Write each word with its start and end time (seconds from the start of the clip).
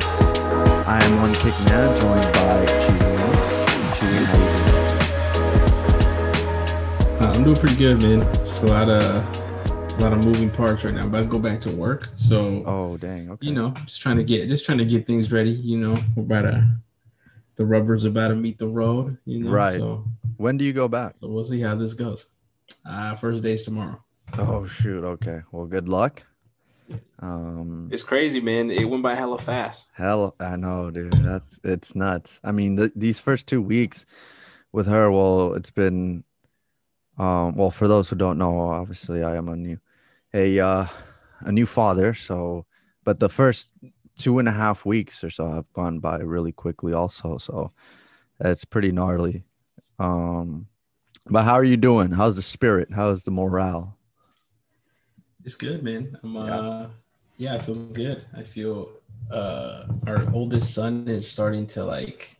podcast. 0.00 0.86
I 0.86 1.02
am 1.04 1.16
one 1.20 1.34
kick 1.34 1.54
man, 1.66 2.00
joined 2.00 2.32
by. 2.32 2.66
Chewy, 3.96 4.24
how 4.24 4.38
you 4.38 4.48
doing? 7.18 7.22
Uh, 7.22 7.32
I'm 7.34 7.44
doing 7.44 7.56
pretty 7.56 7.76
good, 7.76 8.02
man. 8.02 8.22
It's 8.40 8.62
a 8.62 8.66
lot 8.66 8.88
of 8.88 9.24
it's 9.84 9.98
a 9.98 10.00
lot 10.02 10.12
of 10.12 10.24
moving 10.24 10.50
parts 10.50 10.84
right 10.84 10.94
now. 10.94 11.00
I'm 11.02 11.08
about 11.08 11.22
to 11.22 11.28
go 11.28 11.38
back 11.38 11.60
to 11.62 11.70
work, 11.70 12.08
so 12.16 12.62
Oh, 12.66 12.96
dang. 12.98 13.30
Okay. 13.30 13.46
you 13.46 13.52
know, 13.52 13.70
just 13.86 14.00
trying 14.02 14.16
to 14.18 14.24
get 14.24 14.48
just 14.48 14.64
trying 14.64 14.78
to 14.78 14.84
get 14.84 15.06
things 15.06 15.32
ready. 15.32 15.50
You 15.52 15.78
know, 15.78 15.98
we're 16.16 16.24
about 16.24 16.42
to 16.42 16.66
the 17.56 17.64
rubber's 17.64 18.04
about 18.04 18.28
to 18.28 18.34
meet 18.34 18.58
the 18.58 18.68
road. 18.68 19.16
You 19.24 19.44
know, 19.44 19.50
Right. 19.50 19.74
So, 19.78 20.04
when 20.36 20.58
do 20.58 20.64
you 20.64 20.72
go 20.74 20.88
back? 20.88 21.14
so 21.18 21.28
we'll 21.28 21.44
see 21.44 21.60
how 21.60 21.74
this 21.74 21.94
goes. 21.94 22.26
Uh, 22.84 23.14
first 23.16 23.42
day's 23.42 23.64
tomorrow. 23.64 24.02
Oh, 24.38 24.66
shoot. 24.66 25.04
Okay. 25.04 25.40
Well, 25.52 25.66
good 25.66 25.88
luck. 25.88 26.22
Um, 27.20 27.88
It's 27.92 28.02
crazy, 28.02 28.40
man. 28.40 28.70
It 28.70 28.84
went 28.84 29.02
by 29.02 29.14
hella 29.14 29.38
fast. 29.38 29.86
hell, 29.94 30.34
I 30.40 30.56
know, 30.56 30.90
dude. 30.90 31.12
That's 31.12 31.58
it's 31.64 31.94
nuts. 31.94 32.40
I 32.44 32.52
mean, 32.52 32.76
th- 32.76 32.92
these 32.94 33.18
first 33.18 33.46
two 33.46 33.62
weeks 33.62 34.06
with 34.72 34.86
her, 34.86 35.10
well, 35.10 35.54
it's 35.54 35.70
been, 35.70 36.24
um, 37.18 37.56
well, 37.56 37.70
for 37.70 37.88
those 37.88 38.08
who 38.08 38.16
don't 38.16 38.38
know, 38.38 38.60
obviously, 38.60 39.22
I 39.22 39.36
am 39.36 39.48
a 39.48 39.56
new, 39.56 39.78
a 40.34 40.60
uh, 40.60 40.86
a 41.40 41.52
new 41.52 41.66
father. 41.66 42.14
So, 42.14 42.66
but 43.04 43.20
the 43.20 43.28
first 43.28 43.72
two 44.18 44.38
and 44.38 44.48
a 44.48 44.52
half 44.52 44.84
weeks 44.84 45.22
or 45.24 45.30
so 45.30 45.50
have 45.52 45.72
gone 45.72 45.98
by 46.00 46.18
really 46.18 46.52
quickly, 46.52 46.92
also. 46.92 47.38
So, 47.38 47.72
it's 48.40 48.64
pretty 48.64 48.92
gnarly. 48.92 49.44
Um, 49.98 50.66
but 51.28 51.44
how 51.44 51.54
are 51.54 51.64
you 51.64 51.76
doing? 51.78 52.10
How's 52.12 52.36
the 52.36 52.42
spirit? 52.42 52.88
How's 52.94 53.22
the 53.24 53.30
morale? 53.30 53.95
It's 55.46 55.54
good, 55.54 55.82
man. 55.82 56.18
I'm 56.22 56.34
Yeah. 56.34 56.58
uh 56.58 56.88
yeah, 57.38 57.54
I 57.54 57.58
feel 57.60 57.74
good. 58.02 58.24
I 58.36 58.42
feel 58.42 58.92
uh 59.30 59.84
our 60.06 60.28
oldest 60.32 60.74
son 60.74 61.06
is 61.08 61.30
starting 61.30 61.66
to 61.68 61.84
like 61.84 62.32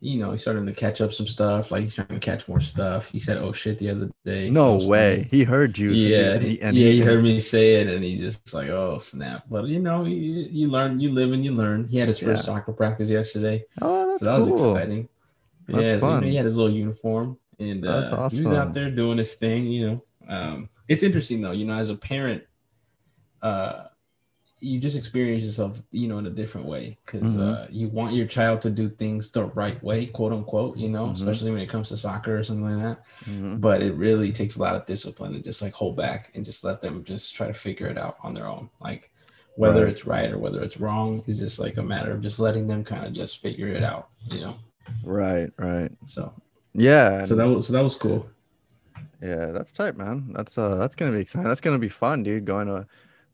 you 0.00 0.18
know, 0.18 0.30
he's 0.32 0.42
starting 0.42 0.66
to 0.66 0.74
catch 0.74 1.00
up 1.00 1.10
some 1.10 1.26
stuff. 1.26 1.70
Like 1.70 1.80
he's 1.80 1.94
trying 1.94 2.08
to 2.08 2.18
catch 2.18 2.46
more 2.48 2.60
stuff. 2.60 3.08
He 3.10 3.18
said, 3.18 3.38
"Oh 3.38 3.50
shit!" 3.50 3.78
the 3.78 3.88
other 3.88 4.10
day. 4.26 4.50
No 4.50 4.78
So 4.78 4.86
way. 4.86 5.16
funny. 5.16 5.28
He 5.30 5.42
heard 5.44 5.78
you. 5.78 5.90
Yeah, 5.90 6.34
and 6.34 6.42
he- 6.44 6.60
and 6.60 6.76
yeah, 6.76 6.88
he- 6.90 6.96
he 6.96 7.00
heard 7.00 7.22
me 7.24 7.40
say 7.40 7.76
it, 7.80 7.86
and 7.88 8.04
he 8.04 8.18
just 8.18 8.52
like, 8.52 8.68
"Oh 8.68 8.98
snap!" 8.98 9.44
But 9.50 9.64
you 9.68 9.80
know, 9.80 10.04
you, 10.04 10.46
you 10.50 10.68
learn, 10.68 11.00
you 11.00 11.10
live, 11.12 11.32
and 11.32 11.42
you 11.42 11.52
learn. 11.52 11.88
He 11.88 11.96
had 11.96 12.08
his 12.08 12.18
first 12.18 12.42
Yeah. 12.46 12.54
soccer 12.54 12.72
practice 12.74 13.08
yesterday, 13.08 13.64
Oh, 13.80 14.06
that's 14.08 14.20
so 14.20 14.26
that 14.26 14.38
was 14.38 14.60
exciting. 14.60 15.08
That's 15.66 15.82
yeah, 15.82 15.98
so, 15.98 16.14
you 16.14 16.20
know, 16.20 16.26
he 16.28 16.36
had 16.36 16.44
his 16.44 16.56
little 16.58 16.76
uniform, 16.76 17.38
and 17.58 17.86
uh, 17.86 18.28
he 18.28 18.42
was 18.42 18.52
out 18.52 18.74
there 18.74 18.90
doing 18.90 19.16
his 19.16 19.32
thing. 19.34 19.64
You 19.66 19.82
know, 19.86 20.02
um, 20.28 20.68
it's 20.88 21.02
interesting 21.02 21.40
though. 21.40 21.52
You 21.52 21.64
know, 21.64 21.74
as 21.74 21.90
a 21.90 21.94
parent, 21.96 22.42
uh, 23.42 23.84
you 24.60 24.80
just 24.80 24.96
experience 24.96 25.44
yourself, 25.44 25.82
you 25.90 26.08
know, 26.08 26.16
in 26.18 26.26
a 26.26 26.30
different 26.30 26.66
way 26.66 26.96
because 27.04 27.36
Mhm. 27.36 27.40
uh, 27.42 27.66
you 27.70 27.88
want 27.88 28.14
your 28.14 28.26
child 28.26 28.60
to 28.62 28.70
do 28.70 28.88
things 28.88 29.30
the 29.30 29.44
right 29.44 29.82
way, 29.84 30.06
quote 30.06 30.32
unquote. 30.32 30.78
You 30.78 30.88
know, 30.88 31.06
Mhm. 31.08 31.12
especially 31.12 31.50
when 31.50 31.60
it 31.60 31.68
comes 31.68 31.90
to 31.90 31.96
soccer 31.96 32.38
or 32.38 32.42
something 32.44 32.64
like 32.78 32.82
that 32.82 33.04
Mhm. 33.28 33.60
but 33.60 33.82
it 33.82 33.92
really 33.94 34.32
takes 34.32 34.56
a 34.56 34.60
lot 34.60 34.74
of 34.76 34.84
discipline 34.86 35.32
to 35.32 35.40
just 35.40 35.60
like 35.62 35.72
hold 35.72 35.96
back 35.96 36.30
and 36.34 36.44
just 36.44 36.62
let 36.64 36.80
them 36.80 37.04
just 37.04 37.34
try 37.34 37.46
to 37.46 37.54
figure 37.54 37.86
it 37.86 37.96
out 37.98 38.16
on 38.22 38.34
their 38.34 38.46
own 38.46 38.68
like 38.80 39.10
whether 39.56 39.84
Right. 39.84 39.92
it's 39.92 40.04
right 40.06 40.30
or 40.30 40.38
whether 40.38 40.62
it's 40.62 40.78
wrong 40.78 41.22
is 41.26 41.38
just 41.38 41.58
like 41.58 41.76
a 41.78 41.82
matter 41.82 42.12
of 42.12 42.20
just 42.20 42.38
letting 42.38 42.66
them 42.66 42.84
kind 42.84 43.06
of 43.06 43.12
just 43.14 43.38
figure 43.40 43.68
it 43.68 43.82
out 43.82 44.08
you 44.30 44.40
know 44.40 44.56
Right, 45.02 45.50
right. 45.58 45.90
so 46.04 46.32
Yeah. 46.74 47.24
so 47.24 47.34
that 47.36 47.44
was 47.44 47.66
so 47.66 47.72
that 47.72 47.82
was 47.82 47.94
cool 47.94 48.28
yeah, 49.22 49.46
that's 49.52 49.72
tight, 49.72 49.96
man. 49.96 50.32
That's 50.32 50.58
uh 50.58 50.76
that's 50.76 50.94
gonna 50.94 51.12
be 51.12 51.18
exciting. 51.20 51.48
That's 51.48 51.60
gonna 51.60 51.78
be 51.78 51.88
fun, 51.88 52.22
dude. 52.22 52.44
Going 52.44 52.66
to 52.68 52.86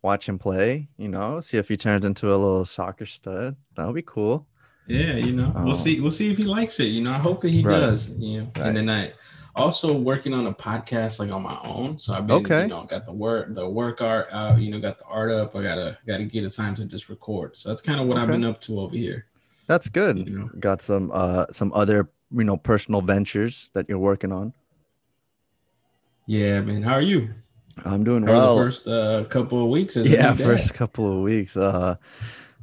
watch 0.03 0.28
him 0.28 0.38
play, 0.38 0.88
you 0.98 1.09
know, 1.09 1.38
see 1.41 1.56
if 1.59 1.69
he 1.69 1.76
turns 1.76 2.04
into 2.04 2.28
a 2.28 2.37
little 2.37 2.65
soccer 2.65 3.06
stud. 3.06 3.54
That'll 3.76 3.92
be 3.92 4.03
cool. 4.03 4.47
yeah 4.88 5.15
you 5.15 5.32
know 5.32 5.53
Oh. 5.54 5.65
we'll 5.65 5.75
see 5.76 6.00
we'll 6.00 6.10
see 6.10 6.31
if 6.32 6.37
he 6.38 6.42
likes 6.42 6.81
it 6.81 6.87
you 6.97 7.03
know 7.04 7.12
i 7.12 7.19
hope 7.19 7.41
that 7.42 7.50
he 7.50 7.62
Right. 7.62 7.78
does 7.78 8.10
you 8.19 8.41
know 8.41 8.50
Right. 8.56 8.66
and 8.66 8.76
then 8.76 8.91
i 8.91 9.12
also 9.54 9.97
working 9.97 10.34
on 10.34 10.48
a 10.48 10.53
podcast 10.53 11.21
like 11.21 11.31
on 11.31 11.41
my 11.44 11.56
own 11.62 11.97
so 11.98 12.15
i've 12.15 12.26
been 12.26 12.44
Okay. 12.44 12.62
you 12.62 12.66
know 12.66 12.82
got 12.82 13.06
the 13.06 13.12
work 13.12 13.54
the 13.54 13.69
work 13.69 14.03
art 14.03 14.26
out 14.32 14.59
you 14.60 14.72
know 14.72 14.81
got 14.81 14.98
the 14.98 15.04
art 15.04 15.31
up 15.31 15.54
i 15.54 15.62
gotta 15.62 15.97
gotta 16.04 16.25
get 16.25 16.42
a 16.42 16.50
time 16.50 16.75
to 16.75 16.84
just 16.84 17.09
record 17.09 17.56
so 17.56 17.69
that's 17.69 17.81
kind 17.81 18.00
of 18.00 18.09
what 18.09 18.19
i've 18.19 18.26
been 18.26 18.44
up 18.44 18.60
to 18.62 18.81
over 18.81 18.97
here 18.97 19.26
That's 19.69 19.88
good. 19.88 20.19
you 20.19 20.37
know 20.37 20.50
Got 20.59 20.82
some 20.82 21.12
uh 21.15 21.47
some 21.53 21.71
other, 21.75 22.09
you 22.32 22.42
know, 22.42 22.56
personal 22.56 23.03
ventures 23.03 23.71
that 23.75 23.88
you're 23.88 24.00
working 24.10 24.32
on. 24.32 24.53
Yeah 26.27 26.60
man. 26.60 26.83
How 26.83 26.94
are 26.94 27.03
you? 27.03 27.34
I'm 27.84 28.05
doing 28.05 28.25
How 28.25 28.33
well. 28.33 28.56
the 28.56 28.62
first 28.62 28.88
uh, 28.88 29.25
couple 29.25 29.62
of 29.62 29.69
weeks? 29.69 29.97
Yeah 29.97 30.34
first 30.34 30.75
couple 30.75 31.10
of 31.16 31.22
weeks. 31.22 31.56
Uh 31.56 31.97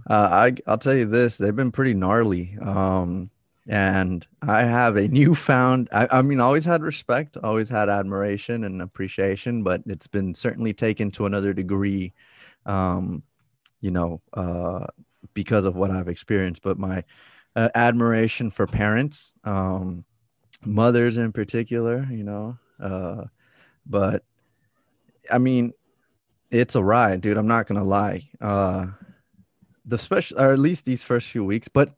uh 0.10 0.30
i 0.32 0.54
i'll 0.66 0.78
tell 0.78 0.96
you 0.96 1.06
this 1.06 1.38
they've 1.38 1.56
been 1.56 1.72
pretty 1.72 1.94
gnarly. 1.94 2.58
Um 2.62 3.30
and 3.68 4.26
i 4.42 4.64
have 4.64 4.96
a 4.98 5.08
newfound 5.08 5.90
i, 5.92 6.08
I 6.10 6.22
mean 6.24 6.40
always 6.40 6.66
had 6.66 6.82
respect 6.82 7.38
always 7.44 7.70
had 7.70 7.88
admiration 7.88 8.64
and 8.64 8.82
appreciation 8.82 9.62
but 9.64 9.84
it's 9.86 10.08
been 10.08 10.34
certainly 10.34 10.74
taken 10.74 11.12
to 11.12 11.28
another 11.28 11.54
degree 11.54 12.14
um 12.66 13.22
you 13.82 13.92
know 13.92 14.22
uh 14.34 14.88
because 15.36 15.66
of 15.66 15.76
what 15.76 15.92
i've 15.92 16.08
experienced. 16.08 16.64
But 16.64 16.80
my 16.80 17.04
uh, 17.56 17.70
admiration 17.76 18.50
for 18.50 18.66
parents 18.66 19.34
um 19.44 20.04
mothers 20.66 21.18
in 21.18 21.32
particular 21.32 22.08
you 22.10 22.24
know 22.24 22.58
uh 22.82 23.26
but 23.86 24.24
i 25.32 25.38
mean 25.38 25.74
it's 26.52 26.74
a 26.74 26.84
ride, 26.84 27.22
dude. 27.22 27.38
I'm 27.38 27.48
not 27.48 27.68
gonna 27.68 27.84
lie. 27.84 28.28
Uh, 28.42 28.88
the 29.86 30.00
special, 30.00 30.40
or 30.40 30.52
at 30.52 30.58
least 30.60 30.86
these 30.86 31.04
first 31.04 31.30
few 31.30 31.44
weeks, 31.46 31.68
but 31.68 31.94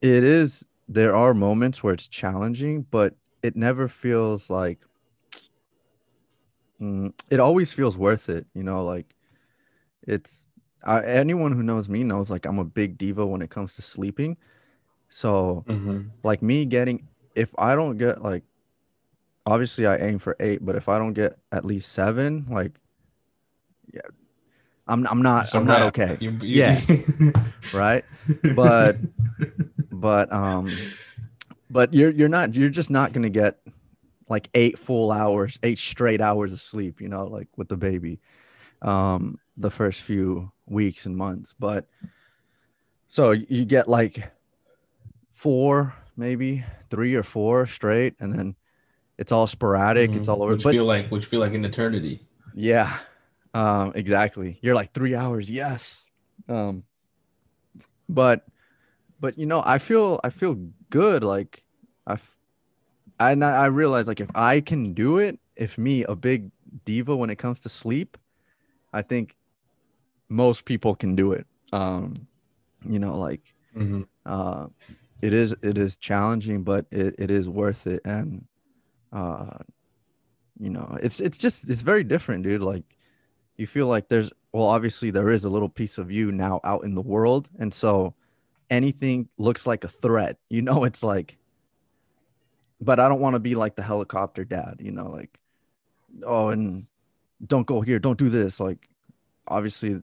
it 0.00 0.24
is. 0.24 0.66
There 0.88 1.14
are 1.14 1.34
moments 1.34 1.82
where 1.82 1.92
it's 1.92 2.08
challenging, 2.08 2.86
but 2.90 3.14
it 3.42 3.56
never 3.56 3.88
feels 3.88 4.48
like. 4.48 4.78
Mm, 6.80 7.12
it 7.30 7.40
always 7.40 7.72
feels 7.72 7.96
worth 7.96 8.28
it, 8.28 8.46
you 8.54 8.62
know. 8.62 8.84
Like, 8.84 9.14
it's 10.06 10.46
I, 10.84 11.02
anyone 11.02 11.52
who 11.52 11.62
knows 11.62 11.88
me 11.88 12.04
knows 12.04 12.30
like 12.30 12.46
I'm 12.46 12.58
a 12.58 12.64
big 12.64 12.96
diva 12.96 13.26
when 13.26 13.42
it 13.42 13.50
comes 13.50 13.74
to 13.76 13.82
sleeping. 13.82 14.36
So 15.08 15.64
Mhm. 15.68 16.10
like 16.22 16.40
me 16.40 16.64
getting 16.64 17.08
if 17.34 17.54
I 17.58 17.74
don't 17.74 17.98
get 17.98 18.22
like 18.22 18.44
obviously 19.46 19.86
I 19.86 19.96
aim 19.96 20.18
for 20.18 20.36
eight, 20.40 20.64
but 20.64 20.76
if 20.76 20.88
I 20.88 20.98
don't 20.98 21.12
get 21.14 21.38
at 21.52 21.64
least 21.64 21.92
seven, 21.92 22.46
like 22.50 22.72
yeah, 23.94 24.00
I'm 24.86 25.06
I'm 25.06 25.22
not 25.22 25.52
a 25.54 25.56
I'm 25.58 25.64
not 25.66 25.82
okay. 25.88 26.16
You- 26.20 26.30
you- 26.42 26.62
Yeah. 26.62 26.80
Right? 27.74 28.04
But 28.54 28.96
but 29.90 30.32
um 30.32 30.68
but 31.70 31.92
you're 31.94 32.10
you're 32.10 32.28
not 32.28 32.54
you're 32.54 32.68
just 32.70 32.90
not 32.90 33.12
gonna 33.12 33.30
get 33.30 33.58
like 34.28 34.48
eight 34.54 34.78
full 34.78 35.10
hours, 35.12 35.58
eight 35.62 35.78
straight 35.78 36.20
hours 36.20 36.52
of 36.52 36.60
sleep, 36.60 37.00
you 37.00 37.08
know, 37.08 37.26
like 37.26 37.48
with 37.56 37.68
the 37.68 37.76
baby. 37.76 38.20
Um 38.82 39.38
the 39.56 39.70
first 39.70 40.02
few 40.02 40.52
weeks 40.66 41.06
and 41.06 41.16
months. 41.16 41.54
But 41.58 41.88
so 43.08 43.30
you 43.32 43.64
get 43.64 43.88
like 43.88 44.30
four, 45.32 45.94
maybe 46.16 46.64
three 46.90 47.14
or 47.14 47.22
four 47.22 47.66
straight, 47.66 48.14
and 48.20 48.32
then 48.32 48.54
it's 49.18 49.32
all 49.32 49.46
sporadic. 49.46 50.10
It's 50.14 50.28
Mhm. 50.28 50.32
all 50.32 50.42
over. 50.42 50.52
Which 50.52 50.62
But 50.64 50.72
feel 50.72 50.84
like 50.84 51.08
which 51.10 51.26
feel 51.26 51.40
like 51.40 51.54
an 51.54 51.64
eternity. 51.64 52.20
yeah, 52.54 52.98
um, 53.54 53.92
exactly. 53.94 54.58
You're 54.62 54.74
like 54.74 54.92
three 54.92 55.14
hours, 55.14 55.50
yes. 55.50 56.04
Um, 56.48 56.84
but 58.08 58.46
but 59.20 59.38
you 59.38 59.46
know, 59.46 59.62
I 59.64 59.78
feel 59.78 60.20
I 60.22 60.30
feel 60.30 60.54
good. 60.90 61.24
Like 61.24 61.64
I, 62.06 62.18
I 63.18 63.32
and 63.32 63.44
I 63.44 63.64
I 63.64 63.66
realize 63.66 64.06
like 64.08 64.20
if 64.20 64.30
I 64.34 64.60
can 64.60 64.92
do 64.94 65.18
it, 65.18 65.38
if 65.56 65.78
me 65.78 66.04
a 66.04 66.14
big 66.14 66.50
diva 66.84 67.16
when 67.16 67.30
it 67.30 67.36
comes 67.36 67.60
to 67.60 67.68
sleep, 67.68 68.16
I 68.92 69.02
think 69.02 69.36
most 70.28 70.64
people 70.64 70.94
can 70.94 71.16
do 71.16 71.32
it. 71.32 71.46
Um, 71.72 72.26
you 72.84 72.98
know, 72.98 73.18
like 73.18 73.54
uh 74.24 74.66
it 75.22 75.32
is 75.34 75.54
it 75.62 75.76
is 75.78 75.96
challenging 75.96 76.62
but 76.62 76.86
it, 76.90 77.14
it 77.18 77.30
is 77.30 77.48
worth 77.48 77.86
it 77.86 78.00
and 78.04 78.44
uh 79.16 79.58
you 80.58 80.70
know 80.70 80.98
it's 81.02 81.20
it's 81.20 81.38
just 81.38 81.68
it's 81.68 81.82
very 81.82 82.04
different 82.04 82.44
dude. 82.44 82.62
Like 82.62 82.84
you 83.56 83.66
feel 83.66 83.86
like 83.86 84.08
there's 84.08 84.30
well 84.52 84.66
obviously 84.66 85.10
there 85.10 85.30
is 85.30 85.44
a 85.44 85.50
little 85.50 85.68
piece 85.68 85.98
of 85.98 86.10
you 86.10 86.32
now 86.32 86.60
out 86.64 86.84
in 86.84 86.94
the 86.94 87.02
world. 87.02 87.48
And 87.58 87.72
so 87.72 88.14
anything 88.70 89.28
looks 89.38 89.66
like 89.66 89.84
a 89.84 89.88
threat 89.88 90.36
you 90.50 90.60
know 90.60 90.82
it's 90.82 91.02
like 91.02 91.38
but 92.80 92.98
i 92.98 93.08
don't 93.08 93.20
want 93.20 93.34
to 93.34 93.38
be 93.38 93.54
like 93.54 93.76
the 93.76 93.82
helicopter 93.82 94.44
dad 94.44 94.74
you 94.80 94.90
know 94.90 95.08
like 95.08 95.38
oh 96.24 96.48
and 96.48 96.84
don't 97.46 97.66
go 97.66 97.80
here 97.80 97.98
don't 97.98 98.18
do 98.18 98.28
this. 98.28 98.60
Like 98.60 98.88
obviously 99.48 100.02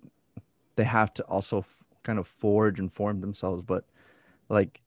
they 0.76 0.84
have 0.84 1.14
to 1.16 1.24
also 1.24 1.60
f- 1.60 1.84
kind 2.04 2.20
of 2.20 2.28
forge 2.28 2.80
and 2.80 2.92
form 2.92 3.22
themselves 3.22 3.64
but 3.66 3.86
like 4.50 4.82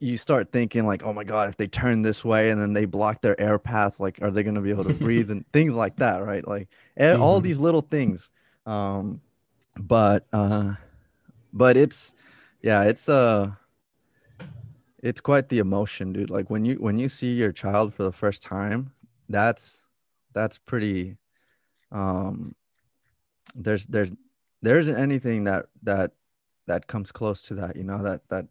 you 0.00 0.16
start 0.16 0.52
thinking 0.52 0.86
like 0.86 1.02
oh 1.02 1.12
my 1.12 1.24
god 1.24 1.48
if 1.48 1.56
they 1.56 1.66
turn 1.66 2.02
this 2.02 2.24
way 2.24 2.50
and 2.50 2.60
then 2.60 2.72
they 2.72 2.84
block 2.84 3.20
their 3.20 3.38
air 3.40 3.58
path 3.58 3.98
like 3.98 4.18
are 4.22 4.30
they 4.30 4.42
going 4.42 4.54
to 4.54 4.60
be 4.60 4.70
able 4.70 4.84
to 4.84 4.94
breathe? 4.94 5.30
And 5.32 5.44
things 5.52 5.74
like 5.74 5.96
that 5.96 6.24
right? 6.24 6.46
Like 6.46 6.68
e- 7.00 7.10
all 7.10 7.40
Mhm. 7.40 7.44
these 7.44 7.58
little 7.58 7.82
things. 7.82 8.30
Um 8.66 9.20
but 9.78 10.26
uh 10.32 10.74
but 11.52 11.76
it's 11.76 12.14
yeah 12.62 12.82
it's 12.84 13.08
uh 13.08 13.52
it's 15.02 15.20
quite 15.20 15.48
the 15.48 15.58
emotion 15.58 16.12
dude. 16.12 16.30
Like 16.30 16.50
when 16.50 16.64
you 16.64 16.76
when 16.76 16.98
you 16.98 17.08
see 17.08 17.34
your 17.34 17.52
child 17.52 17.94
for 17.94 18.02
the 18.04 18.12
first 18.12 18.42
time 18.42 18.92
that's 19.28 19.80
that's 20.32 20.58
pretty 20.58 21.16
um 21.92 22.54
there's 23.54 23.86
there's 23.86 24.10
there 24.62 24.78
isn't 24.78 24.96
anything 24.96 25.44
that 25.44 25.66
that 25.82 26.12
that 26.66 26.86
comes 26.86 27.10
close 27.12 27.40
to 27.42 27.54
that 27.54 27.76
you 27.76 27.84
know 27.84 28.02
that 28.02 28.20
that 28.28 28.46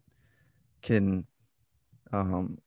can 0.82 1.26
um 2.12 2.58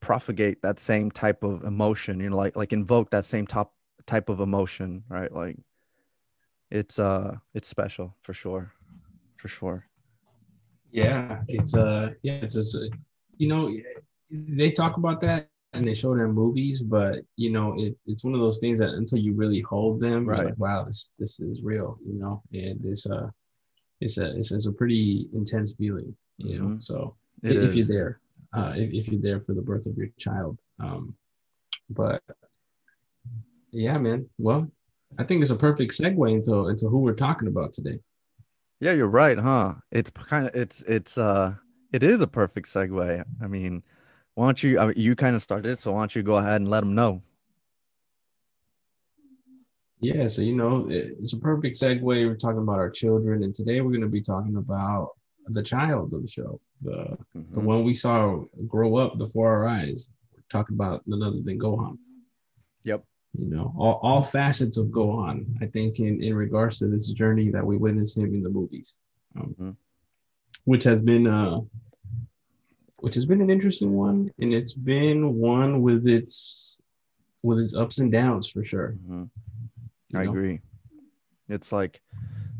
propagate 0.00 0.60
that 0.62 0.80
same 0.80 1.10
type 1.10 1.44
of 1.44 1.62
emotion 1.64 2.18
you 2.18 2.30
know 2.30 2.36
like 2.36 2.56
like 2.56 2.72
invoke 2.72 3.10
that 3.10 3.24
same 3.24 3.46
top 3.46 3.74
type 4.06 4.28
of 4.28 4.40
emotion 4.40 5.04
right? 5.08 5.32
Like 5.32 5.56
it's 6.70 6.98
uh 6.98 7.36
it's 7.54 7.68
special 7.68 8.16
for 8.22 8.32
sure 8.32 8.72
for 9.36 9.48
sure. 9.48 9.86
Yeah 10.90 11.42
it's 11.48 11.74
uh 11.76 12.10
yeah 12.22 12.34
it's 12.42 12.54
just 12.54 12.76
you 13.38 13.48
know 13.48 13.74
they 14.30 14.70
talk 14.70 14.96
about 14.96 15.20
that 15.20 15.48
and 15.74 15.86
they 15.86 15.94
show 15.94 16.12
it 16.14 16.20
in 16.20 16.32
movies 16.32 16.82
but 16.82 17.20
you 17.36 17.50
know 17.50 17.74
it, 17.78 17.96
it's 18.06 18.24
one 18.24 18.34
of 18.34 18.40
those 18.40 18.58
things 18.58 18.78
that 18.78 18.90
until 18.90 19.18
you 19.18 19.32
really 19.32 19.60
hold 19.60 20.00
them 20.00 20.26
right. 20.26 20.46
like, 20.46 20.58
wow 20.58 20.84
this 20.84 21.14
this 21.18 21.40
is 21.40 21.62
real 21.62 21.98
you 22.06 22.18
know? 22.18 22.42
And 22.52 22.80
it's 22.84 23.06
uh 23.06 23.28
it's 24.00 24.18
a 24.18 24.36
it's, 24.36 24.52
it's 24.52 24.66
a 24.66 24.72
pretty 24.72 25.28
intense 25.32 25.72
feeling 25.72 26.14
you 26.38 26.58
know? 26.58 26.64
Mm-hmm. 26.66 26.78
so 26.78 27.16
it 27.42 27.56
if 27.56 27.62
is. 27.62 27.76
you're 27.76 27.86
there 27.86 28.20
uh 28.52 28.72
if, 28.76 28.92
if 28.92 29.08
you're 29.08 29.20
there 29.20 29.40
for 29.40 29.54
the 29.54 29.62
birth 29.62 29.86
of 29.86 29.96
your 29.96 30.08
child 30.18 30.60
um 30.80 31.14
but 31.90 32.22
yeah 33.70 33.98
man 33.98 34.28
well 34.38 34.70
I 35.18 35.24
think 35.24 35.42
it's 35.42 35.50
a 35.50 35.56
perfect 35.56 35.92
segue 35.92 36.32
into 36.32 36.68
into 36.68 36.88
who 36.88 36.98
we're 36.98 37.14
talking 37.14 37.48
about 37.48 37.72
today. 37.72 37.98
Yeah, 38.80 38.92
you're 38.92 39.06
right, 39.06 39.38
huh? 39.38 39.74
It's 39.90 40.10
kind 40.10 40.46
of 40.46 40.54
it's 40.54 40.82
it's 40.82 41.18
uh 41.18 41.54
it 41.92 42.02
is 42.02 42.20
a 42.20 42.26
perfect 42.26 42.68
segue. 42.68 43.24
I 43.40 43.46
mean, 43.46 43.82
why 44.34 44.46
don't 44.46 44.62
you 44.62 44.78
I 44.78 44.86
mean, 44.86 44.94
you 44.96 45.14
kind 45.14 45.36
of 45.36 45.42
started, 45.42 45.78
so 45.78 45.92
why 45.92 46.00
don't 46.00 46.16
you 46.16 46.22
go 46.22 46.36
ahead 46.36 46.56
and 46.56 46.68
let 46.68 46.80
them 46.80 46.94
know? 46.94 47.22
Yeah, 50.00 50.26
so 50.26 50.42
you 50.42 50.56
know, 50.56 50.86
it's 50.90 51.32
a 51.32 51.38
perfect 51.38 51.76
segue. 51.76 52.02
We're 52.02 52.34
talking 52.34 52.62
about 52.62 52.78
our 52.78 52.90
children, 52.90 53.44
and 53.44 53.54
today 53.54 53.80
we're 53.80 53.90
going 53.90 54.00
to 54.00 54.08
be 54.08 54.22
talking 54.22 54.56
about 54.56 55.10
the 55.46 55.62
child 55.62 56.12
of 56.14 56.22
the 56.22 56.28
show, 56.28 56.60
the 56.80 57.16
mm-hmm. 57.52 57.60
the 57.60 57.66
one 57.66 57.84
we 57.84 57.94
saw 57.94 58.44
grow 58.66 58.96
up 58.96 59.18
before 59.18 59.50
our 59.50 59.68
eyes. 59.68 60.10
We're 60.34 60.42
talking 60.50 60.76
about 60.76 61.02
none 61.06 61.22
other 61.22 61.40
than 61.42 61.58
Gohan. 61.58 61.98
Yep 62.84 63.04
you 63.34 63.48
know, 63.48 63.72
all, 63.78 63.98
all 64.02 64.22
facets 64.22 64.76
of 64.76 64.86
Gohan, 64.88 65.46
I 65.62 65.66
think, 65.66 66.00
in, 66.00 66.22
in 66.22 66.34
regards 66.34 66.78
to 66.78 66.88
this 66.88 67.10
journey 67.10 67.50
that 67.50 67.64
we 67.64 67.76
witnessed 67.76 68.16
him 68.16 68.34
in 68.34 68.42
the 68.42 68.50
movies, 68.50 68.98
um, 69.36 69.54
mm-hmm. 69.58 69.70
which 70.64 70.84
has 70.84 71.00
been 71.00 71.26
uh, 71.26 71.60
which 72.96 73.14
has 73.14 73.24
been 73.24 73.40
an 73.40 73.50
interesting 73.50 73.94
one, 73.94 74.30
and 74.38 74.52
it's 74.52 74.74
been 74.74 75.34
one 75.34 75.80
with 75.80 76.06
its 76.06 76.80
with 77.42 77.58
its 77.58 77.74
ups 77.74 77.98
and 78.00 78.12
downs 78.12 78.50
for 78.50 78.62
sure. 78.62 78.96
Mm-hmm. 79.02 79.24
I 80.16 80.24
know? 80.24 80.30
agree. 80.30 80.60
It's 81.48 81.72
like 81.72 82.02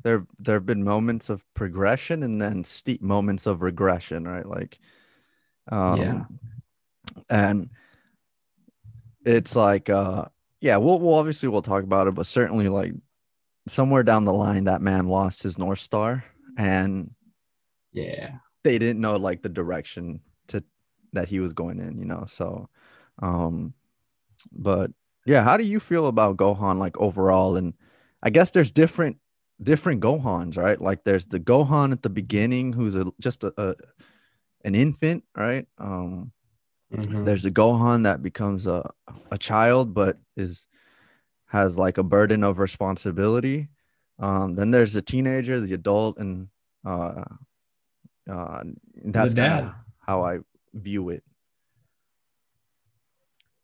there 0.03 0.27
there 0.39 0.57
have 0.57 0.67
been 0.67 0.85
moments 0.85 1.31
of 1.31 1.45
progression 1.55 2.23
and 2.23 2.41
then 2.41 2.65
steep 2.65 3.03
moments 3.03 3.47
of 3.47 3.63
regression, 3.63 4.27
right? 4.27 4.47
Like, 4.47 4.79
um, 5.71 5.97
yeah, 5.99 6.25
and 7.31 7.71
it's 9.25 9.55
like 9.55 9.89
uh 9.89 10.27
yeah, 10.61 10.77
we'll, 10.77 11.01
we'll 11.01 11.17
obviously 11.17 11.49
we'll 11.49 11.61
talk 11.61 11.83
about 11.83 12.07
it, 12.07 12.15
but 12.15 12.27
certainly 12.27 12.69
like 12.69 12.93
somewhere 13.67 14.05
down 14.05 14.25
the 14.25 14.33
line, 14.33 14.65
that 14.65 14.81
man 14.81 15.09
lost 15.09 15.43
his 15.43 15.59
north 15.59 15.81
star, 15.81 16.25
and 16.57 17.11
yeah, 17.93 18.37
they 18.63 18.79
didn't 18.79 19.01
know 19.01 19.17
like 19.17 19.43
the 19.43 19.49
direction 19.49 20.21
to 20.49 20.63
that 21.13 21.29
he 21.29 21.41
was 21.41 21.53
going 21.53 21.81
in, 21.81 21.99
you 21.99 22.05
know. 22.05 22.27
So, 22.29 22.69
um, 23.21 23.75
but 24.53 24.93
yeah, 25.27 25.43
how 25.43 25.57
do 25.57 25.65
you 25.65 25.81
feel 25.81 26.07
about 26.07 26.37
Gohan 26.37 26.79
like 26.79 26.97
overall? 26.97 27.57
And 27.57 27.75
I 28.23 28.31
guess 28.31 28.53
there's 28.53 28.73
different 28.73 29.19
different 29.63 30.01
Gohans, 30.01 30.57
right? 30.57 30.81
Like 30.81 31.05
there's 31.05 31.27
the 31.27 31.41
Gohan 31.41 31.93
at 31.93 32.03
the 32.03 32.11
beginning 32.11 32.73
who's 32.73 32.97
a 32.97 33.13
just 33.21 33.45
a, 33.45 33.53
a 33.57 33.75
an 34.65 34.75
infant, 34.75 35.25
right? 35.37 35.67
Um, 35.79 36.33
Mm-hmm. 36.93 37.25
There's 37.25 37.45
a 37.45 37.51
Gohan 37.51 38.05
that 38.05 38.23
becomes 38.23 38.67
a, 38.67 38.91
a 39.31 39.39
child, 39.39 39.95
but 39.95 40.19
is 40.37 40.67
has 41.47 41.77
like 41.77 41.99
a 41.99 42.03
burden 42.03 42.45
of 42.45 42.59
responsibility. 42.59 43.69
Um, 44.19 44.55
then 44.55 44.71
there's 44.71 44.93
the 44.93 45.03
teenager, 45.03 45.59
the 45.61 45.75
adult, 45.75 46.19
and 46.19 46.49
uh, 46.85 47.25
uh, 48.31 48.63
that's 49.05 49.35
how 50.07 50.23
I 50.23 50.39
view 50.75 51.09
it. 51.11 51.23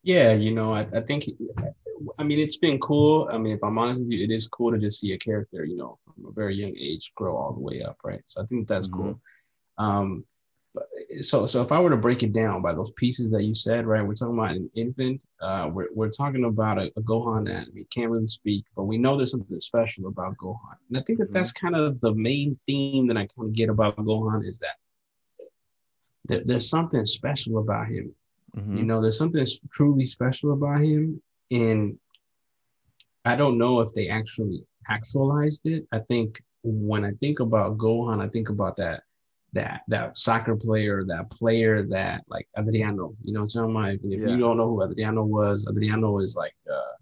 Yeah, 0.03 0.33
you 0.33 0.55
know, 0.55 0.73
I, 0.73 0.87
I 0.93 1.01
think, 1.01 1.25
I 2.19 2.25
mean, 2.25 2.39
it's 2.39 2.57
been 2.57 2.79
cool. 2.79 3.29
I 3.31 3.39
mean, 3.39 3.55
if 3.55 3.63
I'm 3.63 3.79
honest 3.79 4.01
with 4.01 4.13
you, 4.13 4.25
it 4.25 4.31
is 4.31 4.47
cool 4.49 4.73
to 4.73 4.79
just 4.79 5.01
see 5.01 5.13
a 5.13 5.19
character, 5.19 5.65
you 5.65 5.77
know, 5.77 5.99
from 6.05 6.27
a 6.27 6.33
very 6.33 6.57
young 6.57 6.75
age 6.77 7.13
grow 7.15 7.37
all 7.37 7.53
the 7.53 7.61
way 7.61 7.83
up, 7.83 7.99
right? 8.05 8.23
So 8.27 8.43
I 8.43 8.47
think 8.47 8.69
that's 8.69 8.89
mm-hmm. 8.89 9.03
cool. 9.03 9.21
Um, 9.79 10.25
so 11.23 11.47
so 11.47 11.63
if 11.63 11.73
I 11.73 11.81
were 11.81 11.91
to 11.91 11.97
break 11.97 12.23
it 12.23 12.33
down 12.33 12.63
by 12.63 12.73
those 12.73 12.93
pieces 12.93 13.31
that 13.31 13.43
you 13.43 13.55
said, 13.55 13.87
right? 13.87 14.07
We're 14.07 14.15
talking 14.15 14.39
about 14.39 14.57
an 14.57 14.71
infant. 14.75 15.25
Uh, 15.41 15.71
we're 15.73 15.89
we're 15.95 16.11
talking 16.11 16.45
about 16.45 16.79
a, 16.79 16.93
a 16.97 17.01
Gohan 17.01 17.47
that 17.47 17.69
we 17.75 17.85
can't 17.85 18.11
really 18.11 18.27
speak, 18.27 18.65
but 18.77 18.85
we 18.85 18.99
know 18.99 19.17
there's 19.17 19.31
something 19.31 19.61
special 19.61 20.07
about 20.09 20.37
Gohan, 20.37 20.77
and 20.89 20.99
I 20.99 21.03
think 21.03 21.19
that 21.19 21.27
mm-hmm. 21.27 21.35
that's 21.35 21.53
kind 21.53 21.75
of 21.75 22.01
the 22.01 22.15
main 22.15 22.59
theme 22.67 23.07
that 23.09 23.17
I 23.17 23.27
kind 23.27 23.49
of 23.49 23.53
get 23.53 23.71
about 23.71 23.97
Gohan 23.97 24.47
is 24.47 24.59
that 24.61 24.77
there, 26.27 26.43
there's 26.45 26.69
something 26.69 27.05
special 27.07 27.59
about 27.59 27.89
him. 27.89 28.15
Mm-hmm. 28.57 28.77
You 28.77 28.85
know, 28.85 29.01
there's 29.01 29.19
something 29.19 29.47
truly 29.73 30.07
special 30.07 30.53
about 30.53 30.81
him, 30.81 31.21
and 31.51 31.99
I 33.25 33.37
don't 33.37 33.59
know 33.59 33.81
if 33.81 33.93
they 33.95 34.09
actually 34.09 34.65
actualized 34.89 35.67
it. 35.67 35.87
I 35.93 36.01
think 36.01 36.43
when 36.63 37.05
I 37.05 37.13
think 37.21 37.41
about 37.41 37.79
Gohan, 37.79 38.25
I 38.25 38.29
think 38.29 38.49
about 38.49 38.77
that 38.77 39.03
that 39.53 39.83
that 39.89 40.19
soccer 40.19 40.57
player, 40.57 41.05
that 41.05 41.31
player 41.31 41.83
that 41.85 42.25
like 42.29 42.49
Adriano, 42.59 43.15
you 43.23 43.33
know, 43.33 43.47
so 43.47 43.67
like 43.67 44.01
if 44.05 44.21
yeah. 44.21 44.29
you 44.29 44.39
don't 44.39 44.57
know 44.57 44.69
who 44.69 44.83
Adriano 44.83 45.25
was, 45.25 45.67
Adriano 45.69 46.19
is 46.21 46.37
like 46.37 46.55
uh 46.71 46.97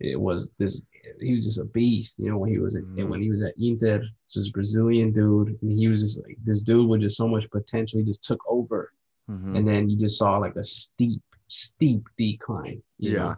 it 0.00 0.18
was 0.18 0.50
this 0.58 0.84
he 1.20 1.34
was 1.34 1.44
just 1.44 1.60
a 1.60 1.64
beast, 1.64 2.18
you 2.18 2.30
know, 2.30 2.38
when 2.38 2.50
he 2.50 2.58
was 2.58 2.76
at, 2.76 2.82
mm-hmm. 2.82 3.08
when 3.08 3.22
he 3.22 3.30
was 3.30 3.42
at 3.42 3.54
Inter, 3.58 4.02
this 4.34 4.50
Brazilian 4.50 5.12
dude, 5.12 5.56
and 5.62 5.72
he 5.72 5.88
was 5.88 6.02
just 6.02 6.22
like 6.24 6.38
this 6.42 6.62
dude 6.62 6.88
with 6.88 7.02
just 7.02 7.16
so 7.16 7.28
much 7.28 7.50
potential, 7.50 7.98
he 7.98 8.04
just 8.04 8.22
took 8.22 8.40
over. 8.48 8.92
Mm-hmm. 9.30 9.56
And 9.56 9.66
then 9.66 9.88
you 9.88 9.98
just 9.98 10.18
saw 10.18 10.38
like 10.38 10.56
a 10.56 10.62
steep, 10.62 11.22
steep 11.48 12.08
decline. 12.16 12.82
yeah. 12.98 13.12
Know? 13.12 13.36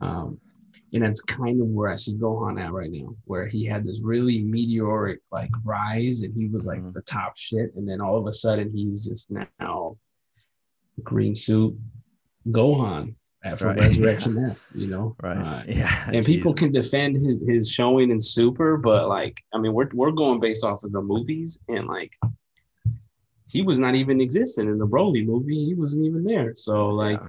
Um, 0.00 0.40
and 0.92 1.04
that's 1.04 1.20
kind 1.20 1.60
of 1.60 1.68
where 1.68 1.90
I 1.90 1.94
see 1.94 2.14
Gohan 2.14 2.60
at 2.60 2.72
right 2.72 2.90
now, 2.90 3.14
where 3.24 3.46
he 3.46 3.64
had 3.64 3.84
this 3.84 4.00
really 4.02 4.42
meteoric 4.42 5.20
like 5.30 5.50
rise 5.64 6.22
and 6.22 6.34
he 6.34 6.48
was 6.48 6.66
like 6.66 6.80
mm-hmm. 6.80 6.92
the 6.92 7.02
top 7.02 7.34
shit. 7.36 7.74
And 7.76 7.88
then 7.88 8.00
all 8.00 8.16
of 8.16 8.26
a 8.26 8.32
sudden 8.32 8.72
he's 8.74 9.04
just 9.04 9.30
now 9.58 9.96
green 11.02 11.34
suit 11.34 11.76
Gohan 12.48 13.14
for 13.56 13.68
right. 13.68 13.78
Resurrection 13.80 14.50
F, 14.50 14.58
you 14.74 14.88
know? 14.88 15.14
Right. 15.22 15.36
Uh, 15.36 15.62
yeah. 15.68 16.10
And 16.12 16.26
people 16.26 16.52
can 16.52 16.72
defend 16.72 17.24
his 17.24 17.42
his 17.46 17.70
showing 17.70 18.10
in 18.10 18.20
Super, 18.20 18.76
but 18.76 19.08
like, 19.08 19.40
I 19.54 19.58
mean, 19.58 19.72
we're 19.72 19.90
we're 19.92 20.10
going 20.10 20.40
based 20.40 20.64
off 20.64 20.82
of 20.82 20.92
the 20.92 21.02
movies 21.02 21.58
and 21.68 21.86
like 21.86 22.12
he 23.48 23.62
was 23.62 23.78
not 23.78 23.94
even 23.94 24.20
existing 24.20 24.68
in 24.68 24.78
the 24.78 24.86
Broly 24.86 25.24
movie. 25.24 25.64
He 25.64 25.74
wasn't 25.74 26.06
even 26.06 26.24
there. 26.24 26.54
So 26.56 26.88
like 26.88 27.20
yeah 27.20 27.28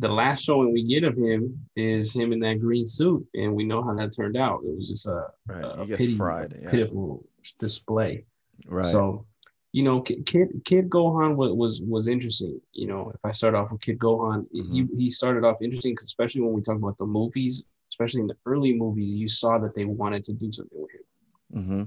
the 0.00 0.08
last 0.08 0.44
showing 0.44 0.72
we 0.72 0.82
get 0.82 1.04
of 1.04 1.16
him 1.16 1.60
is 1.76 2.14
him 2.14 2.32
in 2.32 2.40
that 2.40 2.58
green 2.58 2.86
suit, 2.86 3.26
and 3.34 3.54
we 3.54 3.64
know 3.64 3.82
how 3.82 3.94
that 3.94 4.16
turned 4.16 4.36
out. 4.36 4.60
It 4.64 4.74
was 4.74 4.88
just 4.88 5.06
a, 5.06 5.26
right. 5.46 5.62
a 5.62 5.86
pity, 5.86 6.16
fried, 6.16 6.58
yeah. 6.60 6.70
pitiful 6.70 7.26
display. 7.58 8.24
Right. 8.66 8.84
So, 8.84 9.26
you 9.72 9.82
know, 9.82 10.00
Kid 10.00 10.62
Kid 10.64 10.88
Gohan 10.88 11.36
was 11.36 11.52
was 11.52 11.82
was 11.82 12.08
interesting. 12.08 12.60
You 12.72 12.86
know, 12.86 13.12
if 13.14 13.20
I 13.24 13.30
start 13.30 13.54
off 13.54 13.72
with 13.72 13.82
Kid 13.82 13.98
Gohan, 13.98 14.46
mm-hmm. 14.46 14.72
he 14.72 14.86
he 14.96 15.10
started 15.10 15.44
off 15.44 15.60
interesting, 15.60 15.96
especially 15.98 16.40
when 16.40 16.54
we 16.54 16.62
talk 16.62 16.76
about 16.76 16.96
the 16.96 17.06
movies, 17.06 17.64
especially 17.90 18.22
in 18.22 18.26
the 18.26 18.36
early 18.46 18.72
movies, 18.72 19.14
you 19.14 19.28
saw 19.28 19.58
that 19.58 19.74
they 19.74 19.84
wanted 19.84 20.24
to 20.24 20.32
do 20.32 20.50
something 20.50 20.80
with 20.80 20.92
him. 20.94 21.62
Mm-hmm. 21.62 21.82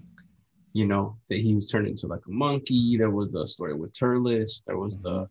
You 0.73 0.85
know, 0.85 1.17
that 1.29 1.39
he 1.39 1.55
was 1.55 1.67
turned 1.67 1.87
into 1.87 2.05
like 2.05 2.25
a 2.27 2.31
monkey. 2.31 2.95
There 2.95 3.09
was 3.09 3.31
the 3.31 3.47
story 3.47 3.73
with 3.73 3.97
Turles. 3.97 4.61
There 4.67 4.77
was 4.77 4.99
mm-hmm. 4.99 5.21
the 5.21 5.29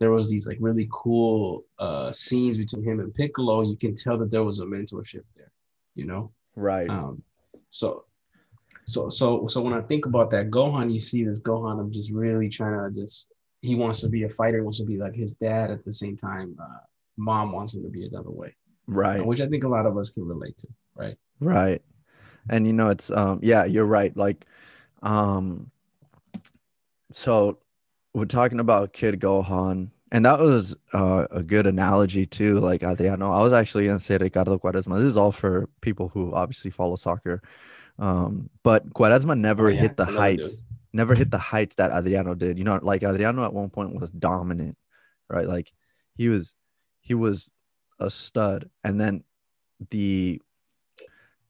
there 0.00 0.10
was 0.10 0.28
these 0.28 0.46
like 0.46 0.56
really 0.60 0.88
cool 0.90 1.64
uh, 1.78 2.10
scenes 2.10 2.56
between 2.58 2.82
him 2.82 2.98
and 2.98 3.14
Piccolo. 3.14 3.62
You 3.62 3.76
can 3.76 3.94
tell 3.94 4.18
that 4.18 4.30
there 4.30 4.42
was 4.42 4.58
a 4.58 4.64
mentorship 4.64 5.22
there, 5.36 5.52
you 5.94 6.06
know. 6.06 6.32
Right. 6.56 6.90
Um, 6.90 7.22
so, 7.68 8.06
so, 8.86 9.08
so, 9.10 9.46
so 9.46 9.60
when 9.60 9.74
I 9.74 9.82
think 9.82 10.06
about 10.06 10.30
that 10.30 10.50
Gohan, 10.50 10.92
you 10.92 11.00
see 11.00 11.22
this 11.24 11.38
Gohan 11.38 11.78
of 11.80 11.92
just 11.92 12.10
really 12.10 12.48
trying 12.48 12.92
to 12.92 13.00
just 13.00 13.32
he 13.60 13.76
wants 13.76 14.00
to 14.00 14.08
be 14.08 14.24
a 14.24 14.28
fighter, 14.28 14.64
wants 14.64 14.78
to 14.78 14.86
be 14.86 14.96
like 14.96 15.14
his 15.14 15.36
dad 15.36 15.70
at 15.70 15.84
the 15.84 15.92
same 15.92 16.16
time. 16.16 16.56
Uh, 16.60 16.78
mom 17.16 17.52
wants 17.52 17.74
him 17.74 17.82
to 17.82 17.90
be 17.90 18.06
another 18.06 18.30
way. 18.30 18.56
Right. 18.88 19.20
Uh, 19.20 19.24
which 19.24 19.42
I 19.42 19.46
think 19.46 19.64
a 19.64 19.68
lot 19.68 19.86
of 19.86 19.96
us 19.96 20.10
can 20.10 20.26
relate 20.26 20.56
to. 20.58 20.68
Right. 20.96 21.16
Right. 21.38 21.82
and 22.48 22.66
you 22.66 22.72
know 22.72 22.88
it's 22.88 23.10
um 23.10 23.38
yeah 23.42 23.64
you're 23.64 23.84
right 23.84 24.16
like 24.16 24.46
um 25.02 25.70
so 27.10 27.58
we're 28.14 28.24
talking 28.24 28.60
about 28.60 28.92
kid 28.92 29.20
gohan 29.20 29.90
and 30.12 30.24
that 30.26 30.40
was 30.40 30.74
uh, 30.92 31.26
a 31.30 31.42
good 31.42 31.66
analogy 31.66 32.26
too 32.26 32.58
like 32.60 32.82
adriano 32.82 33.30
i 33.32 33.42
was 33.42 33.52
actually 33.52 33.86
going 33.86 33.98
to 33.98 34.04
say 34.04 34.16
ricardo 34.18 34.58
quaresma 34.58 34.96
this 34.98 35.06
is 35.06 35.16
all 35.16 35.32
for 35.32 35.68
people 35.80 36.08
who 36.08 36.34
obviously 36.34 36.70
follow 36.70 36.96
soccer 36.96 37.40
um 37.98 38.50
but 38.62 38.88
quaresma 38.92 39.38
never 39.38 39.66
Oh, 39.66 39.70
yeah, 39.70 39.80
hit 39.82 39.96
the 39.96 40.04
heights 40.06 40.56
dude. 40.56 40.64
never 40.92 41.14
hit 41.14 41.30
the 41.30 41.38
heights 41.38 41.76
that 41.76 41.92
adriano 41.92 42.34
did 42.34 42.58
you 42.58 42.64
know 42.64 42.78
like 42.82 43.02
adriano 43.02 43.44
at 43.44 43.52
one 43.52 43.70
point 43.70 43.94
was 44.00 44.10
dominant 44.10 44.76
right 45.28 45.46
like 45.46 45.72
he 46.16 46.28
was 46.28 46.56
he 47.00 47.14
was 47.14 47.50
a 48.00 48.10
stud 48.10 48.68
and 48.82 49.00
then 49.00 49.22
the 49.90 50.40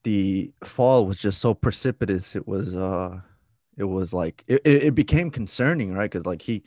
the 0.05 0.51
fall 0.65 1.07
was 1.07 1.19
just 1.19 1.41
so 1.41 1.55
precipitous 1.55 2.35
it 2.37 2.47
was 2.47 2.75
uh 2.75 3.21
it 3.81 3.89
was 3.89 4.13
like 4.13 4.45
it, 4.47 4.61
it 4.65 4.95
became 4.95 5.31
concerning 5.31 5.93
right 5.95 6.11
because 6.11 6.27
like 6.27 6.43
he 6.43 6.63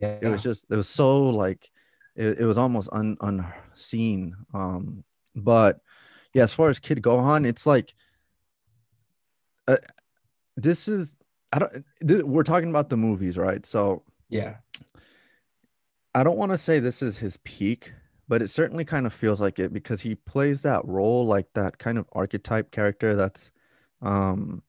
Yeah. 0.00 0.18
it 0.20 0.28
was 0.28 0.42
just 0.42 0.66
it 0.70 0.76
was 0.76 0.88
so 0.88 1.30
like 1.30 1.70
it, 2.16 2.40
it 2.40 2.44
was 2.44 2.58
almost 2.58 2.88
un, 2.92 3.16
unseen 3.20 4.34
um 4.52 5.04
but 5.34 5.80
yeah 6.34 6.44
as 6.44 6.52
far 6.52 6.68
as 6.68 6.78
kid 6.78 7.00
gohan 7.02 7.46
it's 7.46 7.66
like 7.66 7.94
uh, 9.68 9.76
this 10.56 10.88
is 10.88 11.16
i 11.52 11.58
don't 11.58 11.84
th- 12.06 12.24
we're 12.24 12.42
talking 12.42 12.70
about 12.70 12.88
the 12.88 12.96
movies 12.96 13.36
right 13.38 13.64
so 13.64 14.02
yeah. 14.28 14.56
I 16.16 16.24
don't 16.24 16.38
want 16.38 16.50
to 16.52 16.58
say 16.58 16.80
this 16.80 17.02
is 17.02 17.18
his 17.18 17.36
peak, 17.44 17.92
but 18.26 18.40
it 18.40 18.48
certainly 18.48 18.86
kind 18.86 19.04
of 19.06 19.12
feels 19.12 19.38
like 19.38 19.58
it 19.58 19.70
because 19.72 20.00
he 20.00 20.14
plays 20.14 20.62
that 20.62 20.82
role 20.86 21.26
like 21.26 21.46
that 21.52 21.78
kind 21.78 21.98
of 21.98 22.08
archetype 22.12 22.70
character 22.70 23.14
that's 23.14 23.52
um 24.00 24.62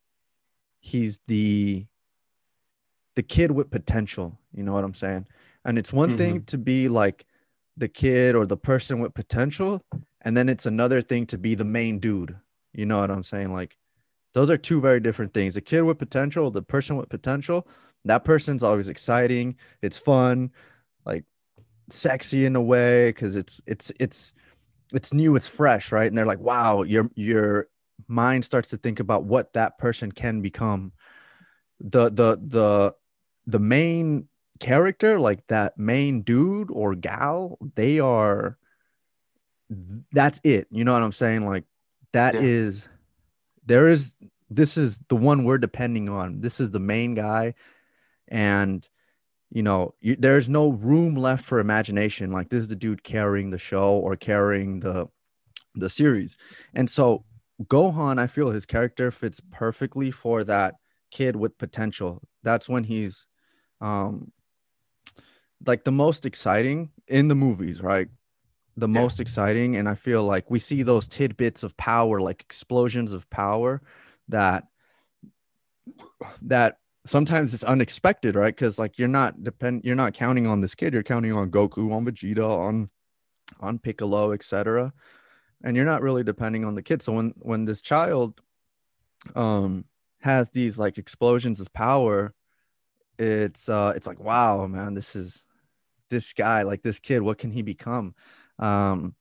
he's 0.88 1.20
the 1.28 1.86
the 3.16 3.24
kid 3.24 3.52
with 3.52 3.70
potential, 3.72 4.38
you 4.54 4.64
know 4.64 4.74
what 4.74 4.84
I'm 4.84 4.94
saying? 4.94 5.28
And 5.66 5.78
it's 5.78 5.92
one 5.92 6.18
thing 6.18 6.36
mm-hmm. 6.36 6.46
to 6.46 6.58
be 6.58 6.88
like 6.88 7.26
the 7.76 7.88
kid 7.88 8.36
or 8.36 8.46
the 8.46 8.58
person 8.58 9.00
with 9.00 9.14
potential, 9.14 9.84
and 10.22 10.38
then 10.38 10.50
it's 10.50 10.66
another 10.66 11.02
thing 11.02 11.26
to 11.28 11.38
be 11.38 11.56
the 11.56 11.66
main 11.66 12.00
dude. 12.00 12.36
You 12.74 12.86
know 12.86 13.00
what 13.00 13.12
I'm 13.12 13.24
saying? 13.24 13.52
Like 13.52 13.78
those 14.34 14.50
are 14.50 14.58
two 14.58 14.80
very 14.80 15.00
different 15.00 15.34
things. 15.34 15.56
The 15.56 15.62
kid 15.62 15.82
with 15.82 15.98
potential, 15.98 16.52
the 16.52 16.62
person 16.62 16.96
with 16.96 17.10
potential, 17.10 17.68
that 18.06 18.24
person's 18.24 18.64
always 18.64 18.88
exciting, 18.88 19.56
it's 19.82 19.98
fun, 19.98 20.52
like 21.06 21.26
sexy 21.90 22.46
in 22.46 22.56
a 22.56 22.62
way 22.62 23.10
because 23.10 23.36
it's 23.36 23.62
it's 23.66 23.92
it's 24.00 24.34
it's 24.94 25.14
new 25.14 25.36
it's 25.36 25.48
fresh 25.48 25.92
right 25.92 26.08
and 26.08 26.18
they're 26.18 26.26
like 26.26 26.40
wow 26.40 26.84
your 26.84 27.10
your 27.16 27.68
mind 28.08 28.46
starts 28.46 28.70
to 28.70 28.78
think 28.78 29.00
about 29.00 29.24
what 29.26 29.54
that 29.54 29.78
person 29.78 30.12
can 30.12 30.42
become. 30.42 30.94
The 31.80 32.10
the 32.10 32.40
the 32.42 32.96
the 33.46 33.60
main 33.60 34.28
character 34.60 35.20
like 35.20 35.46
that 35.48 35.78
main 35.78 36.24
dude 36.24 36.72
or 36.72 36.96
gal 36.96 37.58
they 37.76 38.00
are 38.00 38.58
that's 40.12 40.40
it. 40.44 40.68
You 40.72 40.84
know 40.84 40.94
what 40.94 41.04
i'm 41.04 41.12
saying? 41.12 41.46
Like 41.46 41.66
that 42.14 42.36
is 42.36 42.84
Yeah. 42.86 42.98
there 43.66 43.90
is 43.90 44.16
this 44.50 44.78
is 44.78 45.00
the 45.10 45.16
one 45.16 45.44
we're 45.44 45.58
depending 45.58 46.10
on. 46.10 46.40
This 46.42 46.60
is 46.60 46.72
the 46.72 46.80
main 46.80 47.14
guy. 47.16 47.54
And 48.28 48.88
you 49.52 49.64
know 49.64 49.94
you, 50.02 50.16
there's 50.18 50.50
no 50.50 50.70
room 50.70 51.16
left 51.16 51.46
for 51.46 51.60
imagination. 51.60 52.32
Like 52.32 52.50
this 52.50 52.62
is 52.62 52.68
the 52.70 52.76
dude 52.76 53.04
carrying 53.04 53.52
the 53.52 53.58
show 53.60 53.98
or 53.98 54.16
carrying 54.16 54.80
the 54.80 55.08
the 55.76 55.90
series. 55.90 56.38
And 56.74 56.90
so 56.90 57.26
gohan 57.64 58.20
i 58.20 58.28
feel 58.28 58.52
his 58.52 58.66
character 58.66 59.10
fits 59.12 59.40
perfectly 59.52 60.12
for 60.12 60.44
that 60.44 60.76
kid 61.12 61.36
with 61.36 61.58
potential. 61.58 62.22
That's 62.44 62.68
when 62.70 62.84
he's 62.84 63.28
um 63.82 64.32
like 65.66 65.84
the 65.84 65.92
most 65.92 66.26
exciting 66.26 66.92
in 67.08 67.28
the 67.28 67.36
movies 67.36 67.82
right? 67.82 68.10
The 68.76 68.88
Yeah. 68.88 69.02
most 69.02 69.20
exciting 69.20 69.76
and 69.76 69.90
i 69.90 69.96
feel 69.96 70.24
like 70.24 70.52
we 70.52 70.60
see 70.60 70.84
those 70.84 71.08
tidbits 71.08 71.64
of 71.64 71.76
power 71.78 72.20
like 72.20 72.42
explosions 72.42 73.12
of 73.12 73.30
power 73.30 73.82
that 74.28 74.66
that 76.42 76.78
sometimes 77.06 77.54
it's 77.54 77.64
unexpected 77.64 78.36
right? 78.36 78.54
Because 78.56 78.78
like 78.78 79.00
you're 79.00 79.08
not 79.08 79.44
depend 79.44 79.84
you're 79.84 79.96
not 79.96 80.14
counting 80.14 80.46
on 80.46 80.62
this 80.62 80.76
kid 80.76 80.94
you're 80.94 81.04
counting 81.04 81.32
on 81.34 81.50
goku 81.50 81.92
on 81.94 82.06
vegeta 82.06 82.46
on 82.48 82.90
on 83.60 83.80
piccolo 83.80 84.32
etc 84.34 84.94
and 85.64 85.76
you're 85.76 85.86
not 85.86 86.02
really 86.02 86.24
depending 86.24 86.66
on 86.66 86.76
the 86.76 86.84
kid. 86.84 87.02
So 87.02 87.14
when 87.14 87.34
when 87.38 87.66
this 87.66 87.82
child 87.82 88.42
um 89.36 89.86
has 90.20 90.52
these 90.52 90.78
like 90.78 90.98
explosions 90.98 91.60
of 91.60 91.74
power 91.74 92.34
it's 93.18 93.68
uh 93.68 93.94
it's 93.96 94.08
like 94.08 94.20
wow 94.20 94.66
man 94.68 94.94
this 94.94 95.16
is 95.16 95.44
this 96.10 96.34
guy 96.34 96.62
like 96.62 96.82
this 96.84 97.00
kid 97.00 97.22
what 97.22 97.38
can 97.38 97.52
he 97.52 97.62
become? 97.62 98.16
Um 98.60 99.16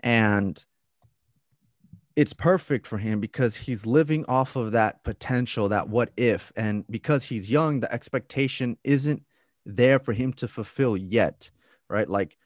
and 0.00 0.64
it's 2.16 2.32
perfect 2.32 2.86
for 2.86 2.98
him 2.98 3.18
because 3.20 3.56
he's 3.56 3.86
living 3.86 4.24
off 4.26 4.54
of 4.54 4.72
that 4.72 5.02
potential 5.02 5.68
that 5.70 5.88
what 5.88 6.10
if. 6.16 6.52
And 6.54 6.84
because 6.88 7.24
he's 7.24 7.50
young 7.50 7.80
the 7.80 7.92
expectation 7.92 8.76
isn't 8.84 9.22
there 9.66 9.98
for 9.98 10.12
him 10.12 10.32
to 10.34 10.48
fulfill 10.48 10.96
yet 10.96 11.50
right? 11.88 12.08
Like 12.08 12.36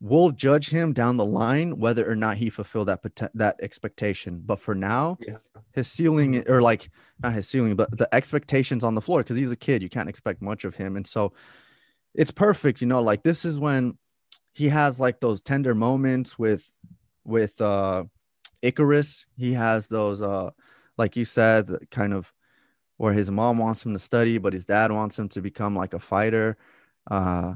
we'll 0.00 0.30
judge 0.30 0.68
him 0.68 0.92
down 0.92 1.16
the 1.16 1.24
line 1.24 1.78
whether 1.78 2.08
or 2.08 2.16
not 2.16 2.36
he 2.36 2.50
fulfilled 2.50 2.88
that 2.88 3.00
that 3.34 3.56
expectation 3.62 4.42
but 4.44 4.60
for 4.60 4.74
now 4.74 5.16
Yeah. 5.20 5.36
his 5.72 5.86
ceiling 5.86 6.46
or 6.48 6.60
like 6.60 6.90
not 7.22 7.32
his 7.32 7.48
ceiling 7.48 7.76
but 7.76 7.96
the 7.96 8.12
expectations 8.14 8.84
on 8.84 8.94
the 8.94 9.00
floor 9.00 9.20
because 9.22 9.36
he's 9.36 9.52
a 9.52 9.56
kid 9.56 9.82
you 9.82 9.88
can't 9.88 10.08
expect 10.08 10.42
much 10.42 10.64
of 10.64 10.74
him 10.74 10.96
and 10.96 11.06
so 11.06 11.32
it's 12.14 12.30
perfect 12.30 12.80
you 12.80 12.86
know 12.86 13.02
like 13.02 13.22
this 13.22 13.44
is 13.44 13.58
when 13.58 13.96
he 14.52 14.68
has 14.68 15.00
like 15.00 15.20
those 15.20 15.40
tender 15.40 15.74
moments 15.74 16.38
with 16.38 16.68
with 17.24 17.60
uh 17.60 18.04
Icarus. 18.62 19.26
He 19.36 19.52
has 19.52 19.88
those 19.88 20.22
uh 20.22 20.50
like 20.96 21.16
you 21.16 21.24
said 21.24 21.70
kind 21.90 22.14
of 22.14 22.32
where 22.96 23.12
his 23.12 23.30
mom 23.30 23.58
wants 23.58 23.84
him 23.84 23.92
to 23.92 23.98
study 23.98 24.38
but 24.38 24.52
his 24.52 24.64
dad 24.64 24.92
wants 24.92 25.18
him 25.18 25.28
to 25.30 25.40
become 25.42 25.74
like 25.76 25.92
a 25.94 25.98
fighter 25.98 26.56
uh 27.10 27.54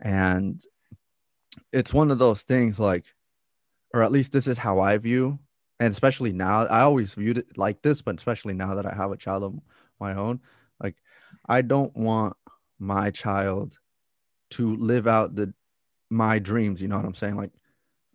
and 0.00 0.64
it's 1.76 1.92
one 1.92 2.10
of 2.10 2.18
those 2.18 2.42
things 2.42 2.78
like 2.80 3.04
or 3.94 4.02
at 4.02 4.12
least 4.12 4.32
this 4.32 4.46
is 4.46 4.58
how 4.58 4.80
I 4.80 4.96
view 4.98 5.38
and 5.78 5.92
especially 5.92 6.32
now 6.32 6.66
I 6.66 6.80
always 6.80 7.14
viewed 7.14 7.38
it 7.38 7.58
like 7.58 7.82
this 7.82 8.02
but 8.02 8.16
especially 8.16 8.54
now 8.54 8.74
that 8.74 8.86
I 8.86 8.94
have 8.94 9.12
a 9.12 9.16
child 9.16 9.42
of 9.44 9.54
my 10.00 10.14
own 10.14 10.40
like 10.82 10.96
I 11.48 11.62
don't 11.62 11.96
want 11.96 12.36
my 12.78 13.10
child 13.10 13.78
to 14.50 14.76
live 14.76 15.06
out 15.06 15.34
the 15.34 15.52
my 16.10 16.38
dreams 16.38 16.80
you 16.80 16.86
know 16.88 16.96
what 16.96 17.04
i'm 17.04 17.14
saying 17.14 17.36
like 17.36 17.50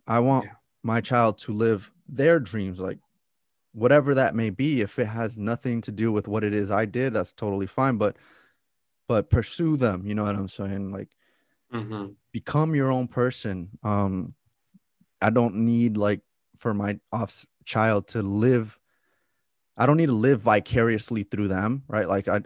i 0.06 0.18
want 0.18 0.46
Yeah. 0.46 0.52
my 0.82 1.00
child 1.00 1.38
to 1.38 1.52
live 1.52 1.90
their 2.08 2.40
dreams 2.40 2.80
like 2.80 2.98
whatever 3.72 4.14
that 4.14 4.34
may 4.34 4.50
be 4.50 4.80
if 4.80 4.98
it 4.98 5.06
has 5.06 5.36
nothing 5.36 5.80
to 5.82 5.92
do 5.92 6.10
with 6.10 6.28
what 6.28 6.44
it 6.44 6.54
is 6.54 6.70
i 6.70 6.84
did 6.86 7.12
that's 7.12 7.32
totally 7.32 7.66
fine 7.66 7.96
but 7.98 8.16
but 9.08 9.28
pursue 9.30 9.76
them 9.76 10.06
you 10.06 10.14
know 10.14 10.24
what 10.24 10.36
i'm 10.36 10.48
saying 10.48 10.90
like 10.90 11.10
Mhm. 11.72 12.16
become 12.32 12.74
your 12.74 12.90
own 12.90 13.08
person. 13.08 13.70
Um 13.82 14.34
i 15.22 15.30
don't 15.30 15.54
need 15.56 15.96
like 15.96 16.20
for 16.56 16.74
my 16.74 16.98
off 17.12 17.46
child 17.64 18.08
to 18.08 18.22
live 18.22 18.78
i 19.76 19.86
don't 19.86 19.96
need 19.96 20.06
to 20.06 20.12
live 20.12 20.40
vicariously 20.40 21.22
through 21.24 21.48
them 21.48 21.82
right? 21.88 22.08
Like 22.08 22.28
i 22.28 22.42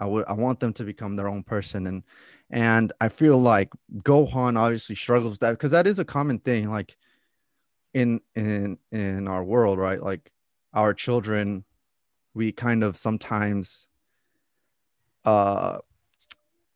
i 0.00 0.06
would 0.06 0.24
i 0.28 0.32
want 0.32 0.60
them 0.60 0.72
to 0.74 0.84
become 0.84 1.16
their 1.16 1.28
own 1.28 1.42
person. 1.42 1.86
And 1.86 2.04
and 2.50 2.92
i 3.00 3.08
feel 3.08 3.38
like 3.38 3.70
gohan 4.04 4.58
obviously 4.58 4.96
struggles 4.96 5.32
with 5.34 5.40
that 5.40 5.52
because 5.52 5.72
that 5.72 5.86
is 5.86 5.98
a 5.98 6.04
common 6.04 6.38
thing 6.40 6.70
like 6.70 6.96
in 7.94 8.20
in 8.34 8.78
in 8.92 9.28
our 9.28 9.44
world 9.44 9.78
right? 9.78 10.02
Like 10.02 10.30
our 10.74 10.94
children 10.94 11.64
we 12.34 12.52
kind 12.52 12.84
of 12.84 12.96
sometimes 12.96 13.88
uh 15.24 15.78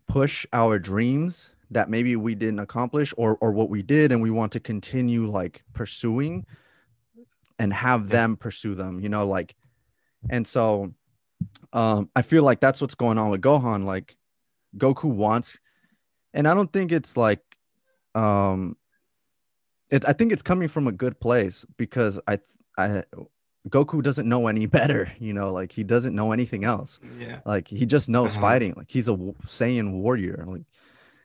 push 0.07 0.47
our 0.53 0.79
dreams 0.79 1.52
that 1.73 1.89
maybe 1.89 2.17
we 2.17 2.35
didn't 2.35 2.59
accomplish 2.61 3.13
or 3.17 3.37
or 3.41 3.53
what 3.53 3.69
we 3.71 3.83
did 3.83 4.13
and 4.13 4.21
we 4.23 4.31
want 4.31 4.53
to 4.53 4.61
continue 4.61 5.31
like 5.31 5.63
pursuing 5.73 6.45
and 7.59 7.73
have 7.73 8.09
them 8.09 8.37
pursue 8.37 8.75
them 8.75 9.01
you 9.01 9.09
know 9.09 9.27
like 9.27 9.55
and 10.31 10.47
so 10.47 10.93
um 11.73 12.09
i 12.15 12.23
feel 12.23 12.43
like 12.43 12.61
that's 12.61 12.81
what's 12.81 12.95
going 12.95 13.19
on 13.19 13.31
with 13.31 13.41
gohan 13.41 13.85
like 13.85 14.17
goku 14.77 15.05
wants 15.05 15.59
and 16.35 16.47
i 16.49 16.55
don't 16.55 16.73
think 16.73 16.93
it's 16.93 17.17
like 17.17 17.41
um 18.15 18.77
it, 19.91 20.07
i 20.09 20.13
think 20.13 20.33
it's 20.33 20.43
coming 20.43 20.69
from 20.69 20.87
a 20.87 20.93
good 20.93 21.19
place 21.21 21.65
because 21.77 22.19
i 22.27 22.39
i 22.79 23.03
goku 23.69 24.03
doesn't 24.03 24.29
know 24.29 24.47
any 24.49 24.67
better 24.79 25.11
you 25.21 25.33
know 25.33 25.53
like 25.53 25.73
he 25.73 25.85
doesn't 25.85 26.15
know 26.15 26.33
anything 26.33 26.65
else 26.65 26.99
Yeah. 27.21 27.41
like 27.45 27.69
he 27.69 27.87
just 27.87 28.09
knows 28.09 28.33
Uh-huh. 28.33 28.41
fighting. 28.41 28.75
Like 28.77 28.91
he's 28.91 29.09
a 29.09 29.13
Saiyan 29.47 29.93
warrior. 29.93 30.45
Like 30.47 30.63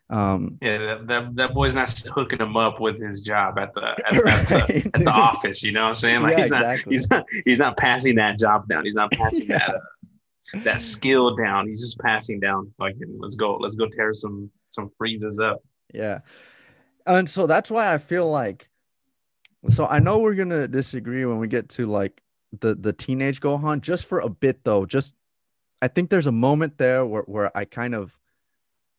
Um, 0.10 0.58
yeah, 0.62 0.78
that, 0.78 1.08
that, 1.08 1.36
that 1.36 1.54
boy's 1.54 1.76
not 1.76 1.90
hooking 2.14 2.40
him 2.40 2.56
up 2.56 2.80
with 2.80 3.02
his 3.02 3.20
job 3.20 3.58
at 3.60 3.74
the 3.74 3.82
at, 3.82 4.24
right. 4.24 4.52
at 4.52 4.68
the, 4.68 4.92
at 4.94 5.04
the 5.04 5.12
office. 5.12 5.64
You 5.64 5.74
know 5.74 5.82
what 5.82 5.90
I'm 5.90 5.96
saying? 5.96 6.22
Like 6.22 6.38
Yeah, 6.38 6.44
he's 6.44 6.52
not 6.52 6.62
exactly. 6.62 6.94
he's 6.94 7.10
not 7.10 7.26
he's 7.46 7.60
not 7.60 7.78
passing 7.78 8.16
that 8.16 8.40
job 8.40 8.68
down. 8.70 8.86
He's 8.86 8.96
not 8.96 9.12
passing 9.12 9.48
that 9.48 9.70
uh, 9.70 10.60
that 10.64 10.82
skill 10.82 11.36
down. 11.36 11.68
He's 11.68 11.82
just 11.82 12.00
passing 12.00 12.40
down. 12.40 12.74
Like 12.80 12.96
let's 13.20 13.36
go 13.36 13.58
let's 13.58 13.76
go 13.76 13.88
tear 13.88 14.14
some 14.14 14.50
some 14.70 14.90
Friezas 15.00 15.42
up. 15.42 15.62
Yeah. 15.94 16.20
And 17.06 17.30
so 17.30 17.46
that's 17.46 17.70
why 17.70 17.94
I 17.94 17.98
feel 17.98 18.30
like 18.30 18.70
so 19.68 19.88
I 19.88 20.00
know 20.00 20.20
we're 20.20 20.36
gonna 20.36 20.70
disagree 20.70 21.26
when 21.26 21.38
we 21.38 21.50
get 21.50 21.68
to 21.70 21.86
like 21.86 22.22
the 22.62 22.76
the 22.76 22.94
teenage 22.94 23.42
Gohan 23.42 23.82
just 23.82 24.06
for 24.06 24.22
a 24.22 24.30
bit 24.30 24.64
though. 24.64 24.86
Just 24.86 25.16
I 25.82 25.90
think 25.90 26.10
there's 26.10 26.28
a 26.28 26.32
moment 26.32 26.78
there 26.78 27.06
where, 27.06 27.24
where 27.24 27.56
I 27.56 27.66
kind 27.66 27.94
of 27.94 28.18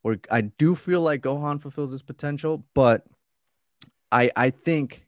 where 0.02 0.18
I 0.30 0.42
do 0.42 0.74
feel 0.74 1.00
like 1.00 1.22
Gohan 1.22 1.60
fulfills 1.60 1.92
his 1.92 2.02
potential, 2.02 2.64
but 2.74 3.06
I 4.12 4.30
I 4.36 4.50
think 4.50 5.06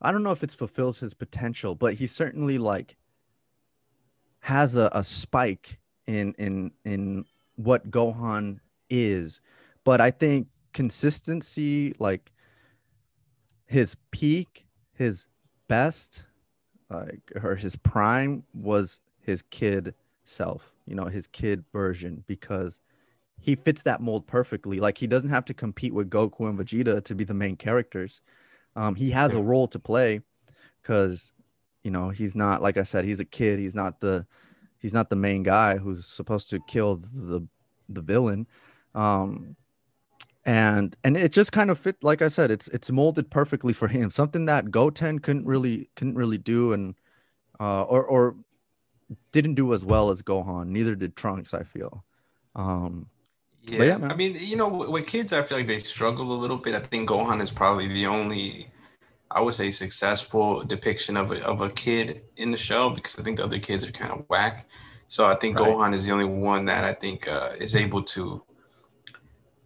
I 0.00 0.12
don't 0.12 0.22
know 0.22 0.32
if 0.32 0.42
it's 0.42 0.54
fulfills 0.54 0.98
his 1.00 1.14
potential, 1.14 1.74
but 1.74 1.94
he 1.94 2.06
certainly 2.06 2.58
like 2.58 2.96
has 4.40 4.76
a, 4.76 4.88
a 4.92 5.04
spike 5.04 5.78
in 6.06 6.34
in 6.38 6.72
in 6.84 7.24
what 7.56 7.90
Gohan 7.90 8.60
is. 8.88 9.40
But 9.84 10.00
I 10.00 10.10
think 10.10 10.48
consistency, 10.72 11.94
like 11.98 12.32
his 13.66 13.96
peak, 14.10 14.66
his 14.94 15.26
best, 15.68 16.24
like 16.90 17.32
or 17.42 17.54
his 17.54 17.76
prime 17.76 18.44
was 18.54 19.02
his 19.20 19.42
kid 19.42 19.94
self, 20.24 20.72
you 20.86 20.94
know, 20.94 21.06
his 21.06 21.26
kid 21.26 21.64
version, 21.72 22.24
because 22.26 22.80
he 23.40 23.54
fits 23.54 23.82
that 23.82 24.00
mold 24.00 24.26
perfectly. 24.26 24.80
Like 24.80 24.98
he 24.98 25.06
doesn't 25.06 25.30
have 25.30 25.44
to 25.46 25.54
compete 25.54 25.94
with 25.94 26.10
Goku 26.10 26.48
and 26.48 26.58
Vegeta 26.58 27.02
to 27.04 27.14
be 27.14 27.24
the 27.24 27.34
main 27.34 27.56
characters. 27.56 28.20
Um, 28.76 28.94
he 28.94 29.10
has 29.10 29.34
a 29.34 29.42
role 29.42 29.66
to 29.68 29.78
play 29.78 30.20
because 30.82 31.32
you 31.82 31.90
know 31.90 32.10
he's 32.10 32.36
not 32.36 32.62
like 32.62 32.76
I 32.76 32.82
said, 32.82 33.04
he's 33.04 33.20
a 33.20 33.24
kid. 33.24 33.58
He's 33.58 33.74
not 33.74 34.00
the 34.00 34.26
he's 34.78 34.94
not 34.94 35.10
the 35.10 35.16
main 35.16 35.42
guy 35.42 35.76
who's 35.76 36.06
supposed 36.06 36.50
to 36.50 36.60
kill 36.68 36.96
the 36.96 37.46
the 37.88 38.00
villain. 38.00 38.46
Um, 38.94 39.56
and 40.44 40.96
and 41.04 41.16
it 41.16 41.32
just 41.32 41.52
kind 41.52 41.70
of 41.70 41.78
fit 41.78 41.96
like 42.02 42.22
i 42.22 42.28
said 42.28 42.50
it's 42.50 42.66
it's 42.68 42.90
molded 42.90 43.30
perfectly 43.30 43.74
for 43.74 43.88
him 43.88 44.10
something 44.10 44.46
that 44.46 44.70
goten 44.70 45.18
couldn't 45.18 45.46
really 45.46 45.90
couldn't 45.96 46.14
really 46.14 46.38
do 46.38 46.72
and 46.72 46.94
uh 47.60 47.82
or 47.82 48.02
or 48.04 48.36
didn't 49.32 49.54
do 49.54 49.74
as 49.74 49.84
well 49.84 50.10
as 50.10 50.22
gohan 50.22 50.68
neither 50.68 50.94
did 50.94 51.14
trunks 51.14 51.52
i 51.52 51.62
feel 51.62 52.04
um 52.56 53.06
Yeah, 53.64 53.82
yeah. 53.82 53.98
I 54.08 54.14
mean, 54.14 54.36
you 54.40 54.56
know, 54.56 54.68
with 54.68 55.06
kids, 55.06 55.32
I 55.32 55.42
feel 55.42 55.58
like 55.58 55.66
they 55.66 55.78
struggle 55.80 56.32
a 56.32 56.38
little 56.38 56.56
bit. 56.56 56.74
I 56.74 56.80
think 56.80 57.08
Gohan 57.08 57.40
is 57.40 57.50
probably 57.50 57.88
the 57.88 58.06
only, 58.06 58.72
I 59.30 59.40
would 59.40 59.54
say, 59.54 59.70
successful 59.70 60.64
depiction 60.64 61.16
of 61.16 61.32
a, 61.32 61.44
of 61.44 61.60
a 61.60 61.70
kid 61.70 62.22
in 62.36 62.50
the 62.50 62.58
show 62.58 62.90
because 62.90 63.18
I 63.18 63.22
think 63.22 63.38
the 63.38 63.44
other 63.44 63.58
kids 63.58 63.84
are 63.84 63.92
kind 63.92 64.12
of 64.12 64.24
whack. 64.28 64.68
So 65.08 65.26
I 65.26 65.36
think 65.36 65.58
Right. 65.58 65.76
Gohan 65.76 65.94
is 65.94 66.06
the 66.06 66.12
only 66.12 66.24
one 66.24 66.64
that 66.66 66.84
I 66.84 66.94
think 66.94 67.28
uh, 67.28 67.52
is 67.58 67.76
able 67.76 68.02
to 68.04 68.42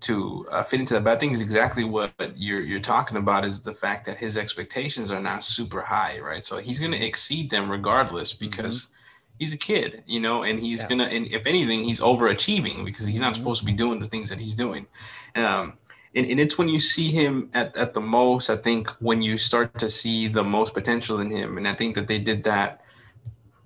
to 0.03 0.47
uh, 0.51 0.63
fit 0.65 0.81
into 0.81 0.95
that. 0.95 1.05
But 1.05 1.17
I 1.17 1.21
think 1.21 1.33
is 1.33 1.43
exactly 1.43 1.85
what 1.85 2.13
you're 2.37 2.63
you're 2.63 2.81
talking 2.81 3.17
about 3.17 3.47
is 3.47 3.61
the 3.61 3.75
fact 3.75 4.05
that 4.07 4.19
his 4.19 4.37
expectations 4.37 5.11
are 5.11 5.21
not 5.21 5.43
super 5.43 5.81
high, 5.83 6.19
right? 6.21 6.45
So 6.45 6.59
he's 6.59 6.79
going 6.79 6.93
to 6.93 7.05
exceed 7.05 7.51
them 7.51 7.71
regardless 7.71 8.33
because 8.33 8.91
he's 9.39 9.53
a 9.53 9.57
kid, 9.57 10.03
you 10.07 10.21
know, 10.21 10.43
and 10.43 10.61
he's 10.61 10.83
Yeah. 10.83 10.89
gonna, 10.89 11.05
and 11.05 11.27
if 11.29 11.47
anything, 11.47 11.85
he's 11.85 12.01
overachieving 12.01 12.85
because 12.85 13.07
he's 13.07 13.21
not 13.21 13.33
Mhm. 13.33 13.37
supposed 13.37 13.61
to 13.61 13.67
be 13.67 13.73
doing 13.73 13.99
the 13.99 14.07
things 14.07 14.29
that 14.31 14.39
he's 14.39 14.55
doing. 14.55 14.87
Um, 15.35 15.79
and, 16.15 16.27
and 16.27 16.39
it's 16.39 16.57
when 16.57 16.69
you 16.69 16.79
see 16.79 17.11
him 17.11 17.51
at, 17.55 17.77
at 17.77 17.95
the 17.95 18.01
most, 18.01 18.49
I 18.49 18.57
think, 18.57 18.89
when 19.01 19.21
you 19.23 19.37
start 19.37 19.77
to 19.79 19.91
see 19.91 20.29
the 20.29 20.45
most 20.45 20.73
potential 20.73 21.21
in 21.21 21.31
him. 21.31 21.59
And 21.59 21.67
I 21.67 21.75
think 21.75 21.97
that 21.97 22.07
they 22.07 22.19
did 22.19 22.45
that 22.45 22.81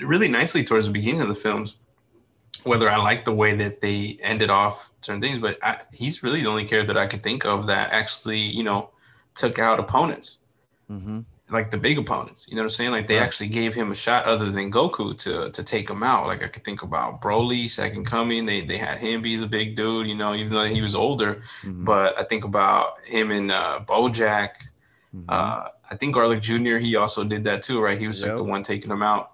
really 0.01 0.29
nicely 0.29 0.65
towards 0.65 0.87
the 0.87 0.93
beginning 0.93 1.21
of 1.21 1.29
the 1.29 1.35
films. 1.35 1.77
Whether 2.65 2.91
I 2.91 2.97
like 2.97 3.25
the 3.25 3.33
way 3.33 3.55
that 3.55 3.81
they 3.81 4.19
ended 4.23 4.51
off 4.51 4.91
certain 5.03 5.21
things, 5.21 5.39
but 5.39 5.59
I, 5.63 5.81
he's 5.93 6.23
really 6.23 6.41
the 6.41 6.49
only 6.49 6.65
character 6.65 6.93
that 6.93 7.01
I 7.01 7.07
could 7.07 7.23
think 7.23 7.45
of 7.45 7.67
that 7.69 7.93
actually, 7.93 8.41
you 8.41 8.65
know, 8.65 8.91
took 9.35 9.59
out 9.59 9.79
opponents 9.79 10.39
mhm. 10.91 11.25
Like 11.51 11.71
the 11.71 11.79
big 11.79 11.99
opponents. 11.99 12.47
You 12.49 12.57
know 12.57 12.63
what 12.63 12.67
I'm 12.67 12.71
saying? 12.71 12.91
Like 12.91 13.07
they 13.07 13.17
Right. 13.19 13.25
actually 13.25 13.49
gave 13.49 13.75
him 13.75 13.91
a 13.91 13.95
shot 13.95 14.25
other 14.27 14.51
than 14.51 14.71
Goku 14.71 15.17
to 15.19 15.51
to 15.51 15.63
take 15.65 15.89
him 15.89 16.03
out. 16.03 16.27
Like 16.27 16.43
I 16.43 16.49
could 16.49 16.65
think 16.65 16.83
about 16.83 17.21
Broly, 17.23 17.69
Second 17.71 18.05
Coming. 18.07 18.45
They 18.47 18.61
they 18.63 18.79
had 18.79 18.99
him 18.99 19.23
be 19.23 19.37
the 19.37 19.47
big 19.47 19.77
dude. 19.77 20.07
You 20.07 20.15
know, 20.15 20.35
even 20.35 20.53
though 20.53 20.65
he 20.67 20.81
was 20.83 20.95
older. 20.95 21.43
Mhm. 21.63 21.85
But 21.85 22.19
I 22.19 22.25
think 22.25 22.45
about 22.45 22.99
him 23.05 23.31
and 23.31 23.51
uh, 23.51 23.81
BoJack. 23.87 24.51
Mhm. 25.17 25.25
Uh, 25.29 25.69
I 25.91 25.95
think 25.97 26.15
Garlic 26.15 26.43
Jr. 26.43 26.77
He 26.77 26.97
also 26.97 27.25
did 27.25 27.45
that 27.45 27.63
too, 27.63 27.81
right? 27.81 27.99
He 27.99 28.07
was 28.09 28.23
like 28.23 28.37
the 28.37 28.45
one 28.45 28.63
taking 28.63 28.91
him 28.91 29.03
out. 29.03 29.33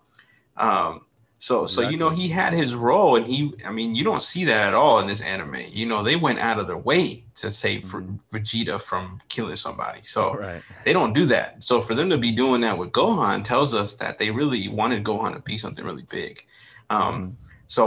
Um, 0.57 1.01
so 1.45 1.67
so 1.67 1.81
you 1.91 1.99
know 1.99 2.09
he 2.09 2.27
had 2.41 2.53
his 2.55 2.75
role, 2.75 3.17
and 3.17 3.27
he 3.27 3.39
I 3.67 3.71
mean 3.79 3.95
you 3.95 4.03
don't 4.11 4.23
see 4.23 4.45
that 4.47 4.69
at 4.69 4.75
all 4.75 4.99
in 5.01 5.07
this 5.07 5.21
anime. 5.21 5.63
You 5.69 5.85
know 5.91 6.03
they 6.03 6.17
went 6.17 6.39
out 6.39 6.59
of 6.59 6.67
their 6.67 6.83
way 6.91 7.25
to 7.41 7.51
save 7.51 7.83
Mhm. 7.85 8.19
Vegeta 8.33 8.81
from 8.81 9.21
killing 9.29 9.57
somebody. 9.57 10.01
So 10.03 10.23
right 10.37 10.63
they 10.85 10.95
don't 10.99 11.13
do 11.13 11.27
that. 11.27 11.63
So 11.63 11.83
for 11.83 11.95
them 11.95 12.09
to 12.09 12.17
be 12.17 12.33
doing 12.33 12.63
that 12.63 12.79
with 12.79 12.93
Gohan 12.93 13.45
tells 13.45 13.75
us 13.75 13.91
that 13.97 14.17
they 14.19 14.31
really 14.31 14.69
wanted 14.69 15.05
Gohan 15.05 15.35
to 15.35 15.41
be 15.41 15.59
something 15.59 15.85
really 15.85 16.07
big. 16.21 16.47
Um, 16.89 17.15
Mhm. 17.15 17.33
So 17.67 17.83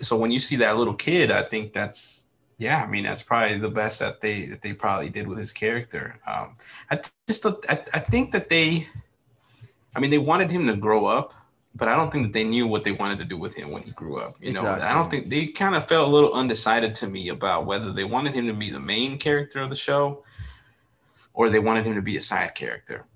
so 0.00 0.12
when 0.16 0.30
you 0.30 0.40
see 0.48 0.56
that 0.64 0.76
little 0.76 0.94
kid, 1.08 1.26
I 1.32 1.42
think 1.52 1.72
that's 1.72 2.26
yeah. 2.58 2.78
I 2.84 2.86
mean 2.92 3.04
that's 3.08 3.24
probably 3.30 3.58
the 3.58 3.74
best 3.82 3.98
that 3.98 4.20
they 4.20 4.46
that 4.50 4.60
they 4.62 4.74
probably 4.84 5.10
did 5.16 5.26
with 5.26 5.38
his 5.44 5.52
character. 5.62 6.04
Um, 6.32 6.46
I 6.92 6.94
just 7.26 7.44
I, 7.74 7.76
I 7.98 8.00
think 8.12 8.30
that 8.34 8.48
they, 8.48 8.86
I 9.94 9.98
mean 10.00 10.10
they 10.14 10.24
wanted 10.30 10.50
him 10.52 10.66
to 10.68 10.76
grow 10.76 11.06
up. 11.06 11.28
But 11.74 11.88
I 11.88 11.96
don't 11.96 12.12
think 12.12 12.26
that 12.26 12.32
they 12.34 12.44
knew 12.44 12.66
what 12.66 12.84
they 12.84 12.92
wanted 12.92 13.18
to 13.18 13.24
do 13.24 13.38
with 13.38 13.54
him 13.54 13.70
when 13.70 13.82
he 13.82 13.92
grew 13.92 14.18
up. 14.18 14.36
You 14.40 14.52
know, 14.52 14.66
I 14.66 14.92
don't 14.92 15.10
think 15.10 15.30
they 15.30 15.46
kind 15.46 15.74
of 15.74 15.88
felt 15.88 16.06
a 16.06 16.10
little 16.10 16.34
undecided 16.34 16.94
to 16.96 17.06
me 17.06 17.30
about 17.30 17.64
whether 17.64 17.92
they 17.92 18.04
wanted 18.04 18.34
him 18.34 18.46
to 18.46 18.52
be 18.52 18.70
the 18.70 18.80
main 18.80 19.18
character 19.18 19.60
of 19.60 19.70
the 19.70 19.76
show 19.76 20.22
or 21.34 21.48
they 21.48 21.58
wanted 21.58 21.86
him 21.86 21.94
to 21.94 22.02
be 22.02 22.16
a 22.16 22.20
side 22.20 22.54
character. 22.54 23.06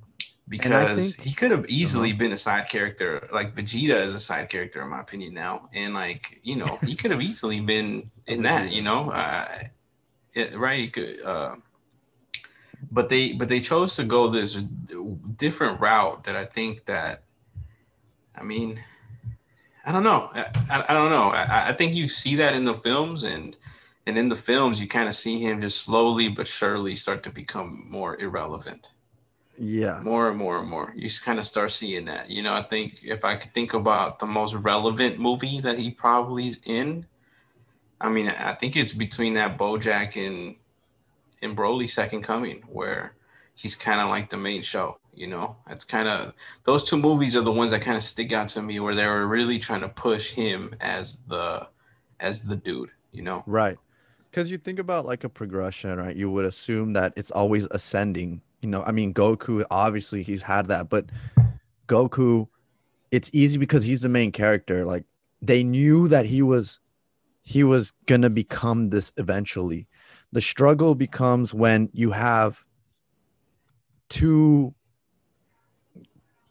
Because 0.49 1.17
think- 1.17 1.27
he 1.27 1.35
could 1.35 1.51
have 1.51 1.67
easily 1.69 2.13
been 2.13 2.33
a 2.33 2.37
side 2.37 2.69
character 2.69 3.29
like 3.33 3.55
vegeta 3.55 3.97
is 3.97 4.15
a 4.15 4.19
side 4.19 4.49
character 4.49 4.81
in 4.81 4.89
my 4.89 5.01
opinion 5.01 5.35
now. 5.35 5.69
And 5.75 5.93
like 5.93 6.41
you 6.43 6.57
know 6.57 6.79
he 6.85 6.95
could 6.95 7.11
have 7.11 7.21
easily 7.21 7.61
been 7.61 8.11
in 8.27 8.43
that 8.43 8.73
you 8.73 8.83
know? 8.83 9.11
Uh, 9.11 9.65
it, 10.35 10.57
right 10.57 10.79
he 10.79 10.89
could 10.89 11.21
uh, 11.23 11.57
but 12.91 13.09
they 13.09 13.33
but 13.33 13.49
they 13.49 13.61
chose 13.61 13.97
to 13.97 14.05
go 14.05 14.29
this 14.29 14.55
different 15.37 15.81
route 15.81 16.23
that 16.25 16.37
i 16.37 16.45
think 16.45 16.85
that 16.85 17.25
i 18.37 18.43
mean 18.43 18.81
i 19.87 19.93
don't 19.93 20.03
know. 20.03 20.31
I, 20.35 20.43
I, 20.71 20.85
I 20.89 20.95
don't 20.95 21.11
know. 21.11 21.29
I, 21.31 21.69
I 21.69 21.73
think 21.73 21.95
you 21.95 22.09
see 22.09 22.35
that 22.37 22.55
in 22.55 22.65
the 22.65 22.75
films 22.75 23.23
and 23.25 23.57
and 24.07 24.19
in 24.19 24.29
the 24.29 24.37
films 24.37 24.81
you 24.81 24.89
kind 24.89 25.09
of 25.09 25.15
see 25.15 25.41
him 25.41 25.61
just 25.61 25.83
slowly 25.83 26.29
but 26.29 26.49
surely 26.49 26.97
start 26.97 27.23
to 27.25 27.31
become 27.31 27.87
more 27.89 28.21
irrelevant. 28.21 28.91
Yeah. 29.59 30.01
more 30.05 30.29
and 30.29 30.37
more 30.37 30.59
and 30.59 30.69
more. 30.69 30.93
You 30.95 31.09
just 31.09 31.25
kind 31.25 31.39
of 31.39 31.47
start 31.47 31.73
seeing 31.73 32.05
that. 32.07 32.29
You 32.31 32.43
know 32.43 32.55
i 32.55 32.63
think 32.63 33.05
if 33.05 33.25
i 33.25 33.37
could 33.37 33.55
think 33.55 33.75
about 33.75 34.19
the 34.19 34.27
most 34.27 34.55
relevant 34.55 35.19
movie 35.19 35.61
that 35.61 35.79
he 35.79 35.91
probably 35.91 36.49
is 36.49 36.61
in 36.67 37.07
i 38.01 38.09
mean 38.11 38.29
i 38.29 38.53
think 38.53 38.77
it's 38.77 38.93
between 38.93 39.35
that 39.35 39.57
bojack 39.57 40.17
and 40.17 40.57
and 41.43 41.57
broly 41.57 41.89
second 41.89 42.23
coming 42.23 42.63
where 42.69 43.15
he's 43.55 43.75
kind 43.75 44.01
of 44.01 44.09
like 44.09 44.29
the 44.29 44.37
main 44.37 44.63
show 44.63 44.99
you 45.17 45.27
know 45.27 45.57
it's 45.69 45.85
kind 45.85 46.09
of 46.09 46.35
those 46.65 46.85
two 46.85 46.97
movies 46.97 47.35
are 47.35 47.41
the 47.41 47.53
ones 47.53 47.71
that 47.71 47.81
kind 47.81 47.97
of 47.97 48.03
stick 48.03 48.33
out 48.33 48.49
to 48.49 48.63
me 48.63 48.79
where 48.81 48.95
they 48.95 49.07
were 49.07 49.27
really 49.27 49.59
trying 49.59 49.81
to 49.81 49.89
push 49.89 50.33
him 50.33 50.75
as 50.81 51.19
the 51.29 51.67
as 52.21 52.45
the 52.45 52.57
dude 52.57 52.91
you 53.13 53.23
know 53.23 53.43
Right. 53.47 53.79
Because 54.37 54.51
you 54.51 54.59
think 54.59 54.79
about 54.79 55.07
like 55.07 55.25
a 55.25 55.31
progression, 55.31 55.97
right? 55.97 56.15
You 56.15 56.31
would 56.31 56.45
assume 56.45 56.93
that 56.93 57.15
it's 57.17 57.31
always 57.31 57.67
ascending. 57.71 58.43
You 58.61 58.69
know, 58.69 58.83
I 58.83 58.93
mean, 58.93 59.15
Goku, 59.15 59.65
obviously, 59.71 60.23
he's 60.23 60.43
had 60.43 60.67
that, 60.67 60.91
but 60.91 61.07
Goku, 61.89 62.47
it's 63.11 63.31
easy 63.33 63.57
because 63.57 63.83
he's 63.83 64.03
the 64.03 64.11
main 64.11 64.33
character. 64.33 64.85
Like, 64.85 65.05
they 65.41 65.65
knew 65.65 66.09
that 66.09 66.27
he 66.27 66.43
was 66.43 66.81
he 67.41 67.65
was 67.65 67.93
gonna 68.05 68.29
become 68.29 68.91
this 68.91 69.11
eventually. 69.17 69.87
The 70.33 70.43
struggle 70.43 70.95
becomes 70.95 71.55
when 71.55 71.89
you 71.95 72.11
have 72.11 72.63
two 74.11 74.75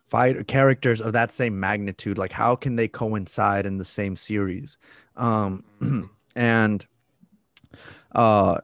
fighter 0.07 0.43
characters 0.43 1.01
of 1.01 1.13
that 1.13 1.31
same 1.31 1.59
magnitude. 1.59 2.17
Like, 2.17 2.31
how 2.31 2.55
can 2.55 2.75
they 2.75 2.87
coincide 2.87 3.65
in 3.65 3.77
the 3.77 3.85
same 3.85 4.15
series? 4.15 4.77
Um, 5.15 5.63
and 6.35 6.85
uh 8.11 8.59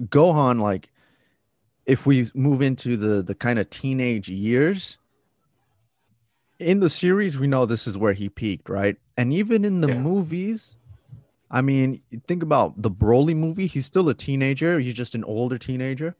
gohan 0.00 0.60
like 0.60 0.90
if 1.86 2.06
we 2.06 2.26
move 2.34 2.62
into 2.62 2.96
the 2.96 3.22
the 3.22 3.34
kind 3.34 3.58
of 3.58 3.68
teenage 3.70 4.28
years 4.28 4.96
in 6.58 6.80
the 6.80 6.88
series 6.88 7.38
we 7.38 7.46
know 7.46 7.66
this 7.66 7.86
is 7.86 7.98
where 7.98 8.12
he 8.14 8.28
peaked 8.28 8.68
right 8.68 8.96
and 9.16 9.32
even 9.32 9.64
in 9.64 9.80
the 9.82 9.88
Yeah. 9.88 10.00
movies 10.00 10.76
I 11.50 11.60
mean, 11.60 12.00
think 12.26 12.42
about 12.42 12.80
the 12.80 12.90
Broly 12.90 13.36
movie. 13.36 13.66
He's 13.66 13.84
still 13.84 14.08
a 14.08 14.14
teenager. 14.14 14.78
He's 14.78 14.94
just 14.94 15.14
an 15.14 15.22
older 15.24 15.58
teenager, 15.58 16.16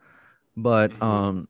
but 0.59 0.92
Mhm. 0.98 1.03
um, 1.03 1.48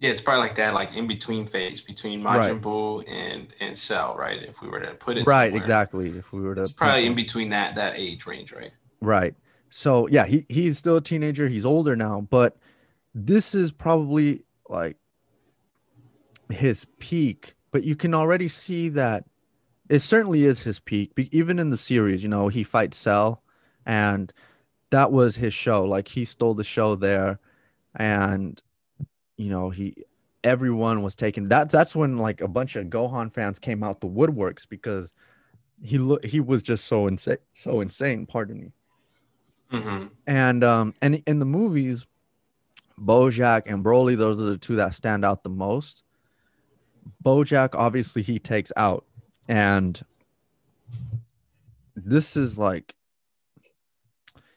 Yeah, 0.00 0.10
it's 0.10 0.22
probably 0.22 0.48
like 0.48 0.56
that, 0.56 0.74
like 0.74 0.94
in 0.94 1.06
between 1.06 1.46
phase 1.46 1.80
between 1.80 2.22
Right. 2.22 2.50
Majin 2.50 2.60
Buu 2.60 3.04
and 3.08 3.48
and 3.60 3.76
Cell, 3.76 4.16
right? 4.16 4.42
If 4.42 4.60
we 4.60 4.68
were 4.68 4.80
to 4.80 4.94
put 4.94 5.16
it 5.16 5.26
right, 5.26 5.46
somewhere. 5.46 5.60
exactly. 5.60 6.10
If 6.10 6.32
we 6.32 6.40
were 6.40 6.54
to 6.54 6.62
It's 6.62 6.72
probably 6.72 7.06
in 7.06 7.14
between 7.14 7.50
that 7.50 7.74
that 7.76 7.98
age 7.98 8.26
range, 8.26 8.52
right? 8.52 8.72
Right. 9.00 9.34
So 9.70 10.06
yeah, 10.08 10.26
he 10.26 10.46
he's 10.48 10.78
still 10.78 10.96
a 10.96 11.00
teenager. 11.00 11.48
He's 11.48 11.64
older 11.66 11.96
now, 11.96 12.22
but 12.30 12.56
this 13.14 13.54
is 13.54 13.72
probably 13.72 14.44
like 14.68 14.96
his 16.50 16.86
peak. 16.98 17.54
But 17.70 17.84
you 17.84 17.96
can 17.96 18.14
already 18.14 18.48
see 18.48 18.88
that 18.90 19.24
it 19.90 20.00
certainly 20.00 20.44
is 20.44 20.60
his 20.60 20.78
peak. 20.78 21.12
Even 21.32 21.58
in 21.58 21.70
the 21.70 21.76
series, 21.76 22.22
you 22.22 22.28
know, 22.28 22.48
he 22.48 22.62
fights 22.64 22.96
Cell, 22.96 23.42
and 23.84 24.32
that 24.90 25.12
was 25.12 25.36
his 25.36 25.52
show. 25.52 25.84
Like 25.84 26.08
he 26.08 26.24
stole 26.24 26.54
the 26.54 26.64
show 26.64 26.94
there, 26.94 27.38
and 27.96 28.62
you 29.36 29.48
know 29.50 29.70
he 29.70 29.94
everyone 30.42 31.02
was 31.02 31.16
taken. 31.16 31.48
that. 31.48 31.70
That's 31.70 31.96
when 31.96 32.18
like 32.18 32.40
a 32.40 32.48
bunch 32.48 32.76
of 32.76 32.86
Gohan 32.86 33.32
fans 33.32 33.58
came 33.58 33.82
out 33.82 34.00
the 34.00 34.06
woodworks 34.08 34.68
because 34.68 35.14
he 35.82 35.98
lo- 35.98 36.18
he 36.22 36.40
was 36.40 36.62
just 36.62 36.84
so 36.86 37.06
insane, 37.06 37.38
so 37.54 37.80
insane. 37.80 38.26
Pardon 38.26 38.58
me 38.60 38.72
Mm-hmm. 39.72 40.06
and 40.26 40.62
um 40.62 40.94
and 41.02 41.20
in 41.26 41.38
the 41.40 41.46
movies 41.46 42.06
bojack 43.00 43.62
and 43.66 43.82
broly 43.84 44.16
those 44.16 44.38
are 44.38 44.44
the 44.44 44.58
two 44.58 44.76
that 44.76 44.94
stand 44.94 45.24
out 45.24 45.42
the 45.42 45.48
most 45.48 46.02
bojack 47.24 47.70
obviously 47.74 48.22
he 48.22 48.38
takes 48.38 48.70
out 48.76 49.04
and 49.48 50.04
this 51.96 52.36
is 52.36 52.56
like 52.56 52.94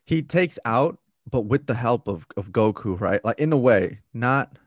he 0.06 0.22
takes 0.22 0.60
out 0.66 1.00
but 1.32 1.42
with 1.42 1.66
the 1.66 1.74
help 1.74 2.08
of, 2.08 2.28
of 2.36 2.52
goku 2.52 3.00
right 3.00 3.24
like 3.26 3.40
in 3.40 3.52
a 3.54 3.58
way 3.58 4.00
not 4.13 4.58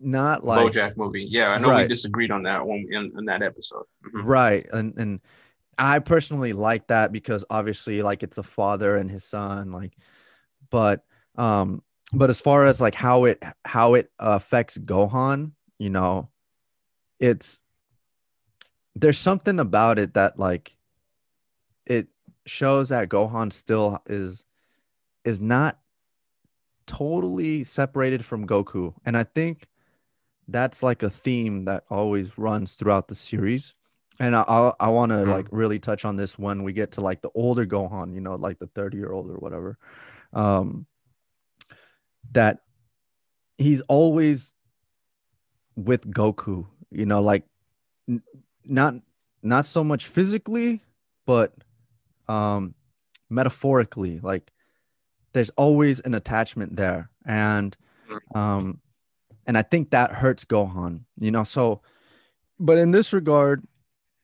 not 0.00 0.44
like 0.44 0.72
BoJack 0.72 0.96
movie. 0.96 1.26
Yeah, 1.28 1.50
I 1.50 1.58
know 1.58 1.74
we 1.74 1.86
disagreed 1.86 2.30
on 2.30 2.42
that 2.44 2.64
one 2.66 2.86
in, 2.90 3.12
in 3.16 3.24
that 3.26 3.42
episode. 3.42 3.84
Mhm. 4.04 4.24
right 4.24 4.66
and 4.72 4.96
and 4.96 5.20
i 5.78 5.98
personally 5.98 6.52
like 6.52 6.86
that 6.86 7.10
because 7.10 7.44
obviously 7.50 8.02
like 8.02 8.22
it's 8.22 8.38
a 8.38 8.42
father 8.42 8.96
and 8.96 9.10
his 9.10 9.24
son 9.24 9.72
like 9.72 9.96
but 10.70 11.04
um 11.36 11.82
but 12.12 12.30
as 12.30 12.40
far 12.40 12.66
as 12.66 12.80
like 12.80 12.94
how 12.94 13.24
it 13.24 13.42
how 13.64 13.94
it 13.94 14.10
affects 14.18 14.78
gohan 14.78 15.50
you 15.78 15.90
know 15.90 16.28
it's 17.18 17.60
there's 18.94 19.18
something 19.18 19.58
about 19.58 19.98
it 19.98 20.14
that 20.14 20.38
like 20.38 20.76
it 21.86 22.06
shows 22.46 22.90
that 22.90 23.08
gohan 23.08 23.52
still 23.52 24.00
is 24.06 24.44
is 25.24 25.40
not 25.40 25.80
totally 26.86 27.64
separated 27.64 28.24
from 28.24 28.46
goku 28.46 28.94
and 29.04 29.16
i 29.16 29.24
think 29.24 29.66
that's 30.48 30.82
like 30.82 31.02
a 31.02 31.10
theme 31.10 31.64
that 31.64 31.84
always 31.90 32.36
runs 32.38 32.74
throughout 32.74 33.08
the 33.08 33.14
series. 33.14 33.74
And 34.20 34.36
i 34.36 34.42
i, 34.42 34.72
I 34.80 34.88
want 34.88 35.10
to 35.10 35.18
Mhm. 35.24 35.30
like 35.32 35.46
really 35.50 35.78
touch 35.78 36.04
on 36.04 36.16
this 36.16 36.38
when 36.38 36.62
we 36.62 36.72
get 36.72 36.92
to 36.92 37.00
like 37.00 37.22
the 37.22 37.30
older 37.34 37.66
gohan 37.66 38.14
you 38.14 38.20
know 38.20 38.36
like 38.36 38.58
the 38.58 38.68
30 38.68 38.96
year 38.96 39.12
old 39.12 39.30
or 39.30 39.36
whatever. 39.36 39.78
Um 40.32 40.86
that 42.32 42.60
he's 43.58 43.80
always 43.82 44.54
with 45.76 46.08
goku 46.12 46.66
you 46.90 47.04
know 47.04 47.20
like 47.20 47.44
n- 48.08 48.22
not 48.64 48.94
not 49.42 49.64
so 49.66 49.82
much 49.84 50.06
physically 50.06 50.82
but 51.26 51.52
um 52.28 52.74
metaphorically. 53.30 54.20
Like 54.20 54.52
there's 55.32 55.50
always 55.50 56.00
an 56.00 56.14
attachment 56.14 56.76
there. 56.76 57.10
And 57.26 57.76
um 58.34 58.80
and 59.46 59.56
i 59.58 59.62
think 59.62 59.90
that 59.90 60.10
hurts 60.12 60.44
gohan 60.44 61.04
you 61.18 61.30
know? 61.30 61.44
So 61.44 61.80
but 62.58 62.78
in 62.78 62.90
this 62.92 63.12
regard 63.12 63.66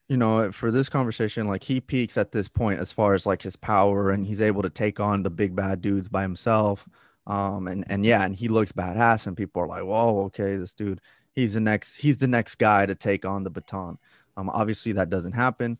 you 0.07 0.17
know 0.17 0.51
for 0.51 0.71
this 0.71 0.89
conversation 0.89 1.47
like 1.47 1.63
he 1.63 1.79
peaks 1.79 2.17
at 2.17 2.31
this 2.31 2.47
point 2.47 2.79
as 2.79 2.91
far 2.91 3.13
as 3.13 3.25
like 3.25 3.41
his 3.41 3.55
power 3.55 4.11
and 4.11 4.25
he's 4.25 4.41
able 4.41 4.61
to 4.61 4.69
take 4.69 4.99
on 4.99 5.23
the 5.23 5.29
big 5.29 5.55
bad 5.55 5.81
dudes 5.81 6.09
by 6.09 6.21
himself. 6.21 6.87
Um 7.27 7.67
and 7.67 7.85
and 7.87 8.05
yeah 8.05 8.23
and 8.23 8.35
he 8.35 8.47
looks 8.47 8.71
badass 8.71 9.27
and 9.27 9.37
people 9.37 9.61
are 9.61 9.67
like 9.67 9.83
whoa 9.83 10.25
okay 10.25 10.57
this 10.57 10.73
dude 10.73 10.99
he's 11.33 11.53
the 11.53 11.59
next 11.61 11.95
he's 11.95 12.17
the 12.17 12.27
next 12.27 12.55
guy 12.55 12.85
to 12.85 12.95
take 12.95 13.25
on 13.25 13.43
the 13.43 13.49
baton. 13.49 13.97
Um 14.35 14.49
obviously 14.49 14.91
that 14.93 15.09
doesn't 15.09 15.33
happen 15.33 15.77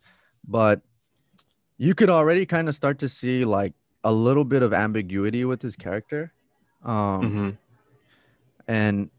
but 0.48 0.82
you 1.78 1.96
could 1.96 2.10
already 2.10 2.46
kind 2.46 2.70
of 2.70 2.76
start 2.76 3.00
to 3.00 3.10
see 3.10 3.44
like 3.44 3.74
a 4.04 4.12
little 4.12 4.46
bit 4.46 4.62
of 4.64 4.72
ambiguity 4.74 5.44
with 5.46 5.62
his 5.62 5.76
character. 5.76 6.32
Um 6.84 7.22
Mhm. 7.22 7.58
and 8.68 9.10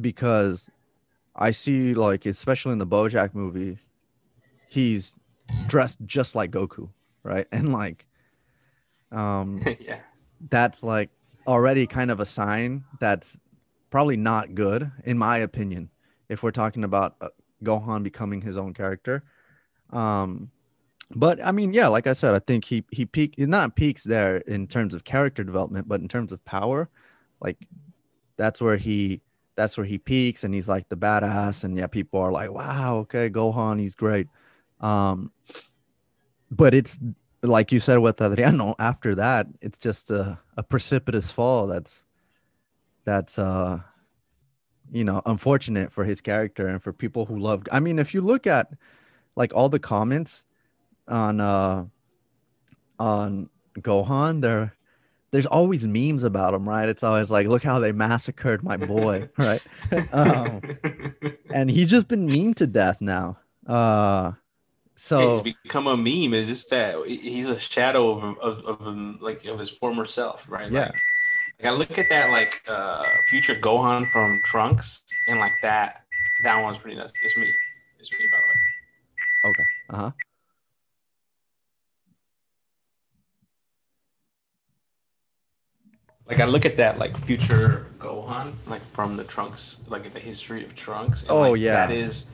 because 0.00 0.70
I 1.34 1.50
see 1.50 1.94
like 1.94 2.26
especially 2.26 2.72
in 2.72 2.78
the 2.78 2.86
BoJack 2.86 3.34
movie, 3.34 3.78
he's 4.68 5.18
dressed 5.66 5.98
just 6.04 6.34
like 6.34 6.50
Goku, 6.50 6.90
right? 7.22 7.46
And 7.52 7.72
like, 7.72 8.06
um, 9.12 9.62
yeah. 9.80 10.00
that's 10.50 10.82
like 10.82 11.10
already 11.46 11.86
kind 11.86 12.10
of 12.10 12.20
a 12.20 12.26
sign 12.26 12.84
that's 13.00 13.38
probably 13.90 14.16
not 14.16 14.54
good 14.54 14.90
in 15.04 15.18
my 15.18 15.38
opinion. 15.38 15.90
If 16.28 16.42
we're 16.42 16.50
talking 16.50 16.84
about 16.84 17.16
uh, 17.20 17.28
Gohan 17.64 18.02
becoming 18.02 18.42
his 18.42 18.56
own 18.56 18.74
character, 18.74 19.24
um, 19.90 20.50
but 21.14 21.42
I 21.42 21.52
mean, 21.52 21.72
yeah, 21.72 21.88
like 21.88 22.06
I 22.06 22.12
said, 22.12 22.34
I 22.34 22.38
think 22.38 22.64
he 22.64 22.84
he 22.90 23.06
peak 23.06 23.38
not 23.38 23.76
peaks 23.76 24.04
there 24.04 24.38
in 24.38 24.66
terms 24.66 24.92
of 24.92 25.04
character 25.04 25.42
development, 25.42 25.88
but 25.88 26.00
in 26.00 26.08
terms 26.08 26.32
of 26.32 26.44
power, 26.44 26.90
like 27.40 27.66
that's 28.36 28.60
where 28.60 28.76
he 28.76 29.22
that's 29.58 29.76
where 29.76 29.84
he 29.84 29.98
peaks 29.98 30.44
and 30.44 30.54
he's 30.54 30.68
like 30.68 30.88
the 30.88 30.96
badass 30.96 31.64
and 31.64 31.76
yeah 31.76 31.88
people 31.88 32.20
are 32.20 32.30
like 32.30 32.48
wow 32.48 32.98
okay 32.98 33.28
gohan 33.28 33.80
he's 33.80 33.96
great. 33.96 34.28
Um 34.80 35.32
but 36.48 36.74
it's 36.74 37.00
like 37.42 37.72
you 37.72 37.80
said 37.80 37.98
with 37.98 38.20
adriano 38.20 38.76
after 38.78 39.16
that 39.16 39.48
it's 39.60 39.78
just 39.78 40.12
a, 40.12 40.38
a 40.56 40.62
precipitous 40.62 41.32
fall 41.32 41.66
that's 41.66 42.04
that's 43.04 43.36
uh 43.36 43.80
you 44.92 45.02
know 45.02 45.20
unfortunate 45.26 45.92
for 45.92 46.04
his 46.04 46.20
character 46.20 46.68
and 46.68 46.80
for 46.80 46.92
people 46.92 47.26
who 47.26 47.36
love 47.36 47.64
i 47.72 47.80
mean 47.80 47.98
if 47.98 48.14
you 48.14 48.20
look 48.20 48.46
at 48.46 48.72
like 49.34 49.52
all 49.54 49.68
the 49.68 49.80
comments 49.80 50.44
on 51.08 51.40
uh 51.40 51.84
on 53.00 53.50
gohan 53.80 54.40
they're 54.40 54.72
there's 55.30 55.46
always 55.46 55.84
memes 55.84 56.24
about 56.24 56.54
him, 56.54 56.68
right? 56.68 56.88
It's 56.88 57.02
always 57.02 57.30
like, 57.30 57.46
look 57.48 57.62
how 57.62 57.78
they 57.80 57.92
massacred 57.92 58.62
my 58.62 58.76
boy, 58.76 59.28
right? 59.38 59.60
um, 60.12 60.60
and 61.52 61.70
he's 61.70 61.90
just 61.90 62.08
been 62.08 62.26
memed 62.28 62.56
to 62.56 62.66
death 62.66 63.00
now. 63.00 63.38
Uh, 63.66 64.32
Yeah, 64.32 64.40
so 64.96 65.42
he's 65.44 65.54
become 65.62 65.86
a 65.86 65.96
meme. 65.96 66.34
It's 66.34 66.48
just 66.48 66.70
that 66.70 66.96
he's 67.06 67.46
a 67.46 67.58
shadow 67.58 68.10
of 68.18 68.38
of, 68.38 68.64
of 68.64 68.86
him, 68.86 69.18
like 69.20 69.44
of 69.44 69.58
his 69.58 69.70
former 69.70 70.04
self, 70.06 70.46
right? 70.50 70.70
Yeah. 70.72 70.80
Like, 70.86 70.94
like 71.60 71.72
I 71.72 71.76
look 71.76 71.98
at 71.98 72.06
that 72.10 72.30
like 72.30 72.62
uh 72.68 73.04
future 73.28 73.54
Gohan 73.54 74.10
from 74.12 74.40
Trunks, 74.44 75.04
and 75.28 75.38
like 75.38 75.52
that 75.62 76.04
that 76.44 76.62
one's 76.62 76.78
pretty 76.78 76.96
nuts. 76.96 77.12
It's 77.22 77.36
me. 77.36 77.52
It's 77.98 78.12
me, 78.12 78.26
by 78.30 78.38
the 78.38 78.42
way. 78.42 79.50
okay, 79.50 79.64
uh 79.90 79.96
huh, 79.96 80.10
Like 86.28 86.40
I 86.40 86.44
look 86.44 86.66
at 86.66 86.76
that 86.76 86.98
like 86.98 87.16
future 87.16 87.86
Gohan, 87.98 88.52
like 88.66 88.82
from 88.92 89.16
the 89.16 89.24
Trunks, 89.24 89.80
like 89.88 90.12
the 90.12 90.20
history 90.20 90.64
of 90.64 90.74
Trunks. 90.74 91.22
and, 91.22 91.30
Oh, 91.30 91.52
like, 91.52 91.60
yeah. 91.60 91.86
that 91.86 91.90
is 91.90 92.28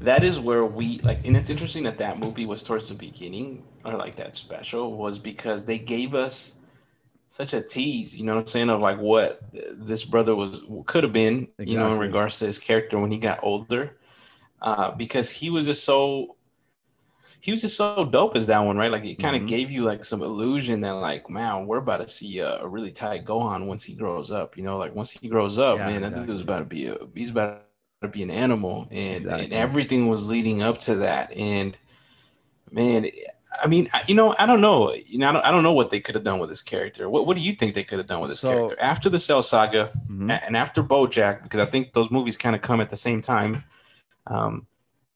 that 0.00 0.24
is 0.24 0.38
where 0.38 0.64
we 0.64 0.98
like, 1.00 1.24
and 1.24 1.36
it's 1.36 1.48
interesting 1.48 1.84
that 1.84 1.98
that 1.98 2.18
movie 2.18 2.44
was 2.44 2.62
towards 2.62 2.88
the 2.88 2.94
beginning, 2.94 3.62
or 3.84 3.94
like 3.94 4.16
that 4.16 4.36
special 4.36 4.96
was 4.96 5.18
because 5.18 5.64
they 5.64 5.78
gave 5.78 6.14
us 6.14 6.54
such 7.28 7.54
a 7.54 7.60
tease. 7.60 8.16
You 8.16 8.24
know 8.24 8.34
what 8.34 8.40
I'm 8.42 8.46
saying 8.46 8.68
of 8.70 8.80
like 8.80 8.98
what 8.98 9.40
this 9.72 10.04
brother 10.04 10.34
was 10.34 10.62
could 10.86 11.04
have 11.04 11.12
been. 11.12 11.48
You 11.58 11.78
know, 11.78 11.92
in 11.92 11.98
regards 11.98 12.38
to 12.40 12.46
his 12.46 12.58
character 12.58 12.98
when 12.98 13.10
he 13.12 13.18
got 13.18 13.40
older, 13.42 13.96
uh, 14.60 14.90
because 14.90 15.30
he 15.30 15.50
was 15.50 15.66
just 15.66 15.84
so 15.84 16.35
he 17.40 17.52
was 17.52 17.60
just 17.62 17.76
so 17.76 18.04
dope 18.04 18.36
as 18.36 18.46
that 18.48 18.58
one, 18.60 18.76
right? 18.76 18.90
Like 18.90 19.04
it 19.04 19.16
kind 19.18 19.36
of 19.36 19.42
Mhm. 19.42 19.48
gave 19.48 19.70
you 19.70 19.84
like 19.84 20.04
some 20.04 20.22
illusion 20.22 20.80
that 20.80 20.92
like, 20.94 21.30
man, 21.30 21.66
we're 21.66 21.78
about 21.78 21.98
to 21.98 22.08
see 22.08 22.38
a, 22.38 22.58
a 22.60 22.66
really 22.68 22.90
tight 22.90 23.24
Gohan 23.24 23.66
once 23.66 23.84
he 23.84 23.94
grows 23.94 24.30
up. 24.30 24.56
You 24.56 24.64
know, 24.64 24.76
like 24.78 24.94
once 24.94 25.10
he 25.12 25.28
grows 25.28 25.58
up, 25.58 25.78
Yeah, 25.78 25.86
man, 25.88 26.04
I 26.04 26.10
think 26.10 26.28
it 26.28 26.32
was 26.32 26.42
about 26.42 26.58
to 26.60 26.64
be 26.64 26.86
a 26.86 26.96
he's 27.14 27.30
about 27.30 27.62
to 28.02 28.08
be 28.08 28.22
an 28.22 28.30
animal, 28.30 28.88
and 28.90 29.26
and 29.26 29.52
everything 29.52 30.08
was 30.08 30.28
leading 30.30 30.62
up 30.62 30.78
to 30.80 30.96
that. 30.96 31.32
And 31.36 31.76
man, 32.70 33.06
I 33.62 33.68
mean, 33.68 33.88
I- 33.94 34.02
you 34.06 34.14
know, 34.14 34.34
I 34.38 34.44
don't 34.44 34.60
know, 34.60 34.92
you 34.92 35.18
know, 35.18 35.28
I 35.30 35.32
don't, 35.32 35.44
I 35.46 35.50
don't 35.50 35.62
know 35.62 35.72
what 35.72 35.90
they 35.90 36.00
could 36.00 36.14
have 36.14 36.24
done 36.24 36.38
with 36.38 36.50
this 36.50 36.60
character. 36.62 37.08
What 37.08 37.26
what 37.26 37.36
do 37.36 37.42
you 37.42 37.54
think 37.54 37.74
they 37.74 37.84
could 37.84 37.98
have 37.98 38.06
done 38.06 38.20
with 38.20 38.30
this 38.30 38.40
So- 38.40 38.50
character 38.50 38.76
after 38.80 39.08
the 39.08 39.18
Cell 39.18 39.42
Saga? 39.42 39.90
Mhm. 40.10 40.40
And 40.46 40.56
after 40.56 40.82
BoJack, 40.82 41.42
because 41.42 41.60
I 41.60 41.66
think 41.66 41.92
those 41.92 42.10
movies 42.10 42.36
kind 42.36 42.54
of 42.56 42.60
come 42.62 42.80
at 42.80 42.90
the 42.90 42.96
same 42.96 43.20
time. 43.22 43.64
Um, 44.26 44.66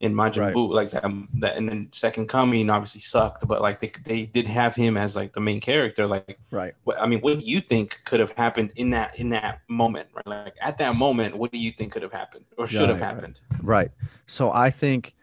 in 0.00 0.14
Majin 0.14 0.40
Right. 0.40 0.54
Buu, 0.54 0.70
like 0.70 0.90
that, 0.92 1.04
that, 1.40 1.56
and 1.56 1.68
then 1.68 1.88
Second 1.92 2.28
Coming 2.28 2.70
obviously 2.70 3.02
sucked, 3.02 3.46
but 3.46 3.60
like 3.60 3.80
they 3.80 3.92
they 4.04 4.24
did 4.24 4.46
have 4.46 4.74
him 4.74 4.96
as 4.96 5.14
like 5.14 5.32
the 5.34 5.40
main 5.40 5.60
character. 5.60 6.06
Like, 6.06 6.38
Right. 6.50 6.74
what, 6.84 7.00
I 7.00 7.06
mean, 7.06 7.20
what 7.20 7.38
do 7.38 7.46
you 7.46 7.60
think 7.60 8.00
could 8.06 8.18
have 8.20 8.32
happened 8.32 8.72
in 8.76 8.90
that 8.90 9.18
in 9.18 9.28
that 9.30 9.60
moment? 9.68 10.08
Right, 10.14 10.26
like 10.26 10.56
at 10.60 10.78
that 10.78 10.96
moment, 10.96 11.36
what 11.36 11.52
do 11.52 11.58
you 11.58 11.70
think 11.70 11.92
could 11.92 12.02
have 12.02 12.12
happened 12.12 12.46
or 12.56 12.66
should 12.66 12.88
have 12.88 13.00
Right, 13.00 13.06
right. 13.06 13.14
happened? 13.14 13.40
Right. 13.62 13.90
So 14.26 14.50
I 14.52 14.70
think, 14.70 15.14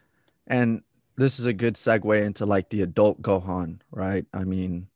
and 0.46 0.84
this 1.16 1.40
is 1.40 1.48
a 1.48 1.54
good 1.54 1.74
segue 1.74 2.22
into 2.24 2.46
like 2.46 2.70
the 2.70 2.84
adult 2.84 3.20
Gohan, 3.22 3.80
right? 3.92 4.26
I 4.32 4.44
mean, 4.44 4.88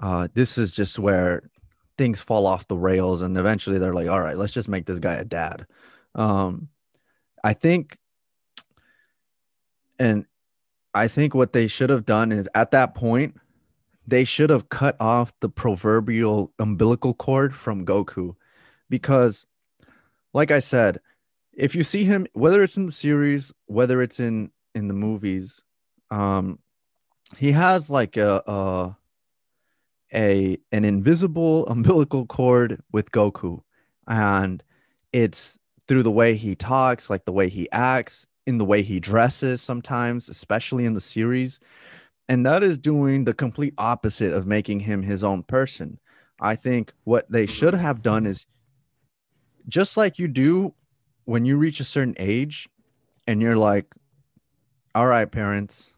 uh, 0.00 0.28
this 0.32 0.56
is 0.56 0.72
just 0.72 0.98
where 0.98 1.50
things 1.98 2.20
fall 2.20 2.46
off 2.46 2.66
the 2.66 2.78
rails, 2.78 3.20
and 3.20 3.36
eventually 3.36 3.78
they're 3.78 3.92
like, 3.92 4.08
all 4.08 4.22
right, 4.22 4.38
let's 4.38 4.54
just 4.54 4.68
make 4.68 4.86
this 4.86 5.00
guy 5.00 5.14
a 5.16 5.24
dad. 5.24 5.66
Um, 6.14 6.68
I 7.44 7.52
think, 7.52 7.98
and 9.98 10.24
I 10.94 11.08
think 11.08 11.34
what 11.34 11.52
they 11.52 11.66
should 11.66 11.90
have 11.90 12.06
done 12.06 12.32
is 12.32 12.48
at 12.54 12.70
that 12.72 12.94
point, 12.94 13.36
they 14.06 14.24
should 14.24 14.50
have 14.50 14.68
cut 14.68 14.96
off 15.00 15.32
the 15.40 15.48
proverbial 15.48 16.52
umbilical 16.58 17.14
cord 17.14 17.54
from 17.54 17.84
Goku. 17.84 18.34
Because, 18.88 19.44
like 20.32 20.50
I 20.50 20.60
said, 20.60 21.00
if 21.58 21.74
you 21.74 21.84
see 21.84 22.04
him 22.04 22.26
whether 22.32 22.62
it's 22.62 22.78
in 22.78 22.86
the 22.86 22.92
series 22.92 23.52
whether 23.66 24.00
it's 24.00 24.20
in 24.20 24.50
in 24.74 24.86
the 24.86 24.94
movies 24.94 25.60
um 26.10 26.58
he 27.36 27.52
has 27.52 27.90
like 27.90 28.16
a 28.16 28.42
a, 28.46 28.96
a 30.14 30.58
an 30.72 30.84
invisible 30.84 31.66
umbilical 31.68 32.24
cord 32.24 32.80
with 32.92 33.10
goku. 33.10 33.60
And 34.06 34.62
it's 35.12 35.58
through 35.86 36.04
the 36.04 36.10
way 36.10 36.36
he 36.36 36.54
talks 36.54 37.10
like 37.10 37.24
the 37.24 37.32
way 37.32 37.48
he 37.48 37.70
acts 37.72 38.26
in 38.48 38.56
the 38.56 38.64
way 38.64 38.82
he 38.82 38.98
dresses 38.98 39.60
sometimes 39.60 40.30
especially 40.30 40.86
in 40.86 40.94
the 40.94 41.02
series. 41.02 41.60
And 42.30 42.46
that 42.46 42.62
is 42.62 42.78
doing 42.78 43.24
the 43.24 43.34
complete 43.34 43.74
opposite 43.76 44.32
of 44.32 44.46
making 44.46 44.80
him 44.80 45.02
his 45.02 45.22
own 45.22 45.42
person. 45.42 46.00
I 46.40 46.56
think 46.56 46.94
what 47.04 47.30
they 47.30 47.44
should 47.44 47.74
have 47.74 48.00
done 48.00 48.24
is 48.24 48.46
just 49.68 49.98
like 49.98 50.18
you 50.18 50.28
do 50.28 50.74
when 51.26 51.44
you 51.44 51.58
reach 51.58 51.78
a 51.80 51.84
certain 51.84 52.14
age 52.18 52.70
and 53.26 53.42
you're 53.42 53.56
like 53.56 53.94
all 54.94 55.06
right 55.06 55.30
parents 55.30 55.92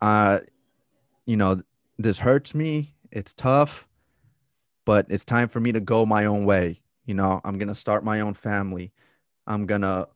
uh 0.00 0.38
you 1.26 1.36
know 1.36 1.60
this 1.98 2.18
hurts 2.18 2.54
me. 2.54 2.94
It's 3.10 3.34
tough 3.34 3.86
but 4.86 5.04
it's 5.10 5.26
time 5.26 5.48
for 5.48 5.60
me 5.60 5.72
to 5.72 5.80
go 5.80 6.06
my 6.06 6.24
own 6.24 6.46
way. 6.46 6.80
You 7.04 7.12
know 7.12 7.38
i'm 7.44 7.58
going 7.58 7.68
to 7.68 7.74
start 7.74 8.02
my 8.02 8.20
own 8.20 8.32
family. 8.32 8.92
I'm 9.46 9.66
going 9.66 9.82
to 9.82 10.08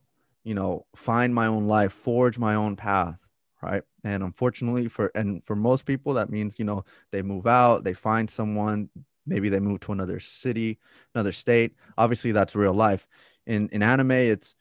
you 0.46 0.54
know 0.54 0.87
find 0.96 1.35
my 1.35 1.46
own 1.46 1.66
life 1.66 1.92
forge 1.92 2.38
my 2.38 2.54
own 2.54 2.76
path 2.76 3.18
right? 3.62 3.82
And 4.04 4.22
unfortunately 4.22 4.88
for 4.88 5.11
and 5.14 5.44
for 5.44 5.56
most 5.56 5.85
people 5.85 6.14
that 6.14 6.30
means 6.30 6.59
you 6.59 6.64
know 6.64 6.85
they 7.11 7.22
move 7.22 7.46
out 7.46 7.85
they 7.85 7.94
find 7.94 8.30
someone 8.30 8.88
maybe 9.26 9.48
they 9.48 9.61
move 9.61 9.80
to 9.80 9.92
another 9.92 10.20
city 10.20 10.78
another 11.14 11.32
state. 11.32 11.74
Obviously 11.98 12.32
that's 12.32 12.54
real 12.54 12.74
life. 12.74 13.06
In 13.46 13.68
in 13.70 13.82
anime 13.82 14.12
it's 14.12 14.54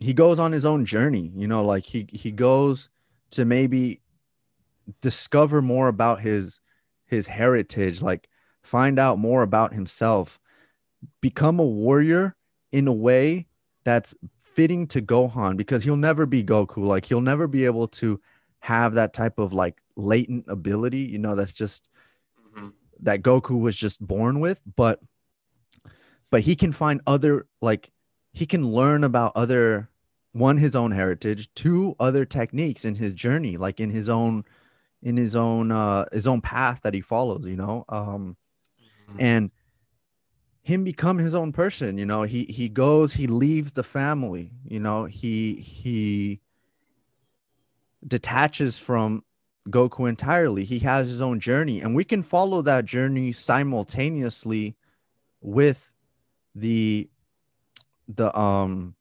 he 0.00 0.14
goes 0.14 0.38
on 0.38 0.52
his 0.52 0.64
own 0.64 0.84
journey 0.84 1.32
you 1.34 1.48
know 1.48 1.64
like 1.64 1.84
he 1.84 2.06
he 2.12 2.30
goes 2.30 2.88
to 3.30 3.44
maybe 3.44 4.00
discover 5.00 5.60
more 5.60 5.88
about 5.88 6.20
his 6.20 6.60
his 7.06 7.26
heritage 7.26 8.00
like 8.00 8.28
find 8.62 8.98
out 8.98 9.18
more 9.18 9.42
about 9.42 9.72
himself 9.72 10.38
become 11.20 11.58
a 11.58 11.64
warrior 11.64 12.36
in 12.72 12.86
a 12.86 12.92
way 12.92 13.46
that's 13.84 14.14
fitting 14.58 14.86
to 14.88 15.00
Gohan 15.00 15.56
because 15.56 15.84
he'll 15.84 15.96
never 15.96 16.26
be 16.26 16.42
Goku 16.42 16.78
like 16.86 17.04
he'll 17.04 17.20
never 17.20 17.46
be 17.46 17.64
able 17.64 17.86
to 17.88 18.20
have 18.58 18.94
that 18.94 19.12
type 19.12 19.38
of 19.38 19.52
like 19.52 19.76
latent 19.96 20.44
ability 20.48 20.98
you 20.98 21.18
know 21.18 21.36
that's 21.36 21.52
just 21.52 21.88
Mhm. 22.56 22.72
that 23.00 23.22
Goku 23.22 23.60
was 23.60 23.76
just 23.76 24.04
born 24.04 24.40
with, 24.40 24.60
but 24.76 25.00
but 26.30 26.42
he 26.42 26.56
can 26.56 26.72
find 26.72 27.00
other 27.06 27.46
like 27.62 27.90
he 28.32 28.46
can 28.46 28.66
learn 28.66 29.04
about 29.04 29.32
other 29.34 29.88
one 30.32 30.56
his 30.58 30.74
own 30.76 30.90
heritage, 30.90 31.48
two 31.54 31.94
other 31.98 32.24
techniques 32.24 32.84
in 32.84 32.94
his 32.96 33.12
journey, 33.12 33.56
like 33.56 33.80
in 33.80 33.90
his 33.90 34.08
own 34.08 34.44
in 35.02 35.16
his 35.16 35.34
own 35.36 35.70
uh 35.70 36.04
his 36.12 36.26
own 36.26 36.40
path 36.40 36.80
that 36.82 36.94
he 36.94 37.00
follows, 37.00 37.46
you 37.46 37.56
know. 37.56 37.84
Um 37.88 38.36
Mhm. 39.10 39.20
and 39.20 39.50
him 40.68 40.84
become 40.84 41.16
his 41.16 41.34
own 41.34 41.50
person, 41.50 41.96
you 41.96 42.04
know. 42.04 42.24
He 42.24 42.44
he 42.44 42.68
goes, 42.68 43.14
he 43.14 43.26
leaves 43.26 43.72
the 43.72 43.82
family, 43.82 44.50
you 44.66 44.78
know. 44.78 45.06
He 45.06 45.54
he 45.54 46.40
detaches 48.06 48.78
from 48.78 49.24
Goku 49.70 50.06
entirely. 50.06 50.64
He 50.64 50.78
has 50.80 51.08
his 51.08 51.22
own 51.22 51.40
journey, 51.40 51.80
and 51.80 51.96
we 51.96 52.04
can 52.04 52.22
follow 52.22 52.60
that 52.62 52.84
journey 52.84 53.32
simultaneously 53.32 54.76
with 55.40 55.90
the 56.54 57.08
the 58.06 58.38
um 58.38 58.94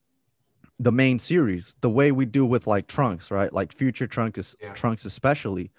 the 0.79 0.91
main 0.91 1.19
series, 1.19 1.75
the 1.81 1.89
way 1.89 2.13
we 2.13 2.25
do 2.25 2.45
with 2.45 2.65
like 2.65 2.87
Trunks, 2.87 3.29
right? 3.29 3.51
Like 3.51 3.73
Future 3.73 4.07
Trunks, 4.07 4.39
is, 4.39 4.55
Yeah. 4.61 4.73
Trunks 4.73 5.03
especially. 5.03 5.71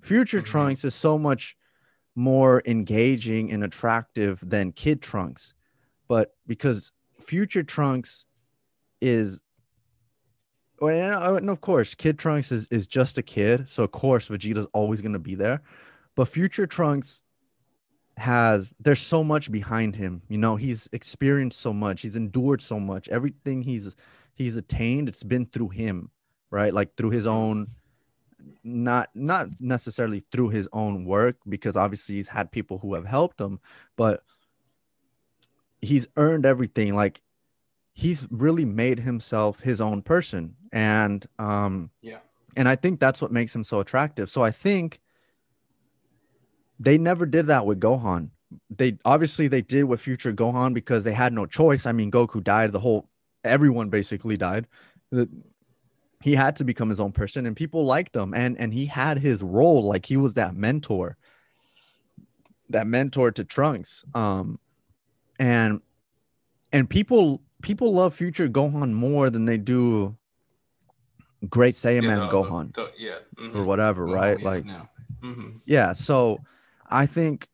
Future 0.00 0.40
Mhm. 0.40 0.46
Trunks 0.46 0.84
is 0.86 0.94
so 0.94 1.18
much 1.18 1.54
more 2.14 2.62
engaging 2.66 3.50
and 3.50 3.64
attractive 3.64 4.38
than 4.42 4.72
Kid 4.72 5.02
Trunks, 5.02 5.54
but 6.08 6.34
because 6.46 6.92
Future 7.20 7.62
Trunks 7.62 8.24
is 9.00 9.40
well, 10.80 10.94
and, 10.94 11.14
uh, 11.14 11.34
and 11.36 11.50
of 11.50 11.60
course, 11.60 11.94
Kid 11.94 12.18
Trunks 12.18 12.52
is, 12.52 12.66
is 12.70 12.86
just 12.86 13.18
a 13.18 13.22
kid, 13.22 13.68
so 13.68 13.84
of 13.84 13.92
course 13.92 14.28
Vegeta's 14.28 14.66
always 14.72 15.00
gonna 15.00 15.18
be 15.18 15.34
there. 15.34 15.62
But 16.14 16.28
Future 16.28 16.66
Trunks 16.66 17.20
has 18.16 18.74
there's 18.78 19.00
so 19.00 19.24
much 19.24 19.50
behind 19.50 19.96
him. 19.96 20.22
You 20.28 20.38
know, 20.38 20.56
he's 20.56 20.88
experienced 20.92 21.60
so 21.60 21.72
much, 21.72 22.02
he's 22.02 22.16
endured 22.16 22.62
so 22.62 22.78
much. 22.78 23.08
Everything 23.08 23.62
he's 23.62 23.96
he's 24.34 24.56
attained, 24.56 25.08
it's 25.08 25.22
been 25.22 25.46
through 25.46 25.70
him, 25.70 26.10
right? 26.50 26.72
Like 26.72 26.96
through 26.96 27.10
his 27.10 27.26
own 27.26 27.68
not 28.62 29.10
not 29.14 29.48
necessarily 29.60 30.20
through 30.32 30.48
his 30.50 30.68
own 30.72 31.04
work, 31.04 31.36
because 31.48 31.76
obviously 31.76 32.16
he's 32.16 32.28
had 32.28 32.50
people 32.50 32.78
who 32.78 32.94
have 32.94 33.04
helped 33.06 33.40
him, 33.40 33.60
but 33.96 34.22
he's 35.80 36.06
earned 36.16 36.46
everything. 36.46 36.94
Like 36.94 37.20
he's 37.92 38.26
really 38.30 38.64
made 38.64 38.98
himself 38.98 39.60
his 39.60 39.80
own 39.80 40.02
person. 40.02 40.56
And 40.72 41.24
um 41.38 41.90
Yeah. 42.00 42.18
and 42.56 42.68
i 42.68 42.74
think 42.76 42.98
that's 43.00 43.22
what 43.22 43.30
makes 43.30 43.54
him 43.54 43.64
so 43.64 43.80
attractive. 43.80 44.28
So 44.30 44.42
i 44.42 44.50
think 44.50 45.00
they 46.80 46.98
never 46.98 47.24
did 47.26 47.46
that 47.46 47.66
with 47.66 47.80
gohan. 47.80 48.30
They 48.70 48.98
obviously 49.04 49.46
they 49.48 49.62
did 49.62 49.84
with 49.84 50.00
future 50.00 50.32
gohan 50.32 50.74
because 50.74 51.04
they 51.04 51.12
had 51.12 51.32
no 51.32 51.46
choice. 51.46 51.86
I 51.86 51.92
mean 51.92 52.10
goku 52.10 52.42
died 52.42 52.72
the 52.72 52.80
whole 52.80 53.08
everyone 53.44 53.90
basically 53.90 54.36
died. 54.36 54.66
The- 55.10 55.28
he 56.24 56.34
had 56.34 56.56
to 56.56 56.64
become 56.64 56.88
his 56.88 56.98
own 57.00 57.12
person 57.12 57.44
and 57.44 57.54
people 57.54 57.84
liked 57.84 58.16
him 58.16 58.32
and 58.32 58.56
and 58.58 58.72
he 58.72 58.86
had 58.86 59.18
his 59.18 59.42
role 59.42 59.82
like 59.84 60.06
he 60.06 60.16
was 60.16 60.32
that 60.34 60.54
mentor 60.54 61.18
that 62.70 62.86
mentor 62.86 63.30
to 63.30 63.44
trunks 63.44 64.02
um 64.14 64.58
and 65.38 65.82
and 66.72 66.88
people 66.88 67.42
people 67.60 67.92
love 67.92 68.14
future 68.14 68.48
gohan 68.48 68.92
more 68.94 69.28
than 69.28 69.44
they 69.44 69.58
do 69.58 70.16
great 71.50 71.74
saiyaman 71.74 72.02
Yeah, 72.04 72.14
the- 72.20 72.26
the- 72.26 72.32
gohan 72.32 72.72
the- 72.74 72.90
yeah. 72.96 73.18
mhm. 73.36 73.54
or 73.54 73.64
whatever 73.64 74.06
right 74.06 74.40
yeah, 74.40 74.48
like 74.48 74.64
no. 74.64 74.88
Mhm. 75.22 75.60
yeah 75.66 75.92
so 75.92 76.40
i 76.88 77.04
think 77.04 77.48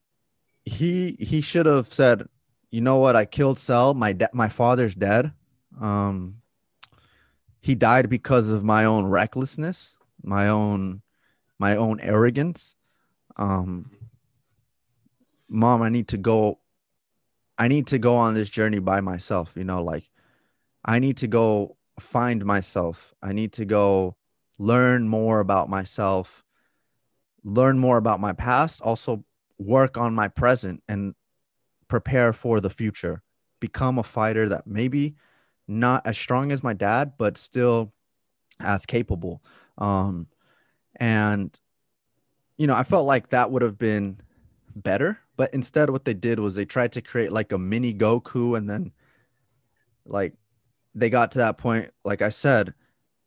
he 0.64 1.16
he 1.18 1.40
should 1.40 1.66
have 1.66 1.92
said 1.92 2.22
you 2.70 2.80
know 2.80 2.98
what 2.98 3.16
i 3.16 3.24
killed 3.24 3.58
cell 3.58 3.94
my 3.94 4.12
da- 4.12 4.28
my 4.32 4.48
father's 4.48 4.94
dead 4.94 5.32
um 5.80 6.39
he 7.60 7.74
died 7.74 8.08
because 8.08 8.48
of 8.48 8.64
my 8.64 8.84
own 8.84 9.06
recklessness 9.06 9.96
my 10.22 10.48
own 10.48 11.02
my 11.58 11.76
own 11.76 12.00
arrogance 12.00 12.74
um 13.36 13.90
mom 15.48 15.82
i 15.82 15.88
need 15.88 16.08
to 16.08 16.16
go 16.16 16.58
i 17.58 17.68
need 17.68 17.86
to 17.86 17.98
go 17.98 18.14
on 18.14 18.34
this 18.34 18.50
journey 18.50 18.78
by 18.78 19.00
myself 19.00 19.52
you 19.56 19.64
know 19.64 19.82
like 19.82 20.08
i 20.84 20.98
need 20.98 21.16
to 21.16 21.26
go 21.26 21.76
find 21.98 22.44
myself 22.44 23.14
i 23.22 23.32
need 23.32 23.52
to 23.52 23.64
go 23.64 24.16
learn 24.58 25.08
more 25.08 25.40
about 25.40 25.68
myself 25.68 26.44
learn 27.44 27.78
more 27.78 27.96
about 27.96 28.20
my 28.20 28.32
past, 28.32 28.80
also 28.82 29.24
work 29.58 29.96
on 29.96 30.14
my 30.14 30.28
present 30.28 30.82
and 30.88 31.14
prepare 31.88 32.32
for 32.32 32.60
the 32.60 32.70
future. 32.70 33.22
Become 33.60 33.98
a 33.98 34.02
fighter 34.02 34.48
that 34.48 34.66
maybe 34.66 35.16
not 35.70 36.06
as 36.06 36.18
strong 36.18 36.52
as 36.52 36.62
my 36.62 36.72
dad, 36.74 37.12
but 37.16 37.38
still 37.38 37.92
as 38.58 38.84
capable. 38.84 39.42
Um, 39.78 40.26
and 40.96 41.58
you 42.58 42.66
know, 42.66 42.74
I 42.74 42.82
felt 42.82 43.06
like 43.06 43.30
that 43.30 43.50
would 43.50 43.62
have 43.62 43.78
been 43.78 44.18
better, 44.76 45.18
but 45.36 45.54
instead, 45.54 45.88
what 45.88 46.04
they 46.04 46.12
did 46.12 46.38
was 46.38 46.54
they 46.54 46.66
tried 46.66 46.92
to 46.92 47.00
create 47.00 47.32
like 47.32 47.52
a 47.52 47.58
mini 47.58 47.94
Goku, 47.94 48.56
and 48.58 48.68
then 48.68 48.92
like 50.04 50.34
they 50.94 51.08
got 51.08 51.32
to 51.32 51.38
that 51.38 51.56
point, 51.56 51.90
like 52.04 52.20
I 52.20 52.28
said, 52.28 52.74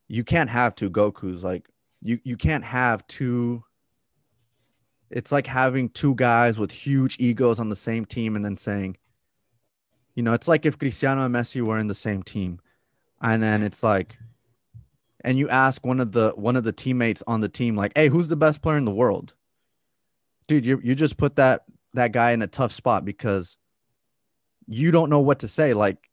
you 0.07 0.23
can't 0.23 0.49
have 0.49 0.75
two 0.75 0.91
Gokus. 0.91 1.43
Like 1.43 1.67
you 2.01 2.19
you 2.23 2.37
can't 2.37 2.63
have 2.63 3.07
two. 3.07 3.63
It's 5.09 5.31
like 5.31 5.47
having 5.47 5.89
two 5.89 6.15
guys 6.15 6.59
with 6.59 6.71
huge 6.71 7.17
egos 7.19 7.59
on 7.59 7.69
the 7.69 7.75
same 7.75 8.05
team 8.05 8.35
and 8.35 8.43
then 8.43 8.57
saying, 8.57 8.97
you 10.15 10.23
know, 10.23 10.33
it's 10.33 10.47
like 10.47 10.65
if 10.65 10.77
Cristiano 10.77 11.25
and 11.25 11.33
Messi 11.33 11.61
were 11.61 11.79
in 11.79 11.87
the 11.87 11.93
same 11.93 12.23
team, 12.23 12.59
and 13.21 13.41
then 13.41 13.63
it's 13.63 13.81
like, 13.81 14.17
and 15.21 15.37
you 15.37 15.49
ask 15.49 15.85
one 15.85 15.99
of 15.99 16.11
the 16.11 16.33
one 16.35 16.55
of 16.55 16.63
the 16.63 16.71
teammates 16.71 17.23
on 17.25 17.41
the 17.41 17.49
team, 17.49 17.75
like, 17.75 17.93
hey, 17.95 18.09
who's 18.09 18.27
the 18.27 18.35
best 18.35 18.61
player 18.61 18.77
in 18.77 18.85
the 18.85 18.91
world? 18.91 19.33
Dude, 20.47 20.65
you 20.65 20.79
you 20.83 20.95
just 20.95 21.17
put 21.17 21.35
that 21.37 21.63
that 21.93 22.11
guy 22.11 22.31
in 22.31 22.41
a 22.41 22.47
tough 22.47 22.71
spot 22.71 23.05
because 23.05 23.57
you 24.67 24.91
don't 24.91 25.09
know 25.09 25.19
what 25.19 25.39
to 25.39 25.47
say. 25.47 25.73
Like, 25.73 26.09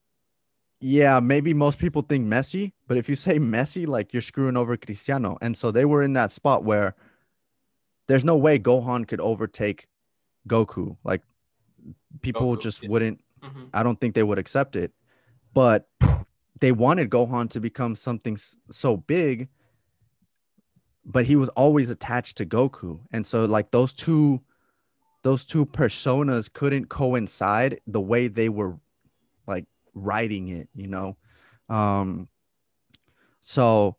yeah, 0.80 1.20
maybe 1.20 1.52
most 1.52 1.78
people 1.78 2.02
think 2.02 2.26
Messi, 2.26 2.72
but 2.86 2.96
if 2.96 3.08
you 3.08 3.14
say 3.14 3.38
Messi, 3.38 3.86
like 3.86 4.12
you're 4.12 4.22
screwing 4.22 4.56
over 4.56 4.76
Cristiano. 4.76 5.36
And 5.40 5.56
so 5.56 5.70
they 5.70 5.84
were 5.84 6.02
in 6.02 6.14
that 6.14 6.32
spot 6.32 6.64
where 6.64 6.94
there's 8.06 8.24
no 8.24 8.36
way 8.36 8.58
Gohan 8.58 9.06
could 9.06 9.20
overtake 9.20 9.86
Goku. 10.48 10.96
Like 11.04 11.22
people 12.22 12.56
Goku, 12.56 12.62
just 12.62 12.82
yeah. 12.82 12.88
wouldn't 12.88 13.20
Mhm. 13.42 13.70
I 13.72 13.83
don't 13.83 14.00
think 14.00 14.14
they 14.14 14.22
would 14.22 14.38
accept 14.38 14.76
it. 14.76 14.92
But 15.55 15.88
they 16.61 16.72
wanted 16.72 17.11
Gohan 17.11 17.48
to 17.50 17.61
become 17.61 17.96
something 17.96 18.37
so 18.70 18.96
big, 18.96 19.48
but 21.05 21.26
he 21.26 21.37
was 21.37 21.48
always 21.50 21.90
attached 21.90 22.37
to 22.38 22.46
Goku. 22.46 23.00
And 23.12 23.26
so 23.26 23.44
like 23.44 23.70
those 23.70 23.92
two 23.92 24.40
those 25.22 25.44
two 25.44 25.66
personas 25.66 26.50
couldn't 26.53 26.88
coincide 26.88 27.81
the 27.87 28.00
way 28.00 28.26
they 28.29 28.48
were 28.48 28.79
like 29.46 29.66
writing 29.94 30.48
it, 30.48 30.68
you 30.74 30.87
know. 30.88 31.16
Um 31.68 32.29
so 33.40 33.96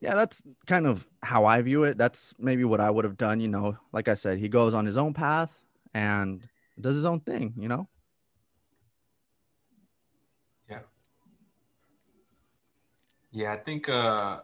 yeah, 0.00 0.14
that's 0.14 0.42
kind 0.66 0.86
of 0.86 1.06
how 1.22 1.46
I 1.46 1.62
view 1.62 1.84
it. 1.84 1.96
That's 1.96 2.34
maybe 2.38 2.64
what 2.64 2.80
I 2.80 2.90
would 2.90 3.04
have 3.04 3.16
done, 3.16 3.40
you 3.40 3.48
know. 3.48 3.78
Like 3.92 4.08
I 4.08 4.14
said, 4.14 4.38
he 4.38 4.48
goes 4.48 4.74
on 4.74 4.84
his 4.84 4.96
own 4.96 5.14
path 5.14 5.50
and 5.94 6.46
does 6.80 6.94
his 6.96 7.04
own 7.04 7.20
thing, 7.20 7.54
you 7.56 7.68
know. 7.68 7.88
Yeah, 13.34 13.52
I 13.52 13.56
think 13.58 13.88
uh 13.90 14.42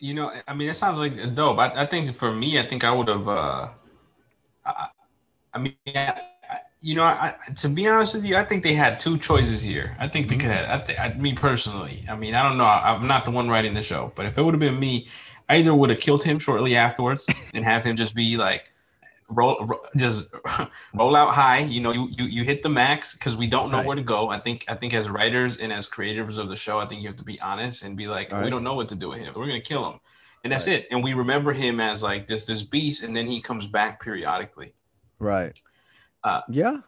you 0.00 0.14
know, 0.14 0.32
I 0.48 0.54
mean, 0.54 0.70
it 0.70 0.74
sounds 0.76 0.98
like 0.98 1.34
dope. 1.34 1.58
I, 1.58 1.82
I 1.82 1.86
think 1.86 2.16
for 2.16 2.32
me, 2.34 2.58
I 2.58 2.66
think 2.66 2.84
I 2.84 2.92
would 2.92 3.08
have. 3.08 3.28
uh 3.28 3.70
I, 4.66 4.88
I 5.54 5.58
mean, 5.60 5.76
I, 5.88 6.20
you 6.80 6.96
know, 6.96 7.04
I, 7.04 7.34
to 7.58 7.68
be 7.70 7.88
honest 7.88 8.14
with 8.14 8.24
you, 8.24 8.36
I 8.36 8.44
think 8.44 8.64
they 8.64 8.74
had 8.74 9.00
two 9.00 9.18
choices 9.18 9.62
here. 9.62 9.96
I 10.00 10.08
think 10.08 10.28
they 10.28 10.36
could 10.36 10.50
have. 10.50 10.82
I, 10.82 10.84
th- 10.84 11.00
I, 11.00 11.14
me 11.14 11.34
personally, 11.34 12.06
I 12.10 12.16
mean, 12.16 12.34
I 12.34 12.42
don't 12.48 12.58
know. 12.58 12.66
I'm 12.66 13.06
not 13.08 13.24
the 13.26 13.32
one 13.32 13.48
writing 13.50 13.74
the 13.74 13.82
show, 13.82 14.12
but 14.16 14.26
if 14.26 14.38
it 14.38 14.42
would 14.42 14.54
have 14.54 14.60
been 14.60 14.80
me, 14.80 15.08
I 15.48 15.56
either 15.58 15.74
would 15.74 15.90
have 15.90 16.00
killed 16.00 16.24
him 16.24 16.40
shortly 16.40 16.76
afterwards 16.76 17.32
and 17.54 17.64
have 17.64 17.84
him 17.84 17.96
just 17.96 18.14
be 18.16 18.38
like. 18.38 18.69
Roll, 19.32 19.64
ro- 19.64 19.82
just 19.96 20.28
roll 20.94 21.14
out 21.14 21.32
high. 21.34 21.58
You 21.60 21.80
know, 21.80 21.92
you 21.92 22.08
you, 22.10 22.24
you 22.24 22.44
hit 22.44 22.62
the 22.62 22.68
max 22.68 23.14
because 23.14 23.36
we 23.36 23.46
don't 23.46 23.70
know 23.70 23.78
Right. 23.78 23.86
where 23.86 23.96
to 23.96 24.02
go. 24.02 24.28
I 24.28 24.40
think 24.40 24.64
I 24.68 24.74
think 24.74 24.92
as 24.92 25.08
writers 25.08 25.58
and 25.58 25.72
as 25.72 25.86
creators 25.86 26.36
of 26.38 26.48
the 26.48 26.56
show, 26.56 26.78
I 26.80 26.86
think 26.86 27.00
you 27.02 27.08
have 27.08 27.16
to 27.18 27.24
be 27.24 27.40
honest 27.40 27.84
and 27.84 27.96
be 27.96 28.08
like, 28.08 28.32
we 28.32 28.50
don't 28.50 28.64
know 28.64 28.74
what 28.74 28.88
to 28.88 28.94
do 28.96 29.08
with 29.08 29.18
him. 29.20 29.32
We're 29.36 29.46
gonna 29.46 29.60
kill 29.60 29.88
him, 29.90 30.00
and 30.42 30.52
that's 30.52 30.66
it. 30.66 30.88
And 30.90 31.02
we 31.04 31.14
remember 31.14 31.52
him 31.52 31.78
as 31.80 32.02
like 32.02 32.26
this 32.26 32.44
this 32.44 32.62
beast, 32.64 33.04
and 33.04 33.14
then 33.14 33.26
he 33.28 33.40
comes 33.40 33.66
back 33.68 34.02
periodically. 34.02 34.74
Right. 35.20 35.52
Uh, 36.24 36.40
yeah. 36.48 36.78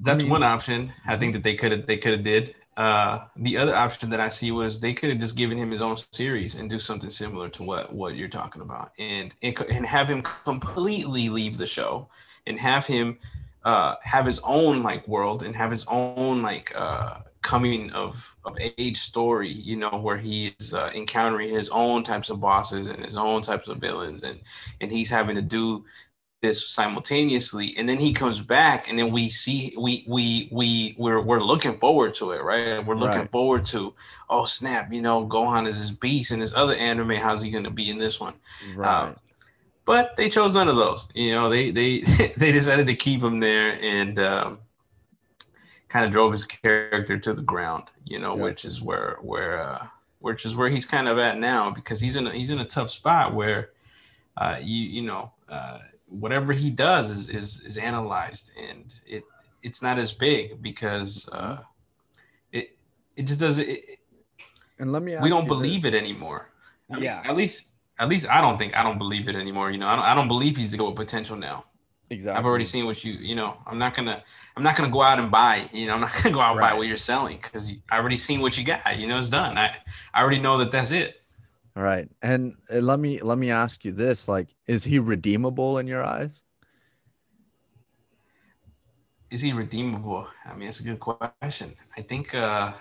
That's 0.00 0.18
mean- 0.22 0.30
one 0.30 0.42
option. 0.42 0.92
I 1.06 1.16
think 1.16 1.32
that 1.34 1.42
they 1.42 1.54
could 1.56 1.72
have 1.72 1.86
they 1.86 1.96
could 1.96 2.12
have 2.12 2.22
did. 2.22 2.54
Uh, 2.76 3.26
the 3.36 3.58
other 3.58 3.74
option 3.74 4.08
that 4.10 4.20
I 4.20 4.30
see 4.30 4.50
was 4.50 4.80
they 4.80 4.94
could 4.94 5.10
have 5.10 5.18
just 5.18 5.36
given 5.36 5.58
him 5.58 5.70
his 5.70 5.82
own 5.82 5.98
series 6.12 6.54
and 6.54 6.70
do 6.70 6.78
something 6.78 7.10
similar 7.10 7.50
to 7.50 7.62
what 7.62 7.92
what 7.92 8.16
you're 8.16 8.28
talking 8.28 8.62
about, 8.62 8.92
and 8.98 9.32
and, 9.42 9.60
and 9.60 9.84
have 9.84 10.08
him 10.08 10.22
completely 10.22 11.28
leave 11.28 11.58
the 11.58 11.66
show, 11.66 12.08
and 12.46 12.58
have 12.58 12.86
him 12.86 13.18
uh, 13.64 13.96
have 14.02 14.24
his 14.24 14.40
own 14.42 14.82
like 14.82 15.06
world 15.06 15.42
and 15.42 15.54
have 15.54 15.70
his 15.70 15.84
own 15.86 16.40
like 16.40 16.72
uh, 16.74 17.18
coming 17.42 17.90
of 17.90 18.34
of 18.46 18.56
age 18.78 18.98
story. 18.98 19.52
You 19.52 19.76
know, 19.76 19.90
where 19.90 20.16
he 20.16 20.54
is 20.58 20.72
uh, 20.72 20.90
encountering 20.94 21.54
his 21.54 21.68
own 21.68 22.04
types 22.04 22.30
of 22.30 22.40
bosses 22.40 22.88
and 22.88 23.04
his 23.04 23.18
own 23.18 23.42
types 23.42 23.68
of 23.68 23.78
villains, 23.78 24.22
and 24.22 24.40
and 24.80 24.90
he's 24.90 25.10
having 25.10 25.36
to 25.36 25.42
do 25.42 25.84
this 26.42 26.68
simultaneously 26.68 27.72
and 27.78 27.88
then 27.88 27.98
he 27.98 28.12
comes 28.12 28.40
back 28.40 28.88
and 28.90 28.98
then 28.98 29.12
we 29.12 29.30
see 29.30 29.72
we 29.78 30.04
we 30.08 30.48
we 30.50 30.94
we're, 30.98 31.20
we're 31.20 31.40
looking 31.40 31.78
forward 31.78 32.12
to 32.12 32.32
it 32.32 32.42
right 32.42 32.84
we're 32.84 32.96
looking 32.96 33.20
Right. 33.20 33.30
forward 33.30 33.64
to 33.66 33.94
oh 34.28 34.44
snap 34.44 34.92
you 34.92 35.00
know 35.00 35.24
gohan 35.24 35.68
is 35.68 35.78
this 35.80 35.92
beast 35.92 36.32
in 36.32 36.40
this 36.40 36.52
other 36.54 36.74
anime 36.74 37.10
how's 37.12 37.42
he 37.42 37.50
going 37.52 37.62
to 37.62 37.70
be 37.70 37.90
in 37.90 37.96
this 37.96 38.18
one 38.20 38.34
Right. 38.74 39.14
but 39.84 40.16
they 40.16 40.28
chose 40.28 40.52
none 40.52 40.66
of 40.68 40.74
those 40.74 41.06
you 41.14 41.30
know 41.32 41.48
they 41.48 41.70
they 41.70 42.00
they 42.36 42.50
decided 42.50 42.88
to 42.88 42.96
keep 42.96 43.22
him 43.22 43.38
there 43.38 43.78
and 43.80 44.18
um 44.18 44.58
kind 45.88 46.04
of 46.04 46.10
drove 46.10 46.32
his 46.32 46.44
character 46.44 47.18
to 47.18 47.34
the 47.34 47.42
ground 47.42 47.84
you 48.04 48.18
know 48.18 48.34
Yeah. 48.36 48.42
which 48.42 48.64
is 48.64 48.82
where 48.82 49.18
where 49.22 49.62
uh 49.62 49.86
which 50.18 50.44
is 50.44 50.56
where 50.56 50.68
he's 50.70 50.86
kind 50.86 51.06
of 51.06 51.18
at 51.18 51.38
now 51.38 51.70
because 51.70 52.00
he's 52.00 52.16
in 52.16 52.26
a, 52.26 52.32
he's 52.32 52.50
in 52.50 52.58
a 52.58 52.64
tough 52.64 52.90
spot 52.90 53.32
where 53.32 53.70
uh 54.38 54.56
you 54.60 54.82
you 54.88 55.02
know 55.02 55.30
uh 55.48 55.78
whatever 56.12 56.52
he 56.52 56.70
does 56.70 57.10
is 57.10 57.28
is, 57.28 57.60
is 57.60 57.78
analyzed 57.78 58.52
and 58.68 58.94
it 59.06 59.24
it's 59.62 59.80
not 59.82 59.98
as 59.98 60.12
big 60.12 60.60
because 60.62 61.28
uh 61.32 61.58
it 62.52 62.76
it 63.16 63.22
just 63.24 63.40
doesn't 63.40 63.68
it, 63.68 63.80
and 64.78 64.92
let 64.92 65.02
me 65.02 65.14
ask 65.14 65.22
we 65.22 65.30
don't 65.30 65.46
believe 65.46 65.82
this. 65.82 65.92
it 65.92 65.94
anymore. 65.94 66.50
At 66.90 67.00
Yeah. 67.00 67.16
Least, 67.16 67.28
at 67.28 67.36
least, 67.36 67.66
at 67.98 68.08
least 68.08 68.28
I 68.28 68.40
don't 68.40 68.58
think 68.58 68.76
I 68.76 68.82
don't 68.82 68.98
believe 68.98 69.28
it 69.28 69.36
anymore. 69.36 69.70
You 69.70 69.78
know, 69.78 69.86
I 69.86 69.96
don't, 69.96 70.04
I 70.04 70.14
don't 70.14 70.28
believe 70.28 70.56
he's 70.56 70.72
the 70.72 70.76
goal 70.76 70.92
potential 70.92 71.36
now. 71.36 71.64
Exactly. 72.10 72.38
I've 72.38 72.44
already 72.44 72.66
seen 72.66 72.84
what 72.84 73.02
you, 73.04 73.12
you 73.14 73.34
know, 73.34 73.56
I'm 73.66 73.78
not 73.78 73.94
gonna, 73.94 74.22
I'm 74.54 74.62
not 74.62 74.76
gonna 74.76 74.90
go 74.90 75.00
out 75.00 75.18
and 75.18 75.30
buy. 75.30 75.70
You 75.72 75.86
know, 75.86 75.94
I'm 75.94 76.00
not 76.02 76.12
gonna 76.14 76.34
go 76.34 76.40
out 76.40 76.50
and 76.52 76.60
buy 76.60 76.74
what 76.74 76.86
you're 76.86 76.98
selling 76.98 77.38
because 77.40 77.72
I 77.90 77.96
already 77.96 78.18
seen 78.18 78.40
what 78.40 78.58
you 78.58 78.64
got. 78.64 78.98
You 78.98 79.06
know, 79.06 79.18
it's 79.18 79.30
done. 79.30 79.56
I, 79.56 79.76
I 80.12 80.20
already 80.20 80.38
know 80.38 80.58
that 80.58 80.70
that's 80.70 80.90
it. 80.90 81.21
All 81.76 81.82
right. 81.82 82.08
And 82.22 82.56
uh, 82.72 82.78
let 82.80 82.98
me 82.98 83.20
let 83.20 83.38
me 83.38 83.50
ask 83.50 83.84
you 83.84 83.92
this: 83.92 84.28
like, 84.28 84.54
is 84.66 84.84
he 84.84 84.98
redeemable 84.98 85.78
in 85.78 85.86
your 85.86 86.04
eyes? 86.04 86.42
Is 89.30 89.40
he 89.40 89.52
redeemable? 89.52 90.28
I 90.44 90.54
mean, 90.54 90.68
it's 90.68 90.80
a 90.80 90.84
good 90.84 91.00
question. 91.00 91.74
I 91.96 92.02
think. 92.02 92.34
uh 92.34 92.72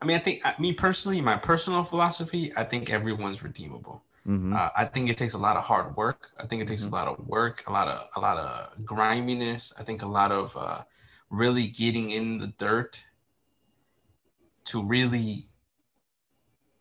I 0.00 0.04
mean, 0.04 0.16
I 0.16 0.20
think 0.20 0.42
me 0.58 0.72
personally, 0.72 1.20
my 1.20 1.36
personal 1.36 1.84
philosophy, 1.84 2.52
I 2.56 2.64
think 2.64 2.90
everyone's 2.90 3.42
redeemable. 3.44 4.02
Mm-hmm. 4.26 4.52
Uh, 4.52 4.70
I 4.76 4.84
think 4.84 5.08
it 5.08 5.16
takes 5.16 5.34
a 5.34 5.38
lot 5.38 5.56
of 5.56 5.62
hard 5.62 5.96
work. 5.96 6.30
I 6.38 6.46
think 6.46 6.60
it 6.62 6.66
takes 6.66 6.84
Mhm. 6.84 6.90
a 6.90 6.94
lot 6.94 7.06
of 7.08 7.26
work, 7.28 7.62
a 7.68 7.72
lot 7.72 7.86
of 7.86 8.08
a 8.16 8.20
lot 8.20 8.36
of 8.36 8.84
griminess. 8.84 9.72
I 9.78 9.84
think 9.84 10.02
a 10.02 10.08
lot 10.08 10.32
of 10.32 10.56
uh, 10.56 10.82
really 11.30 11.68
getting 11.68 12.10
in 12.10 12.38
the 12.38 12.48
dirt 12.58 13.04
to 14.64 14.82
really 14.82 15.48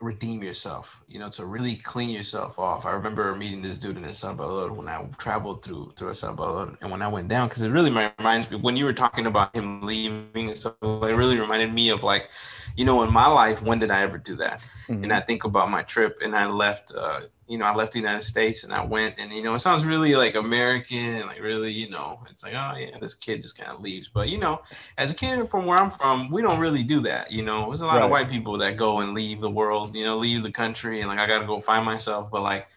redeem 0.01 0.43
yourself. 0.43 1.01
You 1.07 1.19
know, 1.19 1.29
to 1.29 1.45
really 1.45 1.75
clean 1.75 2.09
yourself 2.09 2.59
off. 2.59 2.85
I 2.85 2.91
remember 2.91 3.35
meeting 3.35 3.61
this 3.61 3.77
dude 3.77 3.97
in 3.97 4.05
El 4.05 4.13
Salvador 4.13 4.71
when 4.73 4.87
I 4.87 5.03
traveled 5.17 5.63
through 5.63 5.93
through 5.95 6.09
El 6.09 6.15
Salvador, 6.15 6.77
and 6.81 6.91
when 6.91 7.01
I 7.01 7.07
went 7.07 7.27
down, 7.27 7.47
because 7.47 7.63
it 7.63 7.69
really 7.69 7.91
reminds 7.91 8.49
me 8.49 8.57
when 8.57 8.77
you 8.77 8.85
were 8.85 8.93
talking 8.93 9.25
about 9.25 9.55
him 9.55 9.81
leaving 9.81 10.49
and 10.49 10.57
stuff. 10.57 10.75
It 10.81 11.15
really 11.15 11.39
reminded 11.39 11.73
me 11.73 11.89
of 11.89 12.03
like, 12.03 12.29
you 12.75 12.85
know, 12.85 13.03
in 13.03 13.11
my 13.11 13.27
life, 13.27 13.61
when 13.61 13.79
did 13.79 13.91
I 13.91 14.01
ever 14.01 14.17
do 14.17 14.35
that? 14.37 14.61
Mm-hmm. 14.91 15.03
and 15.05 15.13
I 15.13 15.21
think 15.21 15.45
about 15.45 15.69
my 15.69 15.83
trip 15.83 16.19
and 16.21 16.35
I 16.35 16.47
left 16.47 16.93
uh 16.93 17.21
you 17.51 17.57
know 17.57 17.65
I 17.65 17.75
left 17.75 17.91
the 17.91 17.99
United 17.99 18.23
States 18.23 18.63
and 18.63 18.73
I 18.73 18.81
went 18.81 19.15
and 19.17 19.33
you 19.33 19.43
know 19.43 19.53
it 19.53 19.59
sounds 19.59 19.83
really 19.83 20.15
like 20.15 20.35
American 20.35 20.97
and 20.97 21.25
like 21.25 21.41
really 21.41 21.71
you 21.71 21.89
know 21.89 22.21
it's 22.29 22.43
like 22.43 22.53
oh 22.53 22.77
yeah 22.77 22.97
this 23.01 23.13
kid 23.13 23.41
just 23.41 23.57
kind 23.57 23.69
of 23.69 23.81
leaves. 23.81 24.07
But 24.07 24.29
you 24.29 24.37
know 24.37 24.61
as 24.97 25.11
a 25.11 25.13
kid 25.13 25.49
from 25.49 25.65
where 25.65 25.77
I'm 25.77 25.91
from 25.91 26.31
we 26.31 26.41
don't 26.41 26.59
really 26.59 26.81
do 26.81 27.01
that 27.01 27.29
you 27.29 27.43
know? 27.43 27.67
There's 27.67 27.81
a 27.81 27.85
lot 27.85 28.01
of 28.01 28.09
white 28.09 28.29
people 28.29 28.57
that 28.59 28.77
go 28.77 29.01
and 29.01 29.13
leave 29.13 29.41
the 29.41 29.49
world 29.49 29.95
you 29.95 30.05
know 30.05 30.17
leave 30.17 30.43
the 30.43 30.51
country 30.51 31.01
and 31.01 31.09
like 31.09 31.19
I 31.19 31.27
got 31.27 31.39
to 31.39 31.45
go 31.45 31.59
find 31.59 31.85
myself. 31.85 32.31
But 32.31 32.41
like 32.41 32.67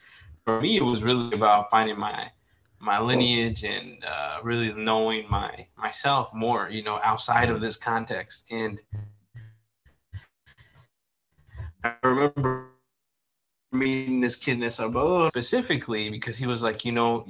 for 0.45 0.61
me 0.61 0.77
it 0.77 0.83
was 0.83 1.05
really 1.05 1.33
about 1.35 1.71
finding 1.71 1.99
my 1.99 2.31
my 2.81 2.99
lineage 2.99 3.63
and 3.63 4.05
uh, 4.05 4.41
really 4.43 4.73
knowing 4.73 5.25
my 5.31 5.67
myself 5.79 6.35
more 6.35 6.69
you 6.69 6.83
know 6.83 6.99
outside 7.05 7.49
of 7.49 7.61
this 7.61 7.77
context. 7.77 8.49
And 8.51 8.81
I 11.85 11.95
remember 12.03 12.74
meeting 13.75 14.21
this 14.21 14.37
kid 14.37 14.59
in 14.59 14.63
El 14.63 14.71
Salvador 14.71 15.29
specifically 15.31 16.09
because 16.09 16.37
he 16.37 16.47
was 16.47 16.63
like, 16.63 16.85
you 16.85 16.93
know, 16.93 17.27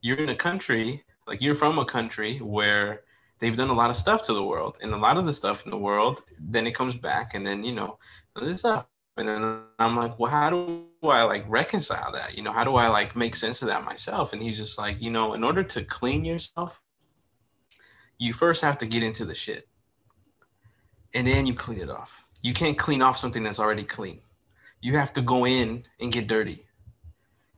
you're 0.00 0.18
in 0.18 0.30
a 0.30 0.34
country, 0.34 1.04
like 1.26 1.42
you're 1.42 1.54
from 1.54 1.78
a 1.78 1.84
country 1.84 2.38
where 2.38 3.02
they've 3.38 3.56
done 3.56 3.70
a 3.70 3.74
lot 3.74 3.90
of 3.90 3.96
stuff 3.96 4.22
to 4.24 4.32
the 4.32 4.42
world. 4.42 4.76
And 4.80 4.92
a 4.92 4.96
lot 4.96 5.16
of 5.16 5.26
the 5.26 5.32
stuff 5.32 5.64
in 5.64 5.70
the 5.70 5.78
world, 5.78 6.22
then 6.40 6.66
it 6.66 6.74
comes 6.74 6.96
back 6.96 7.34
and 7.34 7.46
then, 7.46 7.64
you 7.64 7.72
know, 7.72 7.98
this 8.40 8.60
stuff. 8.60 8.86
And 9.16 9.28
then 9.28 9.60
I'm 9.78 9.96
like, 9.96 10.18
well, 10.18 10.30
how 10.30 10.50
do 10.50 10.86
I 11.02 11.22
like 11.22 11.44
reconcile 11.48 12.12
that? 12.12 12.36
You 12.36 12.42
know, 12.42 12.52
how 12.52 12.64
do 12.64 12.76
I 12.76 12.88
like 12.88 13.16
make 13.16 13.36
sense 13.36 13.60
of 13.60 13.68
that 13.68 13.84
myself? 13.84 14.32
And 14.32 14.42
he's 14.42 14.56
just 14.56 14.78
like, 14.78 15.00
you 15.02 15.10
know, 15.10 15.34
in 15.34 15.44
order 15.44 15.62
to 15.62 15.84
clean 15.84 16.24
yourself, 16.24 16.80
you 18.18 18.32
first 18.32 18.62
have 18.62 18.78
to 18.78 18.86
get 18.86 19.02
into 19.02 19.24
the 19.24 19.34
shit. 19.34 19.68
And 21.12 21.26
then 21.26 21.44
you 21.46 21.54
clean 21.54 21.80
it 21.80 21.90
off. 21.90 22.10
You 22.40 22.54
can't 22.54 22.78
clean 22.78 23.02
off 23.02 23.18
something 23.18 23.42
that's 23.42 23.60
already 23.60 23.84
clean 23.84 24.20
you 24.80 24.96
have 24.96 25.12
to 25.14 25.22
go 25.22 25.46
in 25.46 25.84
and 26.00 26.12
get 26.12 26.26
dirty. 26.26 26.66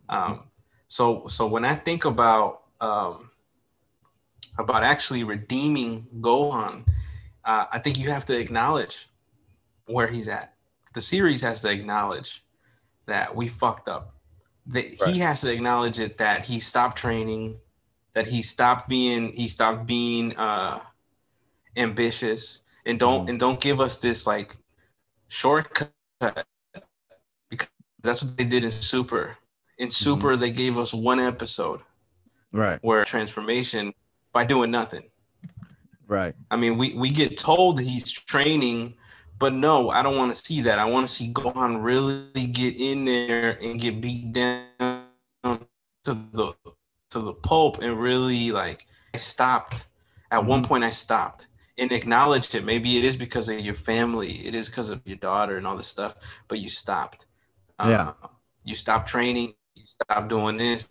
Um, 0.08 0.44
so 0.88 1.26
so 1.28 1.46
when 1.46 1.64
I 1.64 1.74
think 1.74 2.04
about 2.04 2.62
um, 2.80 3.30
about 4.58 4.82
actually 4.82 5.24
redeeming 5.24 6.06
Gohan, 6.20 6.86
uh, 7.44 7.66
I 7.72 7.78
think 7.78 7.98
you 7.98 8.10
have 8.10 8.26
to 8.26 8.36
acknowledge 8.38 9.08
where 9.86 10.08
he's 10.08 10.28
at. 10.28 10.54
The 10.94 11.00
series 11.00 11.42
has 11.42 11.62
to 11.62 11.70
acknowledge 11.70 12.44
that 13.06 13.34
we 13.34 13.48
fucked 13.48 13.88
up. 13.88 14.14
That 14.66 14.84
Right. 15.00 15.14
he 15.14 15.18
has 15.20 15.40
to 15.40 15.50
acknowledge 15.50 15.98
it 15.98 16.18
that 16.18 16.44
he 16.44 16.60
stopped 16.60 16.98
training, 16.98 17.58
that 18.14 18.26
he 18.26 18.42
stopped 18.42 18.88
being 18.88 19.32
he 19.32 19.48
stopped 19.48 19.86
being 19.86 20.36
uh, 20.36 20.80
ambitious, 21.76 22.62
and 22.84 22.98
don't 22.98 23.26
Mhm. 23.26 23.30
and 23.30 23.40
don't 23.40 23.60
give 23.60 23.80
us 23.80 23.98
this 23.98 24.26
like 24.26 24.56
shortcut 25.28 25.90
that's 28.02 28.22
what 28.22 28.36
they 28.36 28.44
did 28.44 28.64
in 28.64 28.70
Super. 28.70 29.36
In 29.78 29.90
Super, 29.90 30.36
they 30.36 30.50
gave 30.50 30.78
us 30.78 30.92
one 30.94 31.18
episode 31.20 31.80
Right. 32.52 32.78
where 32.82 33.04
transformation 33.04 33.92
by 34.32 34.44
doing 34.44 34.70
nothing. 34.70 35.04
Right. 36.06 36.34
I 36.50 36.56
mean, 36.56 36.76
we 36.76 36.92
we 36.94 37.10
get 37.10 37.38
told 37.38 37.80
he's 37.80 38.10
training, 38.10 38.94
but 39.38 39.52
no, 39.54 39.90
I 39.90 40.02
don't 40.02 40.16
want 40.16 40.32
to 40.34 40.38
see 40.38 40.60
that. 40.62 40.78
I 40.78 40.84
want 40.84 41.06
to 41.08 41.12
see 41.12 41.32
Gohan 41.32 41.82
really 41.82 42.46
get 42.48 42.76
in 42.76 43.04
there 43.04 43.58
and 43.62 43.80
get 43.80 44.00
beat 44.00 44.32
down 44.32 45.06
to 46.04 46.14
the 46.32 46.52
to 47.10 47.20
the 47.20 47.32
pulp 47.34 47.78
and 47.80 47.98
really 47.98 48.52
like 48.52 48.86
I 49.14 49.18
stopped. 49.18 49.86
At 50.30 50.44
one 50.44 50.62
Mhm. 50.62 50.66
point 50.66 50.84
I 50.84 50.90
stopped 50.90 51.48
and 51.78 51.92
acknowledged 51.92 52.54
it. 52.54 52.64
Maybe 52.64 52.96
it 52.98 53.04
is 53.04 53.16
because 53.16 53.48
of 53.48 53.60
your 53.60 53.74
family, 53.74 54.46
it 54.46 54.54
is 54.54 54.68
because 54.68 54.88
of 54.90 55.00
your 55.04 55.18
daughter 55.18 55.56
and 55.58 55.66
all 55.66 55.76
this 55.76 55.86
stuff, 55.86 56.16
but 56.48 56.58
you 56.58 56.68
stopped. 56.70 57.26
Yeah. 57.88 58.12
Uh, 58.22 58.28
you 58.64 58.74
stop 58.74 59.06
training, 59.06 59.54
you 59.74 59.84
stop 59.86 60.28
doing 60.28 60.56
this. 60.56 60.88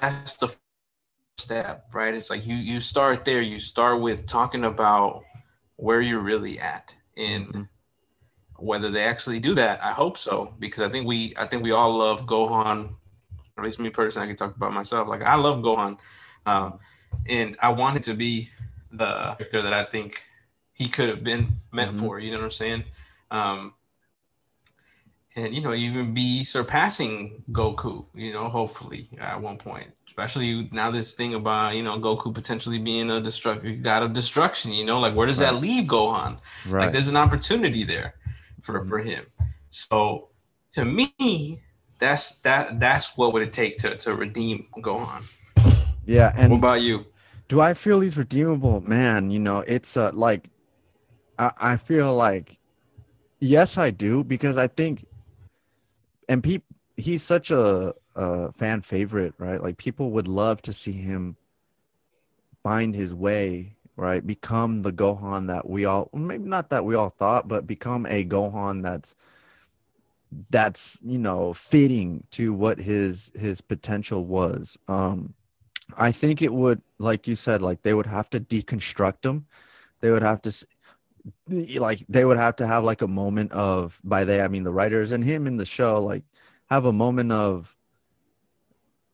That's 0.00 0.36
the 0.36 0.54
step, 1.38 1.86
right? 1.92 2.14
It's 2.14 2.30
like 2.30 2.46
you 2.46 2.56
you 2.56 2.80
start 2.80 3.24
there. 3.24 3.42
You 3.42 3.60
start 3.60 4.00
with 4.00 4.26
talking 4.26 4.64
about 4.64 5.24
where 5.76 6.00
you're 6.00 6.20
really 6.20 6.58
at, 6.60 6.94
and 7.16 7.46
Mhm. 7.48 7.68
whether 8.56 8.90
they 8.90 9.04
actually 9.04 9.40
do 9.40 9.54
that. 9.54 9.82
I 9.82 9.92
hope 9.92 10.18
so 10.18 10.54
because 10.58 10.82
I 10.82 10.88
think 10.88 11.06
we 11.06 11.34
I 11.36 11.46
think 11.46 11.62
we 11.62 11.72
all 11.72 11.96
love 11.98 12.22
Gohan. 12.26 12.94
At 13.58 13.64
least 13.64 13.78
me 13.80 13.90
personally, 13.90 14.26
I 14.26 14.28
can 14.30 14.36
talk 14.36 14.56
about 14.56 14.72
myself. 14.72 15.08
Like 15.08 15.22
I 15.22 15.34
love 15.36 15.58
Gohan, 15.60 15.98
um, 16.46 16.78
and 17.28 17.56
I 17.62 17.70
wanted 17.70 18.02
to 18.04 18.14
be 18.14 18.50
the 18.92 19.34
character 19.38 19.62
that 19.62 19.72
I 19.74 19.84
think 19.84 20.28
he 20.72 20.88
could 20.88 21.08
have 21.08 21.24
been 21.24 21.60
meant 21.72 21.96
Mhm. 21.96 22.00
for. 22.00 22.18
You 22.18 22.32
know 22.32 22.38
what 22.38 22.44
I'm 22.44 22.50
saying? 22.50 22.84
Um, 23.30 23.74
and 25.36 25.54
you 25.54 25.60
know 25.62 25.74
even 25.74 26.14
be 26.14 26.44
surpassing 26.44 27.42
Goku. 27.52 28.06
You 28.14 28.32
know, 28.32 28.48
hopefully 28.48 29.08
at 29.20 29.40
one 29.40 29.58
point. 29.58 29.88
Especially 30.08 30.68
now, 30.72 30.90
this 30.90 31.14
thing 31.14 31.34
about 31.34 31.76
you 31.76 31.82
know 31.82 31.98
Goku 31.98 32.34
potentially 32.34 32.78
being 32.78 33.10
a 33.10 33.20
destruct 33.20 33.82
god 33.82 34.02
of 34.02 34.12
destruction. 34.12 34.72
You 34.72 34.84
know, 34.84 35.00
like 35.00 35.14
where 35.14 35.26
does 35.26 35.38
that 35.38 35.52
Right. 35.54 35.62
leave 35.62 35.84
Gohan? 35.88 36.38
Like 36.70 36.92
there's 36.92 37.08
an 37.08 37.16
opportunity 37.16 37.84
there 37.84 38.14
for 38.60 38.80
Mhm. 38.84 38.88
for 38.88 38.98
him. 38.98 39.24
So 39.70 40.28
to 40.72 40.84
me, 40.84 41.62
that's 41.98 42.40
that 42.40 42.80
that's 42.80 43.16
what 43.16 43.32
would 43.32 43.42
it 43.42 43.52
take 43.52 43.78
to 43.78 43.96
to 43.96 44.14
redeem 44.14 44.66
Gohan. 44.78 45.22
Yeah. 46.04 46.32
And 46.36 46.52
what 46.52 46.58
about 46.58 46.82
you? 46.82 47.06
do 47.48 47.60
I 47.60 47.74
feel 47.74 48.00
he's 48.00 48.16
redeemable? 48.16 48.80
Man, 48.80 49.30
you 49.30 49.40
know, 49.40 49.58
it's 49.66 49.96
uh, 49.96 50.10
like 50.14 50.48
I, 51.38 51.50
I 51.72 51.76
feel 51.76 52.14
like 52.14 52.58
yes, 53.40 53.78
I 53.78 53.90
do 53.90 54.22
because 54.24 54.56
I 54.56 54.66
think 54.68 55.04
and 56.30 56.62
he's 56.96 57.24
such 57.24 57.50
a, 57.50 57.92
a 58.14 58.52
fan 58.52 58.82
favorite, 58.82 59.34
right? 59.36 59.60
Like 59.60 59.76
people 59.78 60.12
would 60.12 60.28
love 60.28 60.62
to 60.62 60.72
see 60.72 60.92
him 60.92 61.36
find 62.62 62.94
his 62.94 63.12
way, 63.12 63.74
right? 63.96 64.24
Become 64.24 64.82
the 64.82 64.92
Gohan 64.92 65.48
that 65.48 65.68
we 65.68 65.86
all 65.86 66.08
maybe 66.14 66.48
not 66.48 66.70
that 66.70 66.84
we 66.84 66.94
all 66.94 67.10
thought, 67.10 67.48
but 67.48 67.66
become 67.66 68.06
a 68.06 68.24
Gohan 68.24 68.80
that's 68.80 69.16
that's 70.50 71.00
you 71.02 71.18
know 71.18 71.52
fitting 71.52 72.22
to 72.30 72.52
what 72.54 72.78
his 72.78 73.32
his 73.34 73.60
potential 73.60 74.24
was. 74.24 74.78
Um 74.86 75.34
I 75.96 76.12
think 76.12 76.40
it 76.40 76.52
would, 76.52 76.82
like 76.98 77.26
you 77.26 77.34
said, 77.34 77.60
like 77.60 77.82
they 77.82 77.94
would 77.94 78.06
have 78.06 78.30
to 78.30 78.38
deconstruct 78.38 79.24
him. 79.24 79.46
They 80.00 80.12
would 80.12 80.22
have 80.22 80.40
to, 80.42 80.66
like, 81.48 82.04
they 82.08 82.24
would 82.24 82.36
have 82.36 82.56
to 82.56 82.66
have 82.66 82.84
like 82.84 83.02
a 83.02 83.08
moment 83.08 83.52
of, 83.52 84.00
by 84.04 84.24
they, 84.24 84.40
I 84.40 84.48
mean 84.48 84.64
the 84.64 84.72
writers 84.72 85.12
and 85.12 85.24
him 85.24 85.46
in 85.46 85.56
the 85.56 85.64
show, 85.64 86.02
like, 86.02 86.22
have 86.68 86.86
a 86.86 86.92
moment 86.92 87.32
of, 87.32 87.76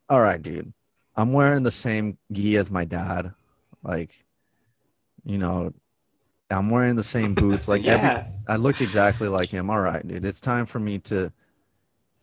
all 0.09 0.21
right, 0.21 0.41
dude, 0.41 0.73
I'm 1.15 1.33
wearing 1.33 1.63
the 1.63 1.71
same 1.71 2.17
gi 2.31 2.57
as 2.57 2.71
my 2.71 2.85
dad. 2.85 3.33
Like, 3.83 4.25
you 5.25 5.37
know, 5.37 5.73
I'm 6.49 6.69
wearing 6.69 6.95
the 6.95 7.03
same 7.03 7.33
boots. 7.33 7.67
Like, 7.67 7.85
every, 7.85 8.07
yeah, 8.07 8.27
I 8.47 8.55
look 8.55 8.79
exactly 8.79 9.27
like 9.27 9.49
him. 9.49 9.69
All 9.69 9.81
right, 9.81 10.07
dude. 10.07 10.23
It's 10.23 10.39
time 10.39 10.65
for 10.65 10.79
me 10.79 10.99
to 10.99 11.31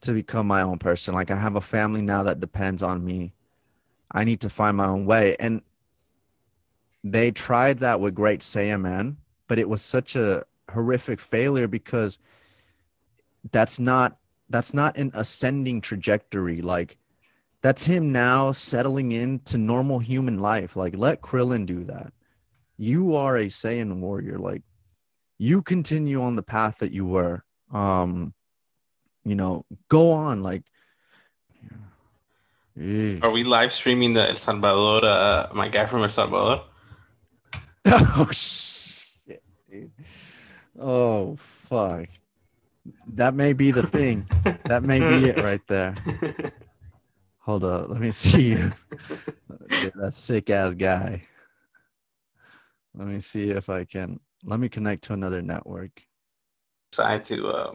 to 0.04 0.12
become 0.12 0.46
my 0.46 0.62
own 0.62 0.78
person. 0.78 1.14
Like 1.14 1.30
I 1.30 1.36
have 1.36 1.56
a 1.56 1.60
family 1.60 2.02
now 2.02 2.22
that 2.24 2.40
depends 2.40 2.82
on 2.82 3.04
me. 3.04 3.32
I 4.10 4.24
need 4.24 4.40
to 4.42 4.50
find 4.50 4.76
my 4.76 4.86
own 4.86 5.06
way. 5.06 5.36
And 5.40 5.62
they 7.02 7.30
tried 7.30 7.80
that 7.80 8.00
with 8.00 8.14
Great 8.14 8.40
Saiyaman, 8.40 9.16
but 9.48 9.58
it 9.58 9.68
was 9.68 9.82
such 9.82 10.16
a 10.16 10.44
horrific 10.70 11.20
failure 11.20 11.68
because 11.68 12.18
that's 13.52 13.78
not 13.78 14.16
that's 14.50 14.74
not 14.74 14.96
an 14.96 15.10
ascending 15.14 15.80
trajectory. 15.80 16.62
Like 16.62 16.96
that's 17.62 17.84
him 17.84 18.12
now 18.12 18.52
settling 18.52 19.12
into 19.12 19.58
normal 19.58 19.98
human 19.98 20.38
life. 20.38 20.76
Like 20.76 20.96
let 20.96 21.22
Krillin 21.22 21.66
do 21.66 21.84
that. 21.84 22.12
You 22.76 23.16
are 23.16 23.36
a 23.36 23.46
Saiyan 23.46 24.00
warrior. 24.00 24.38
Like 24.38 24.62
you 25.38 25.62
continue 25.62 26.22
on 26.22 26.36
the 26.36 26.42
path 26.42 26.78
that 26.78 26.92
you 26.92 27.06
were. 27.06 27.44
Um, 27.72 28.34
you 29.24 29.34
know, 29.34 29.64
go 29.88 30.12
on. 30.12 30.42
Like, 30.42 30.62
are 32.78 33.30
we 33.30 33.44
live 33.44 33.72
streaming 33.72 34.14
the 34.14 34.28
El 34.28 34.36
Salvador? 34.36 35.04
Uh, 35.04 35.48
my 35.54 35.68
guy 35.68 35.86
from 35.86 36.02
El 36.02 36.08
Salvador. 36.08 36.64
oh 37.86 38.28
shit, 38.32 38.42
dude. 38.42 38.73
Oh 40.78 41.36
fuck. 41.36 42.08
That 43.14 43.34
may 43.34 43.52
be 43.52 43.70
the 43.70 43.86
thing. 43.86 44.26
That 44.64 44.82
may 44.82 45.00
be 45.00 45.28
it 45.28 45.42
right 45.42 45.60
there. 45.68 45.94
Hold 47.40 47.64
up, 47.64 47.90
let 47.90 48.00
me 48.00 48.10
see. 48.10 48.54
Dude, 48.54 48.74
that 49.96 50.12
sick 50.12 50.50
ass 50.50 50.74
guy. 50.74 51.22
Let 52.94 53.08
me 53.08 53.20
see 53.20 53.50
if 53.50 53.68
I 53.68 53.84
can. 53.84 54.20
Let 54.44 54.60
me 54.60 54.68
connect 54.68 55.04
to 55.04 55.12
another 55.12 55.42
network. 55.42 55.90
Decide 56.92 57.24
to 57.26 57.48
uh, 57.48 57.74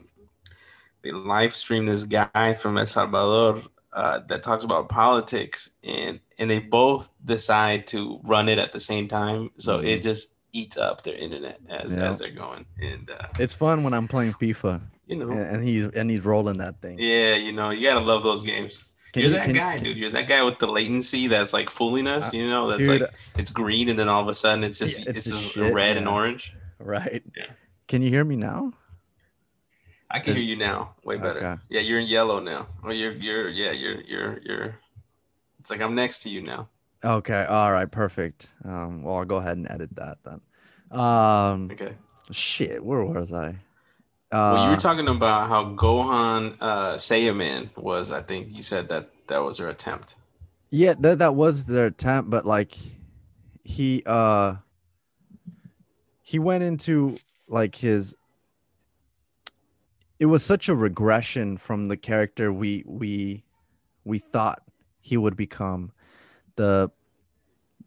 they 1.04 1.12
live 1.12 1.56
stream 1.56 1.86
this 1.86 2.06
guy 2.06 2.54
from 2.54 2.78
El 2.78 2.86
Salvador 2.86 3.64
uh, 3.94 4.20
that 4.28 4.44
talks 4.44 4.64
about 4.64 4.90
politics, 4.90 5.70
and 5.84 6.20
and 6.38 6.50
they 6.50 6.60
both 6.60 7.12
decide 7.26 7.88
to 7.88 8.20
run 8.24 8.50
it 8.50 8.60
at 8.60 8.72
the 8.72 8.80
same 8.80 9.08
time, 9.08 9.52
so 9.58 9.80
it 9.80 10.04
just 10.04 10.34
eats 10.52 10.78
up 10.78 11.04
their 11.04 11.16
internet 11.16 11.60
as 11.70 11.96
Yeah. 11.96 12.10
as 12.12 12.20
they're 12.20 12.32
going, 12.32 12.66
and 12.82 13.10
uh, 13.10 13.28
It's 13.40 13.54
fun 13.54 13.84
when 13.84 13.94
I'm 13.94 14.08
playing 14.08 14.34
FIFA 14.34 14.82
you 15.08 15.16
know, 15.18 15.30
and, 15.32 15.40
and 15.40 15.64
he's 15.64 15.86
and 15.86 16.10
he's 16.10 16.24
rolling 16.24 16.58
that 16.58 16.82
thing. 16.82 16.98
yeah, 17.00 17.36
you 17.36 17.52
know, 17.52 17.70
you 17.72 17.88
gotta 17.88 18.00
love 18.06 18.24
those 18.24 18.44
games. 18.44 18.86
Can 19.12 19.24
You're 19.24 19.32
you- 19.32 19.38
that 19.38 19.46
can- 19.46 19.56
guy, 19.56 19.80
dude. 19.80 19.98
You're 19.98 20.12
that 20.12 20.28
guy 20.28 20.44
with 20.44 20.60
the 20.60 20.68
latency 20.68 21.28
that's 21.28 21.52
like 21.54 21.70
fooling 21.72 22.06
us. 22.08 22.28
Uh, 22.34 22.38
You 22.38 22.48
know, 22.48 22.70
that's 22.70 22.82
dude, 22.88 23.02
like 23.02 23.12
it's 23.38 23.50
green, 23.52 23.90
and 23.90 23.98
then 23.98 24.08
all 24.08 24.22
of 24.22 24.28
a 24.28 24.34
sudden 24.36 24.64
it's 24.64 24.78
just 24.78 25.00
it's, 25.00 25.08
it's 25.08 25.24
just 25.30 25.52
shit, 25.54 25.74
red 25.74 25.98
and 25.98 26.08
orange. 26.08 26.54
right? 26.78 27.24
Yeah. 27.36 27.46
Can 27.88 28.04
you 28.04 28.10
hear 28.12 28.24
me 28.24 28.36
now? 28.36 28.74
I 30.12 30.20
can 30.20 30.36
hear 30.36 30.44
you 30.44 30.56
now, 30.56 30.96
way 31.04 31.18
better. 31.18 31.40
Okay. 31.46 31.62
Yeah, 31.70 31.82
you're 31.82 32.00
in 32.00 32.08
yellow 32.08 32.40
now. 32.40 32.68
Or 32.84 32.94
you're 32.94 33.12
you're 33.14 33.50
yeah 33.50 33.72
you're 33.72 34.02
you're 34.02 34.40
you're. 34.44 34.76
It's 35.60 35.70
like 35.72 35.82
I'm 35.82 35.94
next 35.96 36.22
to 36.24 36.30
you 36.30 36.42
now. 36.42 36.70
Okay. 37.04 37.46
All 37.46 37.72
right. 37.72 37.90
Perfect. 37.90 38.50
Um, 38.64 39.04
well, 39.04 39.18
I'll 39.18 39.26
go 39.26 39.38
ahead 39.38 39.58
and 39.58 39.70
edit 39.70 39.90
that 39.96 40.18
then. 40.24 40.42
Um, 41.00 41.70
Okay. 41.72 41.94
shit. 42.32 42.84
Where 42.84 43.04
was 43.06 43.32
I? 43.32 43.56
Uh, 44.32 44.54
well, 44.54 44.64
you 44.66 44.70
were 44.72 44.78
talking 44.78 45.08
about 45.08 45.48
how 45.48 45.66
Gohan 45.76 46.56
uh, 46.62 46.94
Saiyaman 46.96 47.76
was. 47.78 48.12
I 48.12 48.22
think 48.22 48.56
you 48.56 48.62
said 48.62 48.90
that 48.90 49.10
that 49.28 49.40
was 49.40 49.58
her 49.58 49.70
attempt. 49.70 50.16
yeah, 50.72 50.94
that 51.00 51.20
that 51.20 51.34
was 51.36 51.66
their 51.66 51.88
attempt, 51.88 52.30
but 52.30 52.46
like, 52.46 52.78
he 53.64 54.04
uh, 54.06 54.56
he 56.22 56.38
went 56.38 56.64
into 56.64 57.18
like 57.48 57.76
his. 57.76 58.16
It 60.20 60.26
was 60.28 60.44
such 60.44 60.70
a 60.70 60.76
regression 60.76 61.58
from 61.58 61.88
the 61.88 61.98
character 61.98 62.52
we 62.54 62.84
we 62.86 63.44
we 64.04 64.20
thought 64.20 64.62
he 65.00 65.18
would 65.18 65.36
become. 65.38 65.92
The, 66.60 66.92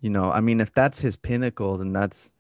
you 0.01 0.09
know, 0.09 0.33
I 0.33 0.41
mean, 0.41 0.59
if 0.59 0.73
that's 0.73 0.99
his 0.99 1.15
pinnacle, 1.15 1.77
then 1.77 1.93
that's 1.93 2.33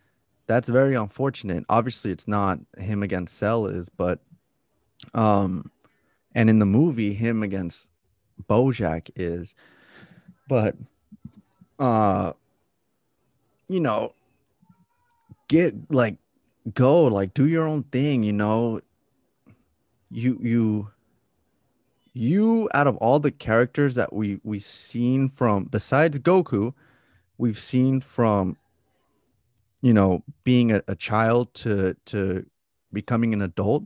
that's 0.46 0.70
very 0.70 0.94
unfortunate. 0.94 1.64
Obviously, 1.68 2.10
it's 2.10 2.26
not 2.26 2.58
him 2.78 3.02
against 3.02 3.36
Cell 3.36 3.66
is, 3.66 3.90
but 3.90 4.20
um, 5.12 5.70
and 6.34 6.48
in 6.48 6.58
the 6.58 6.64
movie, 6.64 7.12
him 7.12 7.42
against 7.42 7.90
Bojack 8.48 9.10
is, 9.14 9.54
but 10.48 10.74
uh, 11.78 12.32
you 13.68 13.80
know, 13.80 14.14
get 15.48 15.74
like 15.92 16.16
go 16.72 17.04
like 17.04 17.34
do 17.34 17.46
your 17.46 17.68
own 17.68 17.82
thing. 17.82 18.22
You 18.22 18.32
know, 18.32 18.80
you 20.10 20.38
you 20.40 20.90
you 22.14 22.68
out 22.74 22.86
of 22.86 22.96
all 22.96 23.18
the 23.18 23.30
characters 23.30 23.94
that 23.94 24.12
we 24.12 24.40
we've 24.42 24.64
seen 24.64 25.28
from 25.28 25.64
besides 25.64 26.18
Goku, 26.18 26.74
we've 27.38 27.60
seen 27.60 28.00
from 28.00 28.56
you 29.80 29.92
know 29.92 30.22
being 30.44 30.72
a, 30.72 30.82
a 30.88 30.94
child 30.94 31.52
to 31.54 31.96
to 32.06 32.46
becoming 32.92 33.32
an 33.32 33.42
adult 33.42 33.84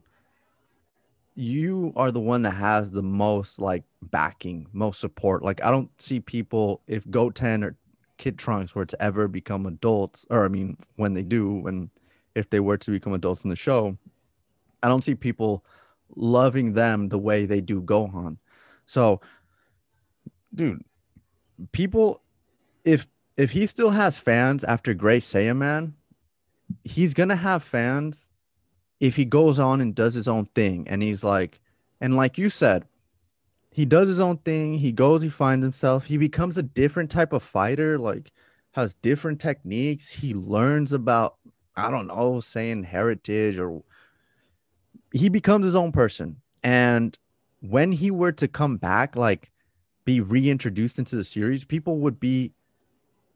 you 1.37 1.93
are 1.97 2.11
the 2.11 2.21
one 2.21 2.43
that 2.43 2.53
has 2.53 2.91
the 2.91 3.03
most 3.03 3.59
like 3.59 3.85
backing 4.03 4.67
most 4.73 5.01
support. 5.01 5.43
Like 5.43 5.63
i 5.63 5.71
don't 5.71 5.91
see 6.01 6.19
people 6.19 6.81
if 6.87 7.09
goten 7.11 7.63
or 7.63 7.77
kid 8.17 8.39
trunks 8.39 8.75
were 8.75 8.87
to 8.87 9.03
ever 9.03 9.29
become 9.29 9.67
adults 9.67 10.25
or 10.31 10.45
i 10.45 10.49
mean 10.49 10.77
when 10.97 11.13
they 11.13 11.23
do 11.23 11.53
when 11.53 11.91
if 12.35 12.49
they 12.49 12.61
were 12.61 12.79
to 12.79 12.91
become 12.91 13.13
adults 13.13 13.45
in 13.45 13.51
the 13.51 13.57
show 13.57 13.97
i 14.83 14.89
don't 14.89 15.05
see 15.05 15.15
people 15.15 15.63
loving 16.15 16.73
them 16.73 17.09
the 17.09 17.19
way 17.19 17.47
they 17.47 17.61
do 17.61 17.83
gohan 17.83 18.37
so 18.87 19.21
dude 20.55 20.83
people 21.73 22.23
if 22.85 23.07
if 23.37 23.51
he 23.51 23.67
still 23.67 23.91
has 23.91 24.17
fans 24.17 24.65
after 24.65 24.95
Great 24.95 25.23
Saiyaman, 25.23 25.93
he's 26.85 27.15
gonna 27.15 27.37
have 27.37 27.63
fans 27.63 28.29
if 28.99 29.17
he 29.17 29.27
goes 29.27 29.59
on 29.59 29.81
and 29.81 29.95
does 29.95 30.15
his 30.15 30.29
own 30.29 30.47
thing. 30.47 30.89
And 30.89 31.03
he's 31.03 31.23
like, 31.23 31.61
and 32.01 32.17
like 32.17 32.39
you 32.39 32.49
said, 32.49 32.87
he 33.71 33.85
does 33.85 34.09
his 34.09 34.21
own 34.21 34.39
thing. 34.39 34.79
He 34.79 34.91
goes, 34.91 35.21
he 35.21 35.29
finds 35.29 35.65
himself. 35.65 36.07
He 36.07 36.17
becomes 36.17 36.57
a 36.57 36.63
different 36.63 37.11
type 37.11 37.35
of 37.35 37.43
fighter, 37.43 37.99
like 37.99 38.33
has 38.73 38.95
different 38.95 39.41
techniques. 39.41 40.09
He 40.09 40.33
learns 40.33 40.93
about, 40.93 41.37
I 41.77 41.91
don't 41.91 42.07
know, 42.07 42.37
Saiyan 42.37 42.85
heritage 42.85 43.59
or 43.59 43.83
he 45.13 45.29
becomes 45.29 45.65
his 45.65 45.75
own 45.75 45.93
person. 45.93 46.37
And 46.63 47.17
when 47.61 47.93
he 47.93 48.11
were 48.11 48.33
to 48.33 48.49
come 48.49 48.77
back, 48.77 49.17
like 49.17 49.51
be 50.05 50.21
reintroduced 50.21 50.99
into 50.99 51.17
the 51.17 51.25
series, 51.25 51.65
people 51.65 51.99
would 51.99 52.21
be 52.21 52.53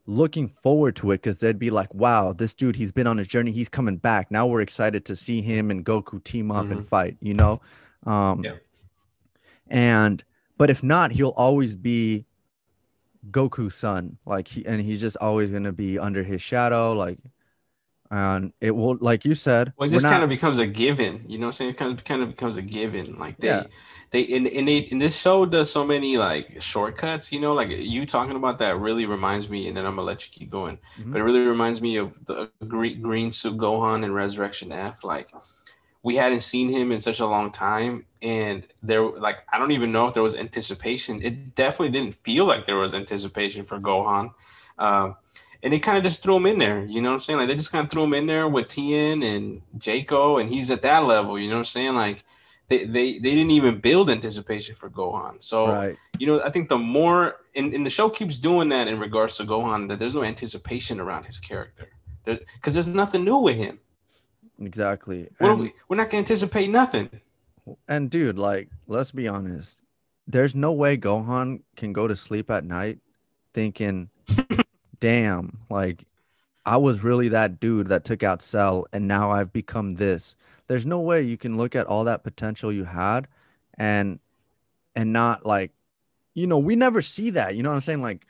looking 0.07 0.49
forward 0.49 0.97
to 0.97 1.13
it 1.13 1.19
because 1.19 1.41
they'd 1.41 1.59
be 1.59 1.71
like, 1.71 1.93
wow, 1.95 2.33
this 2.33 2.55
dude, 2.55 2.77
he's 2.77 2.93
been 2.93 3.07
on 3.07 3.17
his 3.17 3.29
journey. 3.29 3.53
He's 3.53 3.69
coming 3.69 3.97
back. 3.97 4.31
Now 4.31 4.47
we're 4.47 4.61
excited 4.61 5.05
to 5.07 5.17
see 5.17 5.41
him 5.41 5.71
and 5.71 5.85
Goku 5.85 6.23
team 6.25 6.51
up 6.51 6.65
mm-hmm. 6.65 6.73
and 6.73 6.89
fight, 6.89 7.17
you 7.21 7.35
know? 7.35 7.61
Um, 8.07 8.43
yeah. 8.43 8.55
And, 9.69 10.25
but 10.59 10.71
if 10.71 10.83
not, 10.83 11.13
he'll 11.13 11.29
always 11.31 11.77
be 11.77 12.27
Goku's 13.31 13.75
son. 13.75 14.19
Like, 14.27 14.49
he, 14.49 14.67
and 14.67 14.81
he's 14.81 15.01
just 15.01 15.17
always 15.19 15.51
going 15.51 15.65
to 15.65 15.73
be 15.73 15.99
under 15.99 16.25
his 16.25 16.43
shadow. 16.43 16.93
Like, 16.93 17.19
and 18.11 18.53
it 18.61 18.73
will, 18.73 18.99
like 19.01 19.25
you 19.25 19.35
said, 19.35 19.73
well, 19.77 19.89
it 19.89 19.93
just 19.93 20.03
not, 20.03 20.13
kind 20.13 20.25
of 20.25 20.29
becomes 20.29 20.59
a 20.59 20.67
given, 20.67 21.23
you 21.27 21.39
know 21.39 21.47
what 21.47 21.49
I'm 21.49 21.53
saying? 21.53 21.71
It 21.71 21.77
kind 21.77 21.99
of, 21.99 22.05
kind 22.05 22.23
of 22.23 22.31
becomes 22.31 22.57
a 22.57 22.63
given. 22.63 23.19
Like, 23.19 23.37
they, 23.39 23.49
yeah 23.49 23.65
they 24.11 24.27
and, 24.27 24.47
and 24.49 24.69
they 24.69 24.87
and 24.91 25.01
this 25.01 25.19
show 25.19 25.47
does 25.47 25.71
so 25.71 25.85
many 25.85 26.17
like 26.17 26.61
shortcuts 26.61 27.33
you 27.33 27.41
know 27.41 27.55
like 27.55 27.71
you 27.71 28.05
talking 28.05 28.37
about 28.37 28.59
that 28.59 28.79
really 28.79 29.07
reminds 29.07 29.49
me 29.49 29.69
and 29.69 29.77
then 29.77 29.87
i'm 29.87 29.95
gonna 29.95 30.07
let 30.07 30.25
you 30.27 30.33
keep 30.33 30.51
going 30.51 30.79
mm-hmm. 30.99 31.13
but 31.13 31.21
it 31.21 31.25
really 31.25 31.41
reminds 31.41 31.81
me 31.81 31.97
of 31.97 32.25
the 32.27 32.51
green, 32.67 33.01
green 33.01 33.33
suit 33.33 33.57
gohan 33.57 34.05
and 34.05 34.15
resurrection 34.15 34.73
f 34.73 35.05
like 35.05 35.29
we 36.03 36.17
hadn't 36.17 36.41
seen 36.41 36.69
him 36.69 36.93
in 36.93 37.01
such 37.01 37.21
a 37.21 37.27
long 37.27 37.53
time 37.53 38.05
and 38.23 38.67
there 38.83 39.03
like 39.03 39.39
i 39.53 39.59
don't 39.59 39.73
even 39.73 39.93
know 39.93 40.09
if 40.09 40.15
there 40.15 40.23
was 40.23 40.37
anticipation 40.37 41.23
it 41.23 41.55
definitely 41.55 41.91
didn't 41.91 42.15
feel 42.17 42.45
like 42.45 42.67
there 42.67 42.77
was 42.77 42.95
anticipation 42.95 43.65
for 43.65 43.79
gohan 43.79 44.33
um, 44.79 45.15
and 45.63 45.73
they 45.73 45.79
kind 45.79 45.99
of 45.99 46.05
just 46.05 46.23
threw 46.23 46.37
him 46.37 46.47
in 46.47 46.59
there 46.59 46.85
you 46.85 47.01
know 47.01 47.11
what 47.11 47.15
i'm 47.15 47.21
saying 47.21 47.39
like 47.39 47.49
they 47.49 47.55
just 47.55 47.73
kind 47.73 47.85
of 47.85 47.91
threw 47.91 48.05
him 48.05 48.15
in 48.15 48.27
there 48.27 48.49
with 48.49 48.69
tien 48.69 49.23
and 49.23 49.63
Jaco, 49.79 50.41
and 50.41 50.51
he's 50.51 50.71
at 50.71 50.83
that 50.83 51.05
level 51.05 51.39
you 51.39 51.49
know 51.49 51.57
what 51.57 51.61
i'm 51.61 51.65
saying 51.67 51.95
like 51.95 52.25
they, 52.71 52.85
they 52.85 53.19
they 53.19 53.35
didn't 53.35 53.51
even 53.51 53.81
build 53.81 54.09
anticipation 54.09 54.77
for 54.77 54.89
Gohan. 54.89 55.43
So 55.43 55.67
right. 55.67 55.97
you 56.19 56.27
know, 56.27 56.41
I 56.41 56.51
think 56.51 56.69
the 56.69 56.79
more 56.79 57.37
and, 57.57 57.75
and 57.75 57.85
the 57.85 57.91
show 57.91 58.09
keeps 58.09 58.39
doing 58.39 58.69
that 58.71 58.87
in 58.87 58.99
regards 58.99 59.37
to 59.39 59.45
Gohan, 59.45 59.89
that 59.89 59.99
there's 59.99 60.15
no 60.15 60.23
anticipation 60.23 61.01
around 61.01 61.25
his 61.25 61.39
character. 61.39 61.89
Because 62.25 62.39
there, 62.63 62.73
there's 62.73 62.87
nothing 62.87 63.25
new 63.25 63.39
with 63.39 63.57
him. 63.57 63.81
Exactly. 64.61 65.29
We're, 65.41 65.55
we, 65.55 65.73
we're 65.89 65.97
not 65.97 66.11
gonna 66.11 66.21
anticipate 66.21 66.71
nothing. 66.71 67.11
And 67.89 68.09
dude, 68.09 68.39
like, 68.39 68.69
let's 68.87 69.11
be 69.11 69.27
honest. 69.27 69.83
There's 70.29 70.55
no 70.55 70.73
way 70.73 70.97
Gohan 70.97 71.63
can 71.75 71.93
go 71.93 72.07
to 72.07 72.15
sleep 72.15 72.53
at 72.53 72.65
night 72.65 73.01
thinking, 73.53 74.11
damn, 75.01 75.59
like 75.69 76.05
I 76.65 76.77
was 76.77 77.03
really 77.03 77.29
that 77.29 77.59
dude 77.59 77.89
that 77.89 78.05
took 78.05 78.23
out 78.23 78.43
Cell 78.43 78.87
and 78.93 79.09
now 79.09 79.31
I've 79.31 79.53
become 79.53 79.95
this. 79.95 80.37
There's 80.67 80.87
no 80.87 81.01
way 81.01 81.23
you 81.23 81.37
can 81.37 81.57
look 81.57 81.75
at 81.75 81.87
all 81.87 82.05
that 82.05 82.23
potential 82.23 82.73
you 82.73 82.85
had 82.85 83.27
and 83.79 84.21
and 84.95 85.13
not 85.13 85.47
like 85.47 85.73
you 86.35 86.47
know 86.47 86.59
we 86.59 86.77
never 86.77 87.03
see 87.03 87.31
that 87.31 87.57
you 87.57 87.63
know 87.63 87.71
what 87.71 87.77
i'm 87.77 87.81
saying? 87.81 88.03
Like 88.03 88.27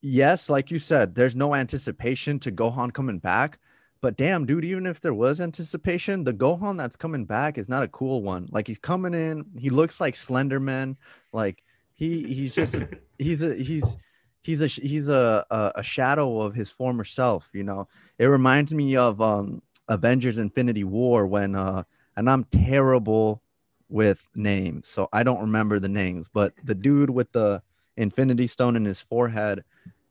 yes 0.00 0.48
like 0.48 0.70
you 0.70 0.78
said 0.78 1.14
there's 1.14 1.34
no 1.34 1.54
anticipation 1.54 2.38
to 2.38 2.52
gohan 2.52 2.92
coming 2.92 3.18
back 3.18 3.58
but 4.00 4.16
damn 4.16 4.46
dude 4.46 4.64
even 4.64 4.86
if 4.86 5.00
there 5.00 5.14
was 5.14 5.40
anticipation 5.40 6.22
the 6.22 6.32
gohan 6.32 6.76
that's 6.78 6.96
coming 6.96 7.24
back 7.24 7.58
is 7.58 7.68
not 7.68 7.82
a 7.82 7.88
cool 7.88 8.22
one. 8.22 8.48
Like 8.50 8.66
he's 8.66 8.78
coming 8.78 9.14
in 9.14 9.44
he 9.58 9.70
looks 9.70 10.00
like 10.00 10.14
slenderman 10.14 10.96
like 11.32 11.62
he 11.94 12.22
he's 12.24 12.54
just 12.54 12.76
he's 13.18 13.42
a 13.42 13.54
he's 13.54 13.96
he's 14.44 14.62
a 14.62 14.68
he's 14.68 15.08
a, 15.08 15.44
a, 15.50 15.72
a 15.76 15.82
shadow 15.82 16.40
of 16.40 16.54
his 16.54 16.70
former 16.70 17.04
self 17.04 17.48
you 17.52 17.64
know 17.64 17.88
it 18.18 18.26
reminds 18.26 18.72
me 18.72 18.96
of 18.96 19.20
um 19.20 19.60
Avengers 19.88 20.38
Infinity 20.38 20.84
War 20.84 21.26
when 21.26 21.56
uh 21.56 21.82
and 22.16 22.30
I'm 22.30 22.44
terrible 22.44 23.42
with 23.88 24.26
names, 24.34 24.88
so 24.88 25.08
I 25.12 25.22
don't 25.22 25.40
remember 25.40 25.78
the 25.78 25.88
names, 25.88 26.28
but 26.32 26.52
the 26.64 26.74
dude 26.74 27.10
with 27.10 27.30
the 27.32 27.62
Infinity 27.96 28.46
Stone 28.46 28.76
in 28.76 28.84
his 28.84 29.00
forehead, 29.00 29.64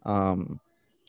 um, 0.05 0.59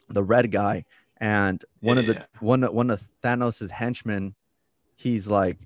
the 0.08 0.22
red 0.22 0.50
guy, 0.50 0.84
and 1.18 1.64
one 1.80 1.96
yeah, 1.96 2.00
of 2.00 2.06
the 2.06 2.14
yeah. 2.14 2.24
one 2.40 2.62
one 2.62 2.90
of 2.90 3.02
Thanos's 3.22 3.70
henchmen, 3.70 4.34
he's 4.96 5.26
like 5.26 5.58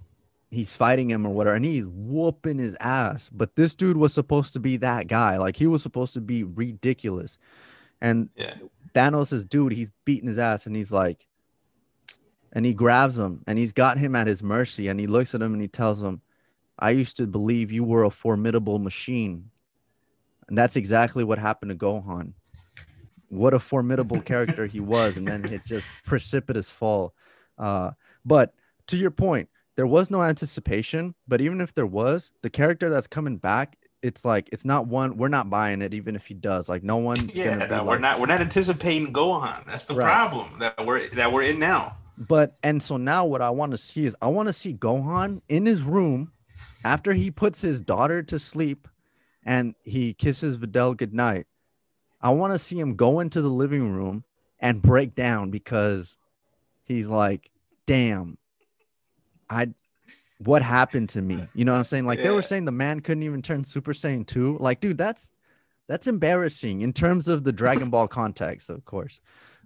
he's 0.51 0.75
fighting 0.75 1.11
him 1.11 1.27
or 1.27 1.31
whatever, 1.31 1.57
and 1.57 1.65
he's 1.65 1.87
whooping 1.87 2.59
his 2.59 2.77
ass. 2.81 3.29
But 3.33 3.57
this 3.57 3.75
dude 3.75 3.97
was 3.97 4.15
supposed 4.15 4.53
to 4.55 4.61
be 4.61 4.77
that 4.79 5.07
guy, 5.07 5.37
like 5.37 5.57
he 5.57 5.67
was 5.67 5.83
supposed 5.83 6.15
to 6.15 6.21
be 6.21 6.45
ridiculous. 6.45 7.39
And 8.01 8.29
yeah. 8.37 8.55
Thanos' 8.95 9.49
dude, 9.49 9.73
he's 9.73 9.91
beating 10.05 10.29
his 10.29 10.39
ass, 10.39 10.67
and 10.67 10.75
he's 10.75 10.93
like, 10.93 11.29
and 12.53 12.65
he 12.65 12.73
grabs 12.73 13.19
him 13.19 13.43
and 13.47 13.59
he's 13.59 13.73
got 13.73 13.99
him 13.99 14.15
at 14.15 14.27
his 14.27 14.43
mercy 14.43 14.89
and 14.89 14.99
he 14.99 15.07
looks 15.07 15.35
at 15.35 15.43
him 15.43 15.53
and 15.53 15.63
he 15.63 15.69
tells 15.69 16.03
him 16.03 16.21
i 16.79 16.91
used 16.91 17.17
to 17.17 17.27
believe 17.27 17.71
you 17.71 17.85
were 17.85 18.05
a 18.05 18.11
formidable 18.11 18.79
machine 18.79 19.51
and 20.49 20.57
that's 20.57 20.77
exactly 20.77 21.25
what 21.25 21.39
happened 21.39 21.71
to 21.71 21.77
gohan 21.77 22.33
what 23.29 23.55
a 23.55 23.59
formidable 23.59 24.21
character 24.21 24.67
he 24.67 24.81
was 24.81 25.17
and 25.17 25.29
then 25.29 25.45
it 25.45 25.61
just 25.67 25.89
precipitous 26.07 26.71
fall 26.71 27.15
uh, 27.59 27.91
but 28.25 28.55
to 28.87 28.97
your 28.97 29.11
point 29.11 29.49
there 29.79 29.87
was 29.87 30.11
no 30.11 30.23
anticipation 30.23 31.15
but 31.27 31.41
even 31.41 31.63
if 31.63 31.75
there 31.75 31.87
was 31.87 32.31
the 32.43 32.51
character 32.51 32.91
that's 32.91 33.07
coming 33.07 33.39
back 33.39 33.79
it's 34.03 34.25
like 34.25 34.49
it's 34.53 34.65
not 34.65 34.87
one 34.87 35.17
we're 35.17 35.29
not 35.29 35.49
buying 35.49 35.81
it 35.81 35.95
even 35.95 36.15
if 36.15 36.27
he 36.27 36.35
does 36.35 36.69
like 36.69 36.83
no 36.83 36.99
one 36.99 37.31
yeah 37.35 37.55
no, 37.55 37.83
we're 37.83 37.93
like, 37.93 38.01
not 38.01 38.21
we're 38.21 38.27
not 38.27 38.41
anticipating 38.41 39.13
gohan 39.13 39.65
that's 39.67 39.87
the 39.87 39.95
right. 39.95 40.05
problem 40.05 40.59
that 40.59 40.87
we're 40.87 41.09
that 41.11 41.33
we're 41.33 41.43
in 41.43 41.59
now 41.59 41.97
but 42.19 42.57
and 42.65 42.83
so 42.83 42.97
now 42.97 43.25
what 43.25 43.41
I 43.41 43.51
want 43.51 43.73
to 43.73 43.79
see 43.79 44.05
is 44.05 44.17
I 44.21 44.27
want 44.27 44.49
to 44.49 44.53
see 44.53 44.75
Gohan 44.75 45.41
in 45.49 45.67
his 45.67 45.83
room 45.83 46.33
after 46.85 47.13
he 47.13 47.31
puts 47.31 47.61
his 47.61 47.81
daughter 47.81 48.23
to 48.25 48.39
sleep 48.39 48.89
and 49.45 49.75
he 49.85 50.15
kisses 50.15 50.59
Videl 50.59 50.97
goodnight. 50.97 51.47
I 52.21 52.31
want 52.31 52.53
to 52.53 52.59
see 52.59 52.79
him 52.79 52.97
go 52.97 53.21
into 53.21 53.41
the 53.41 53.49
living 53.49 53.93
room 53.93 54.25
and 54.59 54.83
break 54.83 55.15
down 55.15 55.51
because 55.51 56.17
he's 56.85 57.07
like, 57.07 57.51
damn, 57.87 58.37
I 59.51 59.69
what 60.39 60.63
happened 60.63 61.09
to 61.11 61.23
me? 61.23 61.47
You 61.55 61.65
know 61.65 61.73
what 61.73 61.79
I'm 61.79 61.85
saying? 61.85 62.07
Like 62.07 62.19
yeah. 62.19 62.25
they 62.25 62.31
were 62.31 62.43
saying 62.43 62.65
the 62.65 62.73
man 62.73 63.01
couldn't 63.01 63.23
even 63.23 63.43
turn 63.43 63.65
Super 63.65 63.93
Saiyan 63.93 64.27
2. 64.27 64.59
Like, 64.59 64.81
dude, 64.81 64.99
that's 64.99 65.33
that's 65.89 66.07
embarrassing 66.07 66.83
in 66.83 66.93
terms 66.93 67.29
of 67.29 67.45
the 67.45 67.53
Dragon 67.53 67.91
Ball 67.91 68.09
context, 68.09 68.71
of 68.71 68.85
course. 68.85 69.21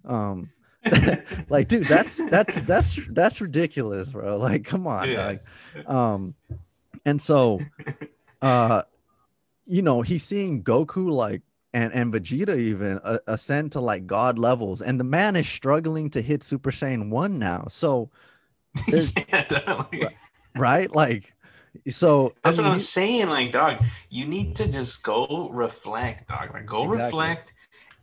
Um, 0.05 0.51
like, 1.49 1.69
dude, 1.69 1.87
that's 1.87 2.17
that's 2.31 2.61
that's 2.63 2.99
that's 3.11 3.41
ridiculous, 3.41 4.13
bro. 4.13 4.37
Like, 4.39 4.65
come 4.65 4.87
on. 4.87 5.09
Yeah. 5.09 5.27
Like, 5.27 5.89
um, 5.89 6.35
and 7.05 7.21
so 7.21 7.61
uh 8.41 8.83
you 9.67 9.83
know, 9.83 10.03
he's 10.03 10.25
seeing 10.25 10.63
Goku 10.63 11.11
like 11.11 11.43
and 11.73 11.93
and 11.93 12.13
Vegeta 12.13 12.59
even 12.59 13.01
uh, 13.05 13.19
ascend 13.27 13.73
to 13.73 13.81
like 13.81 14.07
god 14.07 14.39
levels, 14.39 14.83
and 14.83 15.01
the 15.01 15.05
man 15.05 15.37
is 15.37 15.49
struggling 15.49 16.11
to 16.11 16.23
hit 16.23 16.43
Super 16.43 16.71
Saiyan 16.71 17.11
one 17.11 17.39
now. 17.39 17.67
So, 17.69 18.11
yeah, 19.93 20.09
right, 20.57 20.95
like 20.95 21.35
So 21.89 22.35
That's 22.45 22.59
I 22.59 22.63
what 22.63 22.65
mean, 22.65 22.75
I'm 22.75 22.81
saying. 22.81 23.29
Like, 23.29 23.53
dog, 23.53 23.79
you 24.11 24.27
need 24.27 24.57
to 24.57 24.69
just 24.69 25.03
go 25.03 25.49
reflect, 25.53 26.29
dog. 26.29 26.53
Like, 26.53 26.67
go 26.67 26.85
Exactly. 26.85 27.19
reflect 27.19 27.53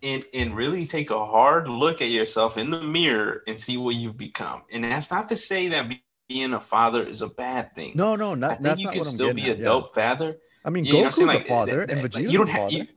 and 0.02 0.26
and 0.34 0.56
really 0.56 0.88
take 0.88 1.12
a 1.12 1.26
hard 1.26 1.68
look 1.68 2.02
at 2.02 2.10
yourself 2.10 2.58
in 2.58 2.70
the 2.70 2.82
mirror 2.82 3.44
and 3.48 3.60
see 3.60 3.78
what 3.78 3.96
you've 3.96 4.18
become. 4.18 4.64
And 4.72 4.84
that's 4.86 5.12
not 5.12 5.30
to 5.30 5.38
say 5.38 5.68
that 5.70 5.92
being 6.30 6.54
a 6.54 6.62
father 6.62 7.04
is 7.04 7.22
a 7.22 7.28
bad 7.30 7.76
thing. 7.76 7.96
no, 7.96 8.16
no, 8.16 8.34
I 8.34 8.36
not 8.36 8.56
think 8.56 8.64
that's 8.64 8.80
you 8.80 8.88
can 8.90 9.04
still 9.06 9.34
be 9.34 9.50
a 9.50 9.56
yeah. 9.56 9.64
dope 9.66 9.94
father. 9.96 10.38
I 10.66 10.70
mean, 10.70 10.86
Yeah, 10.86 10.94
you 10.94 10.98
know 10.98 11.04
what 11.06 11.16
Goku's 11.16 11.34
a 11.36 11.40
father, 11.48 11.86
th- 11.86 11.90
and 11.90 12.02
Vegeta's 12.02 12.32
you 12.32 12.38
don't 12.40 12.48
have 12.50 12.72
father. 12.72 12.72
you, 12.72 12.88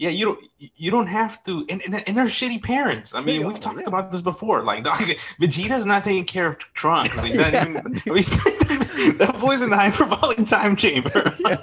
yeah, 0.00 0.08
you 0.08 0.24
don't 0.24 0.40
you 0.84 0.90
don't 0.90 1.06
have 1.08 1.42
to 1.44 1.52
and, 1.68 1.82
and, 1.84 1.94
and 2.08 2.16
they're 2.16 2.24
shitty 2.24 2.62
parents. 2.62 3.14
I 3.14 3.20
mean, 3.20 3.46
we've 3.46 3.60
talked 3.60 3.86
about 3.86 4.10
this 4.10 4.22
before. 4.22 4.62
Like 4.64 4.82
dog, 4.82 5.02
Vegeta's 5.40 5.84
not 5.84 6.04
taking 6.04 6.24
care 6.24 6.46
of 6.46 6.58
Trunks. 6.58 7.18
He's 7.20 7.34
not 7.34 7.52
Yeah. 7.52 7.64
That 9.20 9.36
boy's 9.40 9.62
in 9.62 9.70
the 9.70 9.76
hyperbolic 9.76 10.46
time 10.46 10.74
chamber. 10.76 11.22
Yeah. 11.44 11.56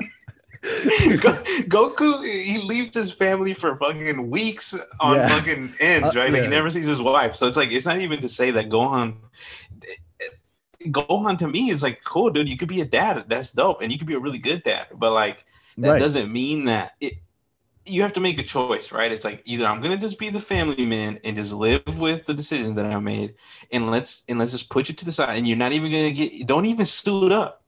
Goku, 1.76 2.26
he 2.28 2.58
leaves 2.58 2.94
his 2.94 3.12
family 3.12 3.54
for 3.54 3.78
fucking 3.78 4.30
weeks 4.30 4.76
on 5.00 5.16
Yeah. 5.16 5.30
fucking 5.30 5.74
ends, 5.80 6.16
Uh, 6.16 6.20
right? 6.20 6.32
Like 6.34 6.44
he 6.44 6.48
never 6.50 6.70
sees 6.70 6.88
his 6.88 7.00
wife. 7.02 7.36
So 7.36 7.48
it's 7.48 7.56
like 7.58 7.72
it's 7.72 7.86
not 7.86 8.00
even 8.00 8.20
to 8.22 8.28
say 8.30 8.52
that 8.52 8.68
Gohan. 8.68 9.16
Gohan 10.86 11.38
to 11.40 11.48
me 11.48 11.70
is 11.70 11.82
like 11.84 12.04
cool, 12.04 12.30
dude. 12.32 12.50
You 12.50 12.58
could 12.58 12.68
be 12.68 12.82
a 12.82 12.86
dad. 12.86 13.26
That's 13.28 13.52
dope, 13.54 13.82
and 13.82 13.92
you 13.92 13.98
could 13.98 14.08
be 14.08 14.14
a 14.16 14.20
really 14.20 14.40
good 14.40 14.64
dad. 14.64 14.88
But 14.94 15.14
like 15.14 15.46
that 15.78 15.92
Right. 15.92 16.00
doesn't 16.00 16.32
mean 16.32 16.66
that 16.66 16.94
it. 17.00 17.14
You 17.88 18.02
have 18.04 18.14
to 18.14 18.20
make 18.20 18.38
a 18.40 18.44
choice, 18.44 18.92
right? 18.92 19.12
It's 19.12 19.26
like 19.26 19.42
either 19.46 19.66
I'm 19.66 19.82
gonna 19.82 19.98
just 19.98 20.20
be 20.20 20.30
the 20.30 20.40
family 20.40 20.86
man 20.86 21.20
and 21.24 21.36
just 21.36 21.54
live 21.54 21.84
with 22.00 22.26
the 22.26 22.34
decisions 22.34 22.76
that 22.76 22.86
I 22.86 23.00
made, 23.00 23.36
and 23.72 23.90
let's 23.92 24.24
and 24.28 24.38
let's 24.40 24.52
just 24.52 24.70
put 24.70 24.90
you 24.90 24.96
to 24.96 25.06
the 25.06 25.12
side, 25.12 25.38
and 25.38 25.48
you're 25.48 25.58
not 25.58 25.72
even 25.72 25.92
gonna 25.92 26.12
get. 26.12 26.46
Don't 26.48 26.66
even 26.66 26.86
suit 26.86 27.32
up. 27.32 27.64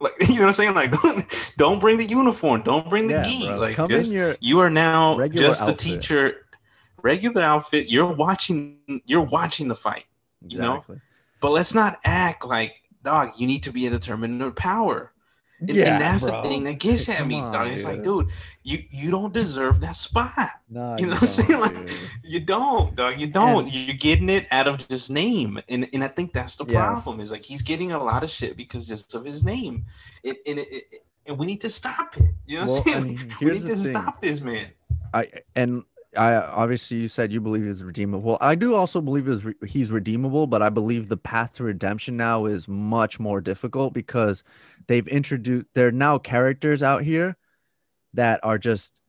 Like 0.00 0.12
you 0.20 0.34
know 0.34 0.40
what 0.40 0.46
I'm 0.48 0.52
saying? 0.52 0.74
Like 0.74 0.92
don't 0.92 1.52
don't 1.56 1.78
bring 1.80 1.96
the 1.96 2.04
uniform. 2.04 2.62
Don't 2.62 2.88
bring 2.90 3.06
the 3.06 3.14
Yeah, 3.14 3.22
gi. 3.24 3.46
bro. 3.46 3.58
Like 3.58 3.76
Come 3.76 3.88
just, 3.88 4.12
you 4.40 4.60
are 4.60 4.70
now 4.70 5.18
just 5.28 5.60
the 5.60 5.66
outfit. 5.72 5.78
teacher, 5.78 6.46
regular 7.02 7.42
outfit. 7.42 7.90
You're 7.90 8.12
watching. 8.12 9.02
You're 9.06 9.22
watching 9.22 9.68
the 9.68 9.76
fight. 9.76 10.04
you 10.46 10.58
know? 10.58 10.84
But 11.40 11.52
let's 11.52 11.74
not 11.74 11.96
act 12.04 12.44
like 12.44 12.82
dog. 13.02 13.30
You 13.38 13.46
need 13.46 13.62
to 13.64 13.72
be 13.72 13.86
a 13.86 13.98
tournament 13.98 14.42
of 14.42 14.56
power. 14.56 15.12
And, 15.58 15.70
yeah, 15.70 15.94
and 15.94 16.02
that's 16.02 16.24
bro. 16.24 16.42
the 16.42 16.48
thing 16.48 16.64
that 16.64 16.78
gets 16.78 17.06
Hey, 17.06 17.14
at 17.14 17.26
me, 17.26 17.40
on, 17.40 17.68
It's 17.68 17.84
like, 17.84 18.02
dude. 18.02 18.28
you 18.62 18.82
you 18.90 19.10
don't 19.10 19.32
deserve 19.32 19.80
that 19.80 19.96
spot. 19.96 20.50
Nah, 20.68 20.98
you 20.98 21.06
know 21.06 21.12
what 21.14 21.22
I'm 21.22 21.28
saying? 21.28 21.60
Like. 21.60 21.90
You 22.22 22.40
don't, 22.40 22.94
dog. 22.94 23.18
You 23.20 23.28
don't. 23.28 23.72
You're 23.72 23.96
getting 23.96 24.28
it 24.28 24.46
out 24.50 24.66
of 24.68 24.86
just 24.86 25.10
name, 25.10 25.58
and 25.68 25.88
and 25.94 26.04
I 26.04 26.08
think 26.08 26.32
that's 26.34 26.56
the 26.56 26.64
Yes. 26.66 26.74
problem. 26.74 27.20
Is 27.20 27.30
like 27.32 27.42
he's 27.44 27.62
getting 27.62 27.92
a 27.92 28.02
lot 28.02 28.22
of 28.24 28.30
shit 28.30 28.56
because 28.56 28.86
just 28.86 29.14
of 29.14 29.24
his 29.24 29.44
name, 29.44 29.84
and 30.24 30.36
and, 30.46 30.58
it, 30.58 30.68
it- 30.72 31.02
and 31.28 31.38
we 31.38 31.46
need 31.46 31.60
to 31.62 31.70
stop 31.70 32.16
it. 32.18 32.34
You 32.46 32.58
know 32.60 32.66
Well, 32.66 32.74
what 32.82 32.96
I'm 32.96 33.16
saying? 33.16 33.32
we 33.40 33.46
need 33.52 33.62
to 33.62 33.76
thing. 33.76 33.90
stop 33.92 34.20
this 34.20 34.40
man. 34.40 34.68
I 35.14 35.28
and 35.56 35.82
I 36.16 36.34
obviously 36.36 36.98
you 36.98 37.08
said 37.08 37.32
you 37.32 37.40
believe 37.40 37.64
he's 37.64 37.82
redeemable. 37.82 38.22
Well, 38.22 38.38
I 38.40 38.54
do 38.54 38.74
also 38.74 39.00
believe 39.00 39.26
he's, 39.26 39.44
re- 39.44 39.54
he's 39.66 39.90
redeemable, 39.90 40.46
but 40.46 40.62
I 40.62 40.68
believe 40.70 41.08
the 41.08 41.16
path 41.16 41.54
to 41.54 41.64
redemption 41.64 42.16
now 42.16 42.46
is 42.46 42.68
much 42.68 43.18
more 43.20 43.40
difficult 43.40 43.92
because 43.92 44.44
they've 44.88 45.06
introduced 45.08 45.66
there 45.74 45.88
are 45.88 45.92
now 45.92 46.18
characters 46.18 46.82
out 46.82 47.02
here 47.02 47.36
that 48.14 48.40
are 48.42 48.58
just 48.58 49.00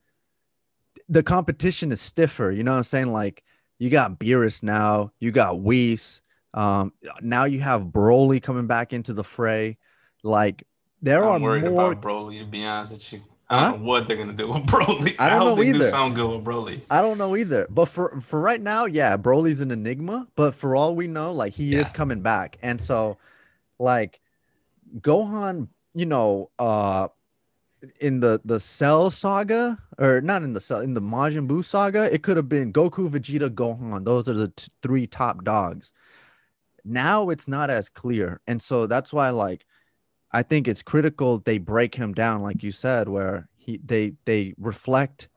the 1.08 1.22
competition 1.22 1.90
is 1.92 2.00
stiffer. 2.00 2.50
You 2.50 2.62
know 2.62 2.72
what 2.72 2.78
I'm 2.78 2.84
saying? 2.84 3.12
Like 3.12 3.42
you 3.78 3.90
got 3.90 4.18
Beerus 4.18 4.62
now, 4.62 5.12
you 5.20 5.30
got 5.32 5.60
Whis. 5.60 6.20
um, 6.54 6.92
now 7.20 7.44
you 7.44 7.60
have 7.60 7.82
Broly 7.82 8.42
coming 8.42 8.66
back 8.66 8.92
into 8.92 9.12
the 9.12 9.24
fray. 9.24 9.78
Like 10.22 10.64
there 11.00 11.24
I'm 11.24 11.40
are 11.42 11.44
worried 11.44 11.64
more 11.64 11.92
about 11.92 12.02
Broly. 12.02 12.40
To 12.40 12.44
be 12.46 12.64
honest 12.64 12.92
with 12.92 13.12
you, 13.12 13.22
I 13.48 13.58
Huh? 13.60 13.70
don't 13.72 13.80
know 13.80 13.86
what 13.88 14.06
they're 14.06 14.16
gonna 14.16 14.32
do 14.32 14.48
with 14.52 14.62
Broly. 14.66 15.14
I 15.18 15.30
don't 15.30 15.38
hope 15.38 15.58
know 15.58 15.62
they 15.64 15.72
do 15.72 15.76
either. 15.76 15.86
sound 15.86 16.16
good 16.16 16.28
with 16.28 16.44
Broly. 16.44 16.80
I 16.90 17.00
don't 17.00 17.16
know 17.18 17.36
either. 17.36 17.66
But 17.70 17.86
for 17.86 18.20
for 18.20 18.40
right 18.40 18.60
now, 18.60 18.84
yeah, 18.86 19.16
Broly's 19.16 19.60
an 19.60 19.70
enigma. 19.70 20.26
But 20.34 20.54
for 20.54 20.74
all 20.76 20.94
we 20.94 21.06
know, 21.06 21.32
like 21.32 21.52
he 21.52 21.74
is 21.74 21.88
coming 21.90 22.20
back. 22.20 22.58
And 22.62 22.80
so 22.80 23.16
like 23.78 24.20
Gohan, 25.00 25.68
you 25.94 26.06
know, 26.06 26.50
uh 26.58 27.08
in 28.00 28.20
the 28.20 28.40
the 28.44 28.58
Cell 28.58 29.10
saga, 29.10 29.78
or 29.98 30.20
not 30.20 30.42
in 30.42 30.52
the 30.52 30.60
Cell, 30.60 30.80
in 30.80 30.94
the 30.94 31.00
Majin 31.00 31.46
Buu 31.46 31.64
saga, 31.64 32.12
it 32.12 32.22
could 32.22 32.36
have 32.36 32.48
been 32.48 32.72
Goku, 32.72 33.08
Vegeta, 33.08 33.48
Gohan. 33.48 34.04
Those 34.04 34.28
are 34.28 34.34
the 34.34 34.48
t- 34.48 34.68
three 34.82 35.06
top 35.06 35.44
dogs. 35.44 35.92
Now 36.84 37.30
it's 37.30 37.48
not 37.48 37.70
as 37.70 37.88
clear. 37.88 38.40
And 38.46 38.60
so 38.60 38.86
that's 38.86 39.12
why 39.12 39.30
like 39.30 39.64
I 40.32 40.42
think 40.42 40.68
it's 40.68 40.82
critical 40.82 41.38
they 41.38 41.58
break 41.58 41.94
him 41.94 42.14
down, 42.14 42.42
like 42.42 42.62
you 42.62 42.72
said, 42.72 43.08
where 43.08 43.48
he 43.56 43.80
they 43.84 44.14
they 44.24 44.54
reflect 44.58 45.28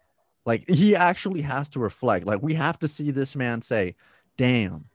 like 0.45 0.67
he 0.69 0.95
actually 0.95 1.41
has 1.41 1.69
to 1.69 1.79
reflect. 1.79 2.25
Like 2.25 2.41
we 2.41 2.55
have 2.55 2.79
to 2.79 2.87
see 2.87 3.11
this 3.11 3.35
man 3.35 3.61
say, 3.61 3.95
"Damn, 4.37 4.85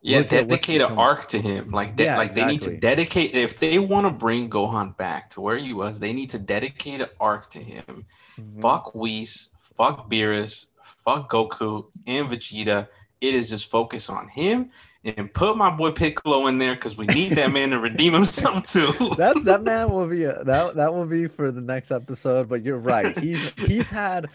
Yeah, 0.00 0.22
dedicate 0.22 0.80
an 0.80 0.92
arc 0.96 1.28
to 1.28 1.40
him. 1.40 1.70
Like, 1.70 1.96
de- 1.96 2.04
Yeah, 2.04 2.16
like 2.16 2.32
they 2.32 2.44
need 2.44 2.62
to 2.62 2.76
dedicate. 2.76 3.34
If 3.34 3.58
they 3.58 3.78
want 3.78 4.06
to 4.06 4.12
bring 4.12 4.48
Gohan 4.48 4.96
back 4.96 5.30
to 5.30 5.40
where 5.40 5.56
he 5.58 5.72
was, 5.72 5.98
they 5.98 6.12
need 6.12 6.30
to 6.30 6.38
dedicate 6.38 7.00
an 7.00 7.08
arc 7.20 7.50
to 7.50 7.58
him. 7.58 8.06
Mhm. 8.40 8.62
Fuck 8.62 8.94
Whis, 8.94 9.48
fuck 9.76 10.08
Beerus, 10.10 10.66
fuck 11.04 11.30
Goku 11.30 11.86
and 12.06 12.28
Vegeta. 12.28 12.86
It 13.20 13.34
is 13.34 13.50
just 13.50 13.68
focus 13.68 14.08
on 14.08 14.28
him 14.28 14.70
and 15.04 15.32
put 15.34 15.56
my 15.56 15.70
boy 15.70 15.90
Piccolo 15.90 16.46
in 16.46 16.58
there 16.58 16.74
because 16.74 16.96
we 16.96 17.06
need 17.06 17.32
that 17.32 17.50
man 17.52 17.70
to 17.70 17.78
redeem 17.80 18.12
himself 18.12 18.66
too. 18.66 18.92
that 19.16 19.40
that 19.44 19.62
man 19.62 19.90
will 19.90 20.06
be 20.06 20.22
a, 20.24 20.44
that 20.44 20.76
that 20.76 20.94
will 20.94 21.06
be 21.06 21.26
for 21.26 21.50
the 21.50 21.60
next 21.60 21.90
episode. 21.90 22.48
But 22.48 22.62
you're 22.64 22.78
right. 22.78 23.18
He's 23.18 23.52
he's 23.54 23.88
had 23.90 24.26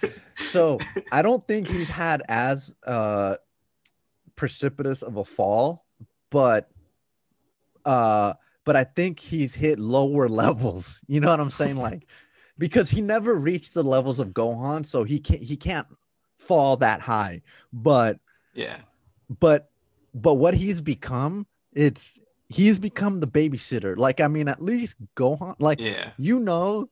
so 0.50 0.80
I 1.14 1.22
don't 1.22 1.46
think 1.48 1.70
he's 1.70 1.90
had 1.90 2.22
as 2.28 2.74
uh 2.86 3.38
precipitous 4.36 5.02
of 5.02 5.18
a 5.18 5.26
fall, 5.26 5.86
but 6.30 6.70
uh 7.86 8.34
but 8.66 8.76
I 8.78 8.86
think 8.86 9.20
he's 9.20 9.54
hit 9.54 9.80
lower 9.80 10.30
levels. 10.44 11.02
You 11.08 11.20
know 11.20 11.30
what 11.30 11.40
I'm 11.40 11.52
saying? 11.52 11.78
Like 11.84 12.08
because 12.58 12.90
he 12.90 13.02
never 13.02 13.34
reached 13.36 13.74
the 13.74 13.84
levels 13.84 14.20
of 14.20 14.30
Gohan, 14.30 14.86
so 14.86 15.04
he 15.04 15.20
can't 15.20 15.42
he 15.42 15.58
can't 15.58 15.88
fall 16.38 16.78
that 16.78 17.02
high. 17.02 17.42
But 17.72 18.20
yeah, 18.54 18.78
but 19.40 19.70
but 20.14 20.36
what 20.36 20.54
he's 20.54 20.82
become, 20.82 21.48
it's 21.74 22.20
he's 22.50 22.78
become 22.78 23.20
the 23.20 23.28
babysitter. 23.28 23.98
Like 23.98 24.22
I 24.22 24.28
mean, 24.28 24.48
at 24.48 24.62
least 24.62 24.98
Gohan, 25.16 25.56
like 25.60 25.80
yeah. 25.80 26.12
you 26.18 26.40
know, 26.40 26.90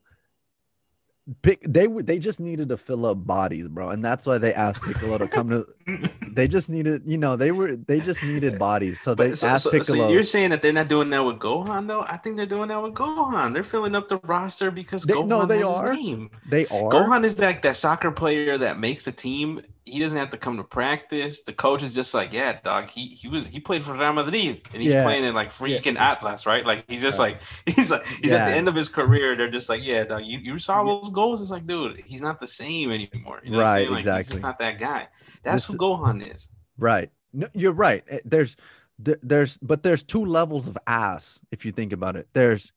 pick 1.42 1.62
they 1.68 1.88
would 1.88 2.08
they 2.08 2.20
just 2.20 2.40
needed 2.40 2.70
to 2.70 2.78
fill 2.78 3.06
up 3.06 3.26
bodies, 3.26 3.68
bro, 3.68 3.90
and 3.90 4.04
that's 4.04 4.26
why 4.26 4.38
they 4.38 4.54
asked 4.54 4.82
Piccolo 4.82 5.18
to 5.18 5.28
come 5.28 5.50
to. 5.50 5.66
They 6.34 6.48
just 6.48 6.70
needed, 6.70 7.02
you 7.06 7.18
know, 7.18 7.36
they 7.36 7.52
were 7.52 7.76
they 7.76 8.00
just 8.00 8.24
needed 8.24 8.58
bodies, 8.58 9.02
so 9.02 9.14
they 9.14 9.34
so, 9.34 9.50
asked 9.50 9.66
so, 9.66 9.72
Piccolo. 9.72 10.08
So 10.08 10.10
you're 10.10 10.24
saying 10.24 10.52
that 10.52 10.62
they're 10.62 10.72
not 10.72 10.88
doing 10.88 11.10
that 11.10 11.26
with 11.26 11.40
Gohan 11.40 11.88
though? 11.88 12.04
I 12.04 12.16
think 12.16 12.38
they're 12.38 12.46
doing 12.46 12.70
that 12.70 12.82
with 12.82 12.94
Gohan. 12.94 13.54
They're 13.54 13.66
filling 13.66 13.96
up 13.96 14.08
the 14.08 14.18
roster 14.24 14.72
because 14.72 15.04
They- 15.04 15.14
Gohan 15.14 15.28
no, 15.28 15.46
they 15.46 15.58
has 15.58 15.66
are. 15.68 15.94
his 15.94 16.04
name. 16.06 16.30
they 16.48 16.68
are 16.68 16.90
Gohan 16.90 17.26
is 17.26 17.38
like 17.38 17.62
that 17.64 17.76
soccer 17.76 18.12
player 18.12 18.58
that 18.58 18.80
makes 18.80 19.04
the 19.04 19.12
team. 19.12 19.62
He 19.84 20.00
doesn't 20.00 20.18
have 20.18 20.30
to 20.30 20.38
come 20.38 20.58
to 20.58 20.64
practice. 20.64 21.42
The 21.44 21.54
coach 21.54 21.82
is 21.82 21.96
just 21.96 22.14
like, 22.14 22.32
yeah, 22.32 22.60
dog. 22.62 22.90
He 22.90 23.08
he 23.08 23.28
was 23.28 23.48
he 23.48 23.60
played 23.60 23.84
for 23.84 23.94
Real 23.94 24.14
Madrid 24.14 24.62
and 24.74 24.82
he's 24.84 24.92
Yeah. 24.94 25.04
playing 25.04 25.24
in 25.24 25.34
like 25.34 25.52
freaking 25.52 25.98
Atlas, 25.98 26.46
right? 26.46 26.64
Like 26.66 26.86
he's 26.88 27.02
just 27.02 27.18
Right. 27.18 27.38
like 27.66 27.76
he's 27.76 27.90
like 27.90 28.06
he's 28.06 28.32
at 28.32 28.46
the 28.48 28.56
end 28.56 28.68
of 28.68 28.76
his 28.76 28.90
career. 28.90 29.36
They're 29.36 29.50
just 29.50 29.70
like, 29.70 29.84
yeah, 29.84 30.04
dog. 30.04 30.24
You, 30.24 30.38
you 30.38 30.60
saw 30.60 30.84
those 30.84 31.10
goals? 31.10 31.42
It's 31.42 31.50
like, 31.50 31.66
dude, 31.66 32.04
he's 32.06 32.22
not 32.22 32.40
the 32.40 32.48
same 32.48 32.92
anymore. 32.92 33.42
You 33.44 33.52
know 33.52 33.58
what 33.58 33.66
I'm 33.68 33.74
Right, 33.74 33.78
saying? 33.80 33.90
Like, 33.90 33.98
He's 33.98 34.06
exactly. 34.08 34.34
just 34.34 34.42
not 34.44 34.60
that 34.60 34.80
guy. 34.80 35.08
That's 35.44 35.66
This- 35.66 35.74
who 35.74 35.78
Gohan 35.78 36.36
is. 36.36 36.50
Right. 36.78 37.10
No, 37.34 37.48
you're 37.54 37.74
right. 37.74 38.04
Eh, 38.08 38.20
There's 38.24 38.56
there's 39.00 39.58
but 39.64 39.82
there's 39.82 40.04
two 40.04 40.26
levels 40.26 40.68
of 40.68 40.78
ass 40.86 41.40
if 41.52 41.66
you 41.66 41.72
think 41.72 41.92
about 41.92 42.16
it. 42.16 42.28
There's 42.34 42.72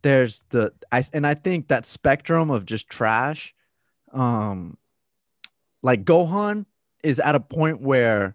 there's 0.00 0.42
the 0.48 0.72
I 0.90 1.04
and 1.12 1.26
I 1.26 1.34
think 1.34 1.68
that 1.68 1.84
spectrum 1.84 2.50
of 2.50 2.64
just 2.64 2.88
trash 2.88 3.54
um 4.12 4.78
like 5.84 6.04
Gohan 6.04 6.64
is 7.04 7.20
at 7.20 7.34
a 7.34 7.40
point 7.40 7.82
where 7.82 8.34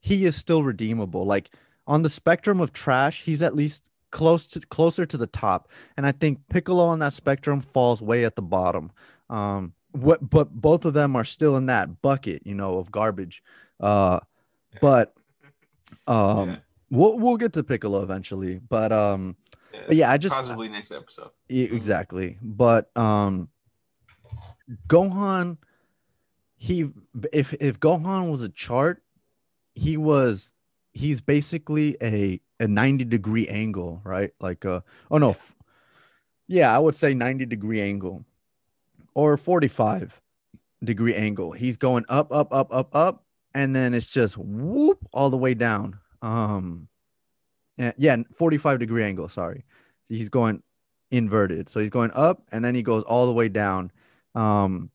he 0.00 0.24
is 0.24 0.34
still 0.34 0.62
redeemable. 0.62 1.24
Like 1.26 1.50
on 1.86 2.02
the 2.02 2.08
spectrum 2.08 2.58
of 2.58 2.72
trash, 2.72 3.22
he's 3.22 3.42
at 3.42 3.54
least 3.54 3.82
close 4.10 4.46
to 4.48 4.60
closer 4.60 5.04
to 5.04 5.16
the 5.16 5.26
top. 5.26 5.68
And 5.96 6.06
I 6.06 6.12
think 6.12 6.40
Piccolo 6.48 6.84
on 6.84 7.00
that 7.00 7.12
spectrum 7.12 7.60
falls 7.60 8.00
way 8.00 8.24
at 8.24 8.34
the 8.34 8.42
bottom. 8.42 8.90
Um 9.28 9.74
what 9.92 10.28
but 10.28 10.50
both 10.52 10.84
of 10.84 10.94
them 10.94 11.14
are 11.16 11.24
still 11.24 11.56
in 11.56 11.66
that 11.66 12.00
bucket, 12.00 12.42
you 12.46 12.54
know, 12.54 12.78
of 12.78 12.90
garbage. 12.90 13.42
Uh 13.78 14.20
but 14.80 15.14
um 16.06 16.48
Yeah. 16.50 16.56
we'll 16.90 17.18
we'll 17.18 17.36
get 17.36 17.52
to 17.54 17.62
Piccolo 17.62 18.02
eventually. 18.02 18.58
But 18.58 18.92
um 18.92 19.36
Yeah. 19.74 19.80
but 19.88 19.96
yeah, 19.96 20.10
I 20.10 20.16
just 20.16 20.34
Possibly 20.34 20.68
next 20.68 20.92
episode. 20.92 21.30
Exactly 21.50 22.38
but 22.40 22.96
um 22.96 23.50
gohan 24.88 25.58
he 26.56 26.88
if 27.32 27.54
if 27.54 27.78
gohan 27.80 28.30
was 28.30 28.42
a 28.42 28.48
chart 28.48 29.02
he 29.74 29.96
was 29.96 30.52
he's 30.92 31.20
basically 31.20 31.96
a 32.02 32.40
a 32.58 32.66
90 32.66 33.04
degree 33.04 33.46
angle 33.48 34.00
right 34.04 34.30
like 34.40 34.64
uh 34.64 34.80
oh 35.10 35.18
no 35.18 35.30
f- 35.30 35.56
yeah, 36.48 36.74
I 36.74 36.78
would 36.78 36.94
say 36.94 37.14
90 37.14 37.46
degree 37.46 37.80
angle 37.80 38.24
or 39.14 39.36
45 39.36 40.20
degree 40.84 41.14
angle. 41.14 41.52
He's 41.52 41.76
going 41.76 42.04
up, 42.08 42.32
up, 42.32 42.52
up, 42.52 42.72
up, 42.72 42.94
up, 42.94 43.24
and 43.54 43.74
then 43.74 43.94
it's 43.94 44.06
just 44.06 44.36
whoop 44.36 44.98
all 45.12 45.30
the 45.30 45.36
way 45.36 45.54
down. 45.54 45.98
Um, 46.22 46.88
yeah, 47.76 47.92
yeah, 47.96 48.16
45 48.34 48.78
degree 48.78 49.04
angle. 49.04 49.28
Sorry, 49.28 49.64
he's 50.08 50.28
going 50.28 50.62
inverted. 51.10 51.68
So 51.68 51.80
he's 51.80 51.90
going 51.90 52.10
up 52.14 52.42
and 52.52 52.64
then 52.64 52.74
he 52.74 52.82
goes 52.82 53.02
all 53.04 53.26
the 53.26 53.32
way 53.32 53.48
down. 53.48 53.90
Um, 54.34 54.90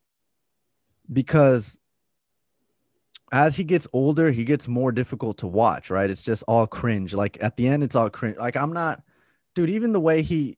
because 1.12 1.80
as 3.32 3.56
he 3.56 3.64
gets 3.64 3.88
older, 3.94 4.32
he 4.32 4.44
gets 4.44 4.68
more 4.68 4.92
difficult 4.92 5.38
to 5.38 5.48
watch, 5.48 5.90
right? 5.90 6.10
It's 6.10 6.24
just 6.24 6.44
all 6.48 6.68
cringe. 6.68 7.14
Like 7.14 7.38
at 7.42 7.56
the 7.56 7.68
end, 7.68 7.84
it's 7.84 7.96
all 7.96 8.10
cringe. 8.10 8.38
Like 8.38 8.58
I'm 8.58 8.74
not, 8.74 9.02
dude, 9.56 9.70
even 9.70 9.94
the 9.94 10.00
way 10.00 10.22
he 10.22 10.58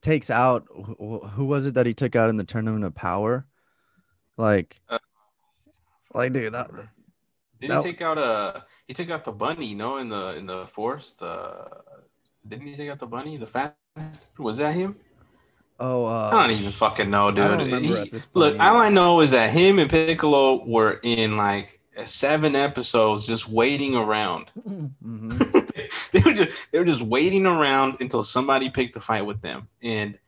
takes 0.00 0.30
out 0.30 0.66
who 0.72 1.44
was 1.44 1.66
it 1.66 1.74
that 1.74 1.86
he 1.86 1.94
took 1.94 2.16
out 2.16 2.30
in 2.30 2.36
the 2.36 2.44
tournament 2.44 2.84
of 2.84 2.94
power? 2.94 3.46
Like, 4.36 4.80
uh, 4.88 4.98
like 6.14 6.32
dude, 6.32 6.52
that, 6.54 6.70
did 7.60 7.70
that, 7.70 7.84
he 7.84 7.92
take 7.92 8.02
out 8.02 8.18
a 8.18 8.64
he 8.86 8.94
took 8.94 9.10
out 9.10 9.24
the 9.24 9.32
bunny, 9.32 9.74
no, 9.74 9.96
in 9.98 10.08
the 10.08 10.36
in 10.36 10.46
the 10.46 10.66
forest? 10.68 11.20
The 11.20 11.68
didn't 12.46 12.66
he 12.66 12.76
take 12.76 12.90
out 12.90 12.98
the 12.98 13.06
bunny? 13.06 13.36
The 13.36 13.46
fast 13.46 14.28
was 14.38 14.58
that 14.58 14.74
him? 14.74 14.96
Oh, 15.78 16.06
uh, 16.06 16.30
I 16.32 16.46
don't 16.46 16.58
even 16.58 16.72
fucking 16.72 17.10
know, 17.10 17.30
dude. 17.30 17.84
He, 17.84 18.10
look, 18.32 18.58
all 18.58 18.76
I 18.76 18.88
know 18.88 19.20
is 19.20 19.32
that 19.32 19.50
him 19.50 19.78
and 19.78 19.90
Piccolo 19.90 20.64
were 20.64 21.00
in 21.02 21.36
like 21.36 21.80
seven 22.04 22.56
episodes 22.56 23.26
just 23.26 23.48
waiting 23.48 23.94
around. 23.94 24.50
Mm-hmm. 25.06 25.38
they 26.12 26.20
were 26.20 26.32
just 26.32 26.72
they 26.72 26.78
were 26.78 26.84
just 26.84 27.02
waiting 27.02 27.46
around 27.46 27.96
until 28.00 28.22
somebody 28.22 28.68
picked 28.70 28.96
a 28.96 29.00
fight 29.00 29.24
with 29.24 29.40
them, 29.40 29.68
and 29.82 30.18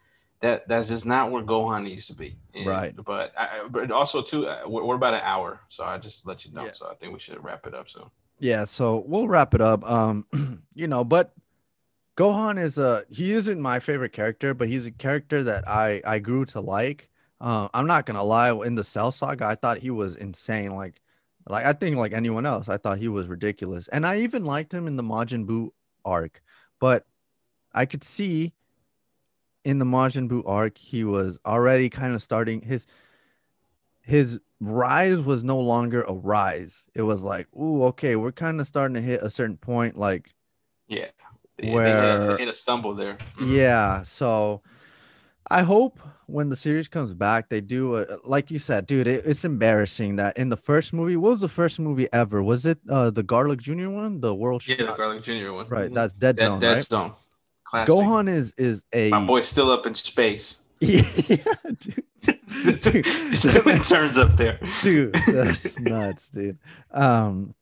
that 0.40 0.68
that's 0.68 0.88
just 0.88 1.04
not 1.04 1.30
where 1.30 1.42
Gohan 1.42 1.84
needs 1.84 2.06
to 2.06 2.14
be. 2.14 2.36
And, 2.54 2.66
right. 2.66 2.94
But 2.96 3.32
I, 3.36 3.66
but 3.68 3.90
also 3.90 4.22
too, 4.22 4.46
uh, 4.46 4.62
we're, 4.66 4.84
we're, 4.84 4.94
about 4.94 5.14
an 5.14 5.22
hour, 5.22 5.60
so 5.68 5.84
I 5.84 5.98
just 5.98 6.26
let 6.26 6.44
you 6.44 6.52
know. 6.52 6.64
Yeah. 6.64 6.72
So 6.72 6.88
I 6.90 6.94
think 6.94 7.12
we 7.12 7.18
should 7.18 7.42
wrap 7.42 7.66
it 7.66 7.74
up 7.74 7.88
soon. 7.88 8.04
Yeah. 8.38 8.64
So 8.64 9.04
we'll 9.06 9.28
wrap 9.28 9.54
it 9.54 9.60
up. 9.60 9.88
Um, 9.88 10.26
you 10.74 10.86
know, 10.86 11.04
but 11.04 11.32
Gohan 12.18 12.60
is 12.60 12.78
a 12.78 13.04
he 13.08 13.30
isn't 13.30 13.60
my 13.60 13.78
favorite 13.78 14.12
character, 14.12 14.52
but 14.52 14.66
he's 14.68 14.86
a 14.86 14.90
character 14.90 15.44
that 15.44 15.68
I 15.68 16.02
I 16.04 16.18
grew 16.18 16.44
to 16.46 16.60
like. 16.60 17.08
Uh, 17.40 17.68
I'm 17.72 17.86
not 17.86 18.06
gonna 18.06 18.24
lie. 18.24 18.50
In 18.66 18.74
the 18.74 18.82
Cell 18.82 19.12
Saga, 19.12 19.46
I 19.46 19.54
thought 19.54 19.78
he 19.78 19.90
was 19.90 20.16
insane. 20.16 20.74
Like, 20.74 21.00
like 21.46 21.64
I 21.64 21.72
think 21.72 21.96
like 21.96 22.12
anyone 22.12 22.44
else, 22.44 22.68
I 22.68 22.76
thought 22.76 22.98
he 22.98 23.06
was 23.06 23.28
ridiculous, 23.28 23.86
and 23.86 24.04
I 24.04 24.18
even 24.18 24.44
liked 24.44 24.74
him 24.74 24.88
in 24.88 24.96
the 24.96 25.02
Majin 25.04 25.46
Buu 25.46 25.70
arc. 26.04 26.42
But 26.80 27.06
I 27.72 27.86
could 27.86 28.02
see 28.02 28.52
in 29.64 29.78
the 29.78 29.84
Majin 29.84 30.28
Buu 30.28 30.42
arc, 30.44 30.76
he 30.76 31.04
was 31.04 31.38
already 31.46 31.88
kind 31.88 32.16
of 32.16 32.22
starting 32.22 32.62
his 32.62 32.88
his 34.02 34.40
rise 34.58 35.20
was 35.20 35.44
no 35.44 35.60
longer 35.60 36.02
a 36.02 36.14
rise. 36.14 36.88
It 36.94 37.02
was 37.02 37.22
like, 37.22 37.46
ooh, 37.54 37.84
okay, 37.84 38.16
we're 38.16 38.32
kind 38.32 38.60
of 38.60 38.66
starting 38.66 38.96
to 38.96 39.00
hit 39.00 39.22
a 39.22 39.30
certain 39.30 39.56
point. 39.56 39.96
Like, 39.96 40.34
yeah, 40.88 41.10
where 41.62 42.36
they 42.36 42.38
hit 42.38 42.48
a 42.48 42.54
stumble 42.54 42.94
there. 42.94 43.14
Mm-hmm. 43.14 43.54
Yeah, 43.54 44.02
so 44.02 44.62
I 45.50 45.62
hope 45.62 46.00
when 46.26 46.50
the 46.50 46.56
series 46.56 46.88
comes 46.88 47.14
back, 47.14 47.48
they 47.48 47.60
do 47.60 47.96
a, 47.96 48.18
like 48.24 48.50
you 48.50 48.58
said, 48.58 48.86
dude. 48.86 49.06
It, 49.06 49.24
it's 49.24 49.44
embarrassing 49.44 50.16
that 50.16 50.36
in 50.36 50.50
the 50.50 50.56
first 50.56 50.92
movie, 50.92 51.16
what 51.16 51.30
was 51.30 51.40
the 51.40 51.48
first 51.48 51.80
movie 51.80 52.08
ever? 52.12 52.42
Was 52.42 52.66
it 52.66 52.78
uh 52.88 53.10
the 53.10 53.22
Garlic 53.22 53.60
Jr. 53.60 53.88
one, 53.88 54.20
the 54.20 54.34
World? 54.34 54.66
Yeah, 54.66 54.76
the 54.76 54.94
Garlic 54.96 55.22
Jr. 55.22 55.52
one. 55.52 55.68
Right, 55.68 55.86
mm-hmm. 55.86 55.94
that's 55.94 56.14
Dead, 56.14 56.36
Dead 56.36 56.46
Zone. 56.46 56.60
Dead 56.60 56.72
right? 56.74 56.86
Zone. 56.86 57.12
Classic. 57.64 57.94
Gohan 57.94 58.28
is 58.28 58.54
is 58.56 58.84
a 58.92 59.10
my 59.10 59.24
boy's 59.24 59.48
still 59.48 59.70
up 59.70 59.86
in 59.86 59.94
space. 59.94 60.58
yeah, 60.80 61.02
dude. 61.80 62.04
it 62.22 63.84
turns 63.88 64.16
up 64.16 64.36
there, 64.36 64.60
dude. 64.82 65.14
That's 65.26 65.78
nuts, 65.80 66.30
dude. 66.30 66.58
Um, 66.92 67.54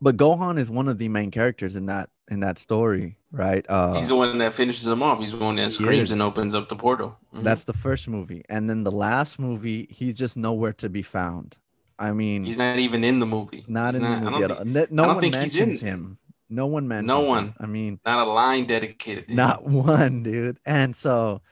but 0.00 0.16
Gohan 0.16 0.58
is 0.58 0.70
one 0.70 0.88
of 0.88 0.98
the 0.98 1.08
main 1.08 1.30
characters 1.30 1.76
in 1.76 1.86
that 1.86 2.08
in 2.30 2.40
that 2.40 2.58
story, 2.58 3.16
right? 3.32 3.64
Uh, 3.68 3.94
he's 3.94 4.08
the 4.08 4.16
one 4.16 4.38
that 4.38 4.52
finishes 4.52 4.84
them 4.84 5.02
off. 5.02 5.18
He's 5.18 5.32
the 5.32 5.38
one 5.38 5.56
that 5.56 5.72
screams 5.72 6.10
and 6.10 6.22
opens 6.22 6.54
up 6.54 6.68
the 6.68 6.76
portal. 6.76 7.16
Mm-hmm. 7.34 7.44
That's 7.44 7.64
the 7.64 7.72
first 7.72 8.08
movie, 8.08 8.44
and 8.48 8.68
then 8.68 8.84
the 8.84 8.92
last 8.92 9.38
movie, 9.38 9.88
he's 9.90 10.14
just 10.14 10.36
nowhere 10.36 10.72
to 10.74 10.88
be 10.88 11.02
found. 11.02 11.58
I 11.98 12.12
mean, 12.12 12.44
he's 12.44 12.58
not 12.58 12.78
even 12.78 13.02
in 13.02 13.18
the 13.18 13.26
movie. 13.26 13.64
Not 13.66 13.94
he's 13.94 14.02
in 14.02 14.10
not, 14.10 14.24
the 14.24 14.30
movie 14.30 14.44
at 14.44 14.50
all. 14.50 14.64
No, 14.64 14.86
no 14.90 15.14
one 15.14 15.30
mentions 15.30 15.80
him. 15.80 16.18
No 16.48 16.66
one 16.66 16.86
mentions. 16.88 17.08
No 17.08 17.20
one. 17.20 17.46
Him. 17.46 17.54
I 17.60 17.66
mean, 17.66 18.00
not 18.06 18.26
a 18.26 18.30
line 18.30 18.66
dedicated. 18.66 19.30
not 19.30 19.64
him. 19.64 19.72
one, 19.84 20.22
dude. 20.22 20.58
And 20.64 20.94
so, 20.94 21.42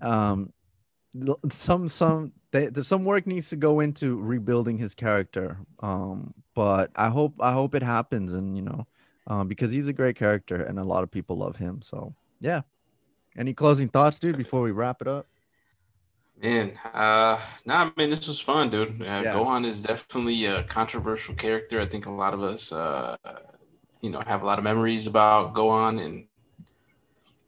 um, 0.00 0.52
some 1.50 1.88
some 1.88 2.32
they, 2.50 2.70
some 2.82 3.04
work 3.04 3.26
needs 3.26 3.50
to 3.50 3.56
go 3.56 3.80
into 3.80 4.16
rebuilding 4.16 4.78
his 4.78 4.94
character. 4.94 5.58
Um, 5.80 6.32
but 6.54 6.90
I 6.96 7.08
hope 7.08 7.34
I 7.40 7.52
hope 7.52 7.74
it 7.74 7.82
happens, 7.82 8.32
and 8.32 8.56
you 8.56 8.62
know, 8.62 8.86
um, 9.28 9.46
because 9.46 9.70
he's 9.70 9.86
a 9.86 9.92
great 9.92 10.16
character 10.16 10.64
and 10.64 10.78
a 10.78 10.84
lot 10.84 11.04
of 11.04 11.10
people 11.10 11.36
love 11.36 11.56
him. 11.56 11.80
So 11.82 12.14
yeah. 12.40 12.62
Any 13.36 13.54
closing 13.54 13.88
thoughts, 13.88 14.18
dude, 14.18 14.36
before 14.36 14.62
we 14.62 14.72
wrap 14.72 15.00
it 15.00 15.06
up? 15.06 15.26
Man, 16.42 16.72
uh, 16.92 17.38
nah, 17.64 17.90
man, 17.96 18.10
this 18.10 18.26
was 18.26 18.40
fun, 18.40 18.70
dude. 18.70 19.00
Uh, 19.00 19.04
yeah. 19.04 19.34
Gohan 19.34 19.64
is 19.64 19.82
definitely 19.82 20.46
a 20.46 20.64
controversial 20.64 21.34
character. 21.34 21.80
I 21.80 21.86
think 21.86 22.06
a 22.06 22.12
lot 22.12 22.34
of 22.34 22.42
us, 22.42 22.72
uh, 22.72 23.16
you 24.00 24.10
know, 24.10 24.20
have 24.26 24.42
a 24.42 24.46
lot 24.46 24.58
of 24.58 24.64
memories 24.64 25.06
about 25.06 25.54
Gohan, 25.54 26.04
and 26.04 26.26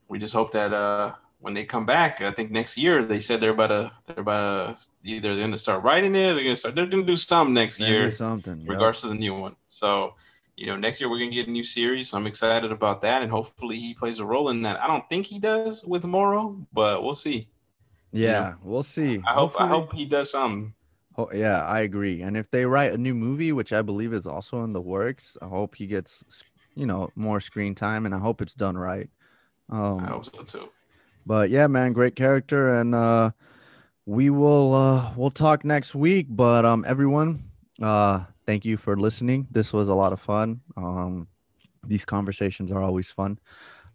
we 0.08 0.18
just 0.18 0.32
hope 0.32 0.52
that 0.52 0.72
uh, 0.72 1.12
when 1.38 1.54
they 1.54 1.64
come 1.64 1.86
back, 1.86 2.20
I 2.20 2.32
think 2.32 2.50
next 2.50 2.76
year 2.76 3.04
they 3.04 3.20
said 3.20 3.40
they're 3.40 3.50
about 3.50 3.68
to 3.68 3.92
they're 4.06 4.20
about 4.20 4.78
to 4.78 4.86
either 5.04 5.34
they're 5.34 5.44
gonna 5.44 5.58
start 5.58 5.84
writing 5.84 6.14
it, 6.14 6.34
they're 6.34 6.44
gonna 6.44 6.56
start 6.56 6.74
they're 6.74 6.86
gonna 6.86 7.04
do 7.04 7.16
something 7.16 7.54
next 7.54 7.78
year, 7.80 8.10
something, 8.10 8.60
in 8.60 8.66
regards 8.66 9.00
to 9.02 9.08
the 9.08 9.14
new 9.14 9.34
one. 9.34 9.56
So, 9.68 10.14
you 10.60 10.66
know, 10.66 10.76
next 10.76 11.00
year 11.00 11.08
we're 11.08 11.18
gonna 11.18 11.30
get 11.30 11.48
a 11.48 11.50
new 11.50 11.64
series. 11.64 12.10
So 12.10 12.18
I'm 12.18 12.26
excited 12.26 12.70
about 12.70 13.00
that, 13.00 13.22
and 13.22 13.30
hopefully 13.30 13.78
he 13.78 13.94
plays 13.94 14.18
a 14.18 14.26
role 14.26 14.50
in 14.50 14.60
that. 14.62 14.78
I 14.78 14.86
don't 14.86 15.08
think 15.08 15.24
he 15.24 15.38
does 15.38 15.82
with 15.86 16.04
Moro, 16.04 16.66
but 16.70 17.02
we'll 17.02 17.14
see. 17.14 17.48
Yeah, 18.12 18.28
you 18.28 18.50
know? 18.50 18.56
we'll 18.62 18.82
see. 18.82 19.22
I 19.26 19.32
hope 19.32 19.52
hopefully. 19.52 19.64
I 19.64 19.68
hope 19.68 19.94
he 19.94 20.04
does 20.04 20.30
something. 20.30 20.74
Oh, 21.16 21.30
yeah, 21.32 21.64
I 21.64 21.80
agree. 21.80 22.20
And 22.20 22.36
if 22.36 22.50
they 22.50 22.66
write 22.66 22.92
a 22.92 22.98
new 22.98 23.14
movie, 23.14 23.52
which 23.52 23.72
I 23.72 23.80
believe 23.80 24.12
is 24.12 24.26
also 24.26 24.62
in 24.62 24.72
the 24.74 24.80
works, 24.80 25.36
I 25.40 25.46
hope 25.46 25.74
he 25.74 25.86
gets, 25.86 26.44
you 26.74 26.86
know, 26.86 27.08
more 27.14 27.40
screen 27.40 27.74
time, 27.74 28.04
and 28.04 28.14
I 28.14 28.18
hope 28.18 28.42
it's 28.42 28.54
done 28.54 28.76
right. 28.76 29.08
Um, 29.70 30.00
I 30.00 30.08
hope 30.08 30.26
so 30.26 30.42
too. 30.42 30.68
But 31.24 31.48
yeah, 31.48 31.68
man, 31.68 31.94
great 31.94 32.16
character, 32.16 32.80
and 32.80 32.94
uh, 32.94 33.30
we 34.04 34.28
will 34.28 34.74
uh, 34.74 35.12
we'll 35.16 35.30
talk 35.30 35.64
next 35.64 35.94
week. 35.94 36.26
But 36.28 36.66
um, 36.66 36.84
everyone, 36.86 37.44
uh, 37.80 38.24
thank 38.50 38.64
you 38.64 38.76
for 38.76 38.96
listening. 38.96 39.46
This 39.52 39.72
was 39.72 39.88
a 39.88 39.94
lot 39.94 40.12
of 40.12 40.20
fun. 40.20 40.60
Um, 40.76 41.28
these 41.86 42.04
conversations 42.04 42.72
are 42.72 42.82
always 42.82 43.08
fun. 43.08 43.38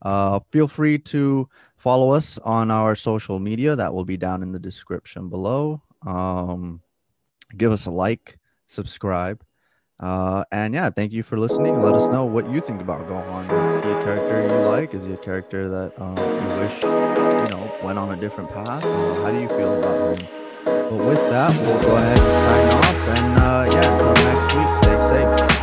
Uh, 0.01 0.39
feel 0.49 0.69
free 0.69 0.97
to 0.97 1.49
follow 1.75 2.11
us 2.11 2.37
on 2.37 2.71
our 2.71 2.95
social 2.95 3.37
media. 3.37 3.75
That 3.75 3.93
will 3.93 4.05
be 4.05 4.15
down 4.15 4.41
in 4.43 4.53
the 4.53 4.59
description 4.59 5.27
below. 5.27 5.81
Um, 6.07 6.81
give 7.57 7.73
us 7.73 7.85
a 7.85 7.91
like, 7.91 8.39
subscribe. 8.67 9.43
Uh, 9.99 10.45
and 10.53 10.73
yeah, 10.73 10.89
thank 10.89 11.11
you 11.11 11.21
for 11.21 11.37
listening. 11.37 11.81
Let 11.81 11.93
us 11.93 12.07
know 12.07 12.23
what 12.23 12.49
you 12.49 12.61
think 12.61 12.79
about 12.79 13.09
Gohan. 13.09 13.43
Is 13.43 13.83
he 13.83 13.91
a 13.91 14.03
character 14.05 14.47
you 14.47 14.67
like? 14.67 14.93
Is 14.93 15.03
he 15.03 15.11
a 15.11 15.17
character 15.17 15.67
that 15.67 16.01
um, 16.01 16.17
you 16.17 16.61
wish 16.61 16.81
you 16.81 17.57
know 17.57 17.77
went 17.83 17.99
on 17.99 18.11
a 18.11 18.15
different 18.15 18.49
path? 18.51 18.85
Uh, 18.85 19.21
how 19.21 19.31
do 19.31 19.41
you 19.41 19.49
feel 19.49 19.77
about 19.77 20.17
him? 20.17 20.44
But 20.65 20.91
with 20.91 21.29
that, 21.29 21.51
we'll 21.61 21.81
go 21.81 21.95
ahead 21.95 22.17
and 22.17 22.35
sign 22.45 22.67
off. 22.73 23.07
And 23.15 23.39
uh, 23.39 23.65
yeah, 23.71 23.93
until 23.93 24.13
next 24.25 24.55
week, 24.55 24.71
stay 24.81 25.47
safe. 25.47 25.54